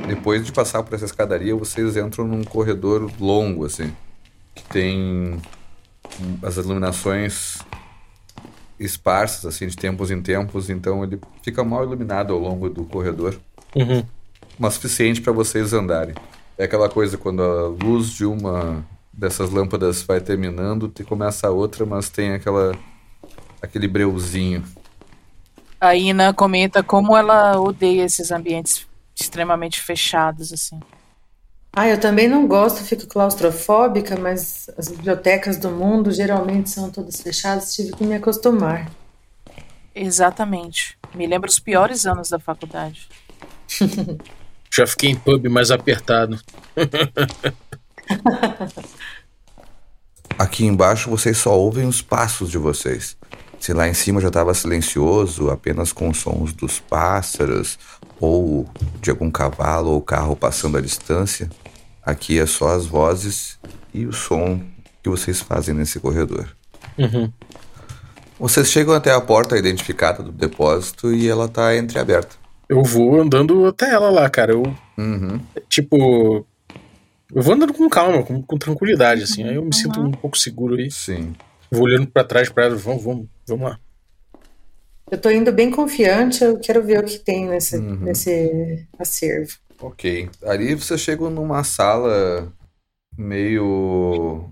[0.08, 3.94] Depois de passar por essa escadaria, vocês entram num corredor longo, assim,
[4.70, 5.42] tem
[6.44, 7.60] as iluminações
[8.80, 13.40] esparsas, assim, de tempos em tempos, então ele fica mal iluminado ao longo do corredor.
[13.76, 14.04] Uhum.
[14.60, 16.16] Mas suficiente para vocês andarem.
[16.58, 21.52] É aquela coisa quando a luz de uma dessas lâmpadas vai terminando, e começa a
[21.52, 22.78] outra, mas tem aquela
[23.62, 24.64] aquele breuzinho.
[25.80, 30.80] A Ina comenta como ela odeia esses ambientes extremamente fechados assim.
[31.76, 37.20] Ah, eu também não gosto, fico claustrofóbica, mas as bibliotecas do mundo geralmente são todas
[37.20, 38.90] fechadas, tive que me acostumar.
[39.94, 40.98] Exatamente.
[41.14, 43.10] Me lembra os piores anos da faculdade.
[44.74, 46.40] Já fiquei em pub mais apertado.
[50.40, 53.18] Aqui embaixo vocês só ouvem os passos de vocês.
[53.60, 57.80] Se lá em cima já estava silencioso, apenas com os sons dos pássaros
[58.20, 58.70] ou
[59.02, 61.50] de algum cavalo ou carro passando à distância,
[62.06, 63.58] aqui é só as vozes
[63.94, 64.62] e o som
[65.02, 66.56] que vocês fazem nesse corredor.
[66.98, 67.32] Uhum.
[68.40, 72.36] Vocês chegam até a porta identificada do depósito e ela está entreaberta.
[72.68, 74.52] Eu vou andando até ela lá, cara.
[74.52, 74.64] Eu,
[74.98, 75.40] uhum.
[75.70, 76.46] tipo,
[77.34, 79.44] eu vou andando com calma, com, com tranquilidade, assim.
[79.44, 79.74] Aí eu me uhum.
[79.74, 80.92] sinto um pouco seguro aí.
[80.92, 81.34] Sim.
[81.72, 83.80] Vou olhando para trás para ela, vamos, vamos, vamos lá.
[85.10, 87.98] Eu tô indo bem confiante, eu quero ver o que tem nesse, uhum.
[87.98, 89.58] nesse acervo.
[89.82, 90.30] Ok.
[90.44, 92.52] Ali você chega numa sala
[93.18, 94.50] meio.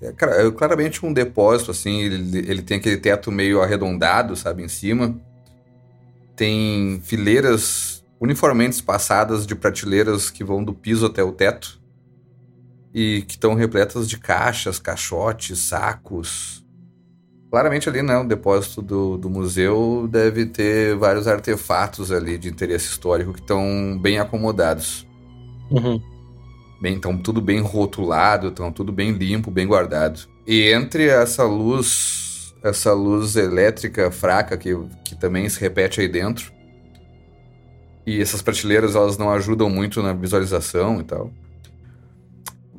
[0.00, 2.00] É, é claramente um depósito, assim.
[2.00, 5.20] Ele, ele tem aquele teto meio arredondado, sabe, em cima.
[6.34, 11.80] Tem fileiras uniformemente espaçadas de prateleiras que vão do piso até o teto
[12.94, 16.61] e que estão repletas de caixas, caixotes, sacos.
[17.52, 22.86] Claramente ali, né, o depósito do, do museu deve ter vários artefatos ali de interesse
[22.86, 25.06] histórico que estão bem acomodados.
[25.70, 26.00] Uhum.
[26.80, 30.20] Bem, então tudo bem rotulado, então tudo bem limpo, bem guardado.
[30.46, 34.74] E entre essa luz, essa luz elétrica fraca que,
[35.04, 36.50] que também se repete aí dentro,
[38.06, 41.30] e essas prateleiras elas não ajudam muito na visualização e tal.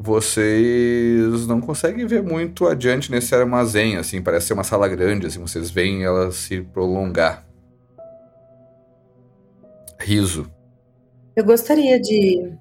[0.06, 5.40] Vocês não conseguem ver muito adiante nesse armazém, assim, parece ser uma sala grande, assim,
[5.40, 7.46] vocês veem ela se prolongar.
[9.98, 10.52] Riso.
[11.34, 12.52] Eu gostaria de,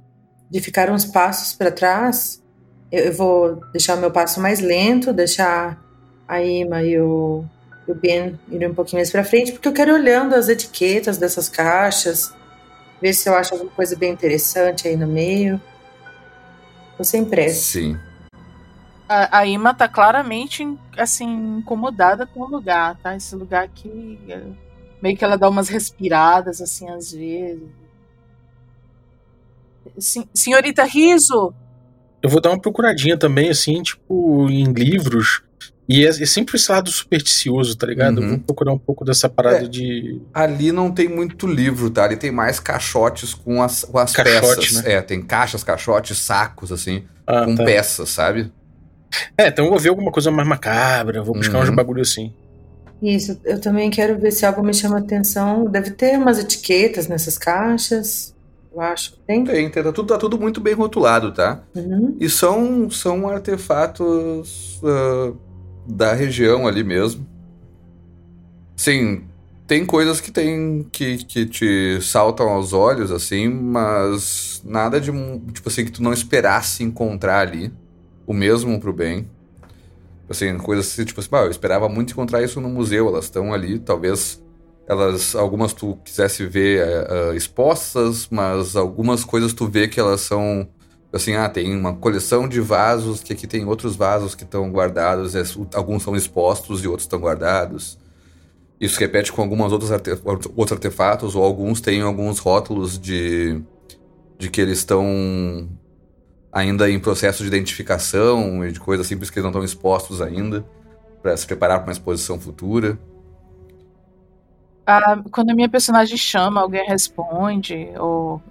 [0.49, 2.41] de ficar uns passos para trás.
[2.93, 5.85] Eu, eu, vou deixar o meu passo mais lento, deixar
[6.29, 7.45] a Ima e o,
[7.89, 11.19] o Ben irem um pouquinho mais para frente, porque eu quero ir olhando as etiquetas
[11.19, 12.33] dessas caixas,
[13.01, 15.61] ver se eu acho alguma coisa bem interessante aí no meio.
[16.97, 17.61] Tô sem pressa.
[17.61, 17.99] Sim.
[19.09, 20.67] A, a Ima tá claramente,
[20.97, 23.15] assim, incomodada com o lugar, tá?
[23.17, 24.43] Esse lugar aqui, é,
[25.03, 27.69] meio que ela dá umas respiradas, assim, às vezes.
[30.33, 31.53] Senhorita Riso!
[32.23, 35.43] Eu vou dar uma procuradinha também, assim, tipo, em livros
[35.93, 38.19] e é, é, sempre esse lado supersticioso, tá ligado?
[38.19, 38.29] Uhum.
[38.31, 40.23] Vou procurar um pouco dessa parada é, de.
[40.33, 42.05] Ali não tem muito livro, tá?
[42.05, 44.85] Ali tem mais caixotes com as, com as Caixote, peças.
[44.85, 44.95] Né?
[44.95, 47.65] É, tem caixas, caixotes, sacos, assim, ah, com tá.
[47.65, 48.51] peças, sabe?
[49.37, 51.65] É, então eu vou ver alguma coisa mais macabra, vou buscar uhum.
[51.65, 52.33] uns bagulho assim.
[53.03, 55.67] Isso, eu também quero ver se algo me chama atenção.
[55.67, 58.35] Deve ter umas etiquetas nessas caixas,
[58.73, 59.19] eu acho.
[59.27, 59.45] Tem?
[59.45, 61.61] Tem, tem tá, tudo, tá tudo muito bem rotulado, tá?
[61.75, 62.17] Uhum.
[62.19, 64.81] E são, são artefatos.
[64.83, 65.52] Uh
[65.87, 67.27] da região ali mesmo.
[68.77, 69.25] Sim,
[69.67, 75.11] tem coisas que tem que, que te saltam aos olhos, assim, mas nada de
[75.53, 77.73] tipo assim que tu não esperasse encontrar ali.
[78.27, 79.29] O mesmo pro bem.
[80.29, 83.53] Assim, coisas assim, tipo assim, ah, eu esperava muito encontrar isso no museu, elas estão
[83.53, 84.43] ali, talvez
[84.87, 90.69] elas algumas tu quisesse ver uh, expostas, mas algumas coisas tu vê que elas são
[91.13, 95.35] assim, ah, tem uma coleção de vasos, que aqui tem outros vasos que estão guardados,
[95.75, 97.99] alguns são expostos e outros estão guardados.
[98.81, 103.63] Isso repete com algumas outras arte outros artefatos, ou alguns têm alguns rótulos de,
[104.39, 105.69] de que eles estão
[106.53, 110.65] ainda em processo de identificação e de coisas simples que eles não estão expostos ainda.
[111.23, 112.99] para se preparar para uma exposição futura.
[114.87, 118.43] Ah, quando a minha personagem chama, alguém responde, ou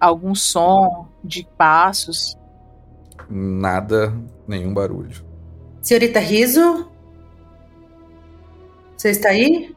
[0.00, 2.36] algum som de passos.
[3.28, 4.12] Nada,
[4.48, 5.24] nenhum barulho.
[5.82, 6.90] Senhorita Riso?
[8.96, 9.74] Você está aí?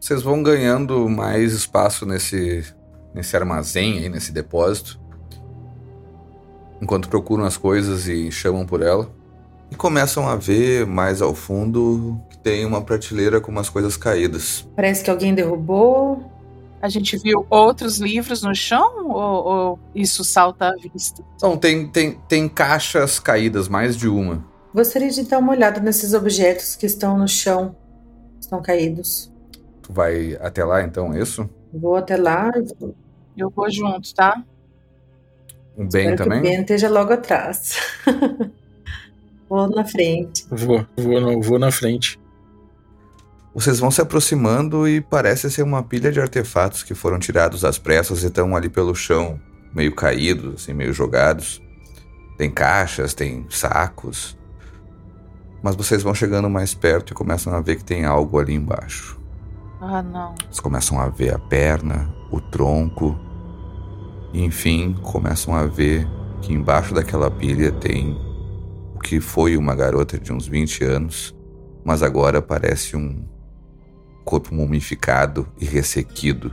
[0.00, 2.64] Vocês vão ganhando mais espaço nesse,
[3.14, 5.00] nesse armazém aí, nesse depósito.
[6.80, 9.08] Enquanto procuram as coisas e chamam por ela.
[9.70, 14.68] E começam a ver mais ao fundo que tem uma prateleira com umas coisas caídas.
[14.74, 16.30] Parece que alguém derrubou.
[16.82, 21.24] A gente viu outros livros no chão ou, ou isso salta à vista?
[21.40, 24.44] Não, tem, tem, tem caixas caídas, mais de uma.
[24.74, 27.76] Gostaria de dar uma olhada nesses objetos que estão no chão,
[28.40, 29.32] estão caídos.
[29.80, 31.48] Tu vai até lá então, é isso?
[31.72, 32.50] Vou até lá.
[33.36, 34.42] Eu vou junto, tá?
[35.76, 36.42] O Ben Espero também?
[36.42, 37.76] que o Ben esteja logo atrás.
[39.48, 40.46] Vou na frente.
[40.48, 42.18] Vou, vou, não, vou na frente.
[43.54, 47.78] Vocês vão se aproximando e parece ser uma pilha de artefatos que foram tirados às
[47.78, 49.38] pressas e estão ali pelo chão,
[49.74, 51.60] meio caídos, assim, meio jogados.
[52.38, 54.38] Tem caixas, tem sacos.
[55.62, 59.20] Mas vocês vão chegando mais perto e começam a ver que tem algo ali embaixo.
[59.82, 60.34] Ah, não.
[60.44, 63.18] Vocês começam a ver a perna, o tronco.
[64.32, 66.08] E enfim, começam a ver
[66.40, 68.18] que embaixo daquela pilha tem
[68.94, 71.36] o que foi uma garota de uns 20 anos,
[71.84, 73.31] mas agora parece um
[74.24, 76.52] corpo mumificado e ressequido.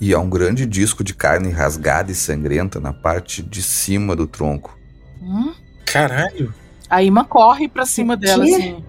[0.00, 4.26] E há um grande disco de carne rasgada e sangrenta na parte de cima do
[4.26, 4.78] tronco.
[5.20, 5.52] Hum?
[5.84, 6.54] Caralho.
[6.88, 8.54] A Ima corre pra cima dela, quê?
[8.54, 8.84] assim.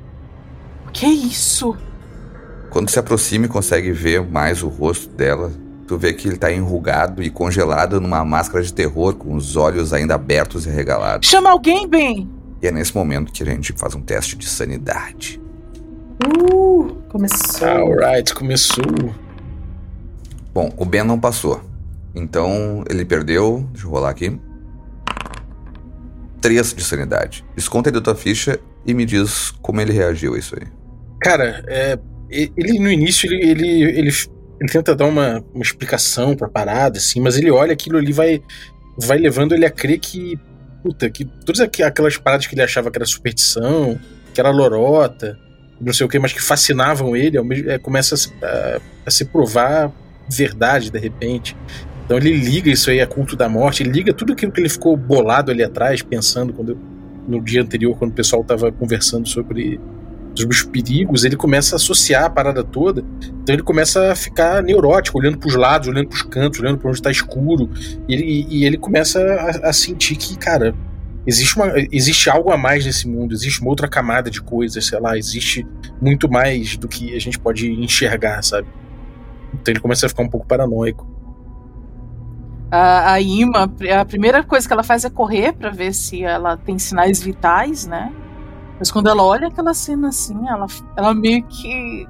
[0.87, 1.75] O que é isso?
[2.69, 5.51] Quando se aproxima e consegue ver mais o rosto dela,
[5.87, 9.91] tu vê que ele tá enrugado e congelado numa máscara de terror, com os olhos
[9.91, 11.27] ainda abertos e regalados.
[11.27, 12.29] Chama alguém, Ben!
[12.61, 15.41] E é nesse momento que a gente faz um teste de sanidade.
[16.25, 17.67] Uh, começou.
[17.67, 18.83] Alright, começou.
[20.53, 21.61] Bom, o Ben não passou.
[22.13, 23.65] Então ele perdeu.
[23.71, 24.39] Deixa eu rolar aqui.
[26.41, 27.43] Três de sanidade.
[27.55, 30.67] Desconta aí da tua ficha e me diz como ele reagiu a isso aí.
[31.21, 34.09] Cara, é, ele no início ele, ele, ele,
[34.61, 38.41] ele tenta dar uma, uma explicação pra parada, assim, mas ele olha aquilo ali vai
[38.97, 40.39] vai levando ele a crer que
[40.81, 43.99] puta, que todas aqu- aquelas paradas que ele achava que era superstição,
[44.33, 45.37] que era lorota,
[45.79, 47.37] não sei o que, mas que fascinavam ele,
[47.67, 49.91] é, começa a se, a, a se provar
[50.29, 51.55] verdade de repente.
[52.05, 54.97] Então ele liga isso aí a culto da morte, liga tudo aquilo que ele ficou
[54.97, 56.77] bolado ali atrás, pensando quando
[57.27, 59.79] no dia anterior, quando o pessoal tava conversando sobre
[60.35, 63.03] sobre os perigos, ele começa a associar a parada toda.
[63.43, 67.01] Então ele começa a ficar neurótico, olhando pros lados, olhando pros cantos, olhando pra onde
[67.01, 67.69] tá escuro.
[68.07, 70.73] E ele, e ele começa a, a sentir que, cara,
[71.29, 74.99] existe, uma, existe algo a mais nesse mundo, existe uma outra camada de coisas, sei
[74.99, 75.65] lá, existe
[76.01, 78.67] muito mais do que a gente pode enxergar, sabe?
[79.53, 81.07] Então ele começa a ficar um pouco paranoico.
[82.71, 86.57] A, a Ima, a primeira coisa que ela faz é correr pra ver se ela
[86.57, 88.11] tem sinais vitais, né?
[88.79, 90.65] Mas quando ela olha aquela cena assim, ela,
[90.97, 92.07] ela meio que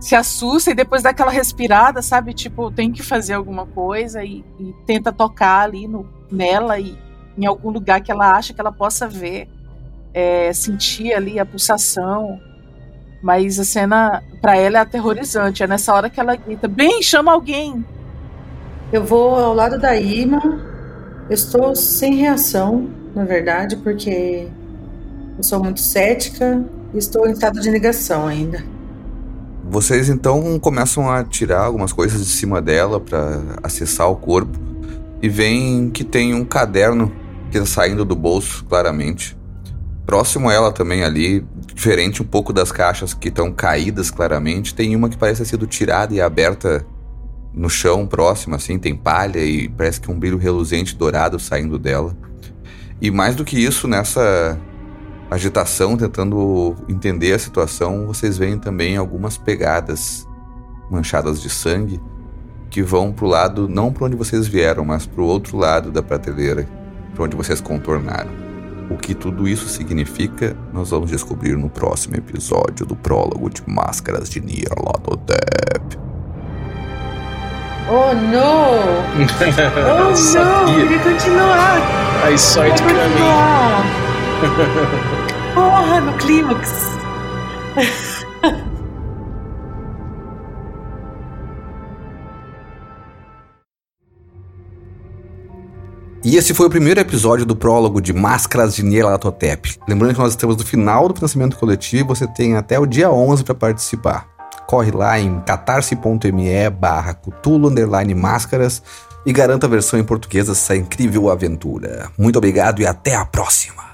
[0.00, 2.34] se assusta e depois dá aquela respirada, sabe?
[2.34, 6.98] Tipo, tem que fazer alguma coisa e, e tenta tocar ali no, nela e
[7.36, 9.48] em algum lugar que ela acha que ela possa ver,
[10.12, 12.40] é, sentir ali a pulsação.
[13.22, 15.62] Mas a cena, pra ela, é aterrorizante.
[15.62, 17.84] É nessa hora que ela grita: Bem, chama alguém!
[18.92, 20.40] Eu vou ao lado da Ima.
[21.28, 24.48] Eu estou sem reação, na verdade, porque
[25.38, 28.62] eu sou muito cética e estou em estado de negação ainda.
[29.64, 34.58] Vocês então começam a tirar algumas coisas de cima dela para acessar o corpo
[35.22, 37.10] e veem que tem um caderno
[37.64, 39.36] saindo do bolso, claramente.
[40.04, 44.96] Próximo a ela também ali, diferente um pouco das caixas que estão caídas claramente, tem
[44.96, 46.84] uma que parece ter sido tirada e aberta
[47.54, 52.16] no chão próximo, assim, tem palha e parece que um brilho reluzente dourado saindo dela.
[53.00, 54.58] E mais do que isso, nessa
[55.30, 60.26] agitação, tentando entender a situação, vocês veem também algumas pegadas
[60.90, 62.00] manchadas de sangue
[62.70, 66.66] que vão pro lado, não para onde vocês vieram, mas pro outro lado da prateleira,
[67.14, 68.30] para onde vocês contornaram.
[68.90, 74.28] O que tudo isso significa, nós vamos descobrir no próximo episódio do prólogo de Máscaras
[74.28, 75.98] de Nyarlathotep.
[77.88, 78.72] Oh, não!
[79.94, 80.16] Oh, não!
[80.16, 80.74] Sabia.
[80.74, 81.78] Queria continuar!
[82.32, 83.12] I saw it Queria coming.
[83.12, 83.84] continuar!
[85.54, 86.92] Porra, no clímax!
[96.24, 99.78] E esse foi o primeiro episódio do prólogo de Máscaras de Nyarlathotep.
[99.88, 103.42] Lembrando que nós estamos no final do financiamento coletivo, você tem até o dia 11
[103.42, 104.28] para participar.
[104.66, 107.18] Corre lá em catarse.me barra
[108.14, 108.82] máscaras
[109.26, 112.08] e garanta a versão em português dessa incrível aventura.
[112.16, 113.91] Muito obrigado e até a próxima!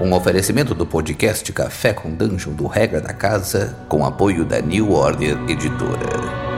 [0.00, 4.92] Um oferecimento do podcast Café com Dungeon do Regra da Casa, com apoio da New
[4.92, 6.49] Order Editora.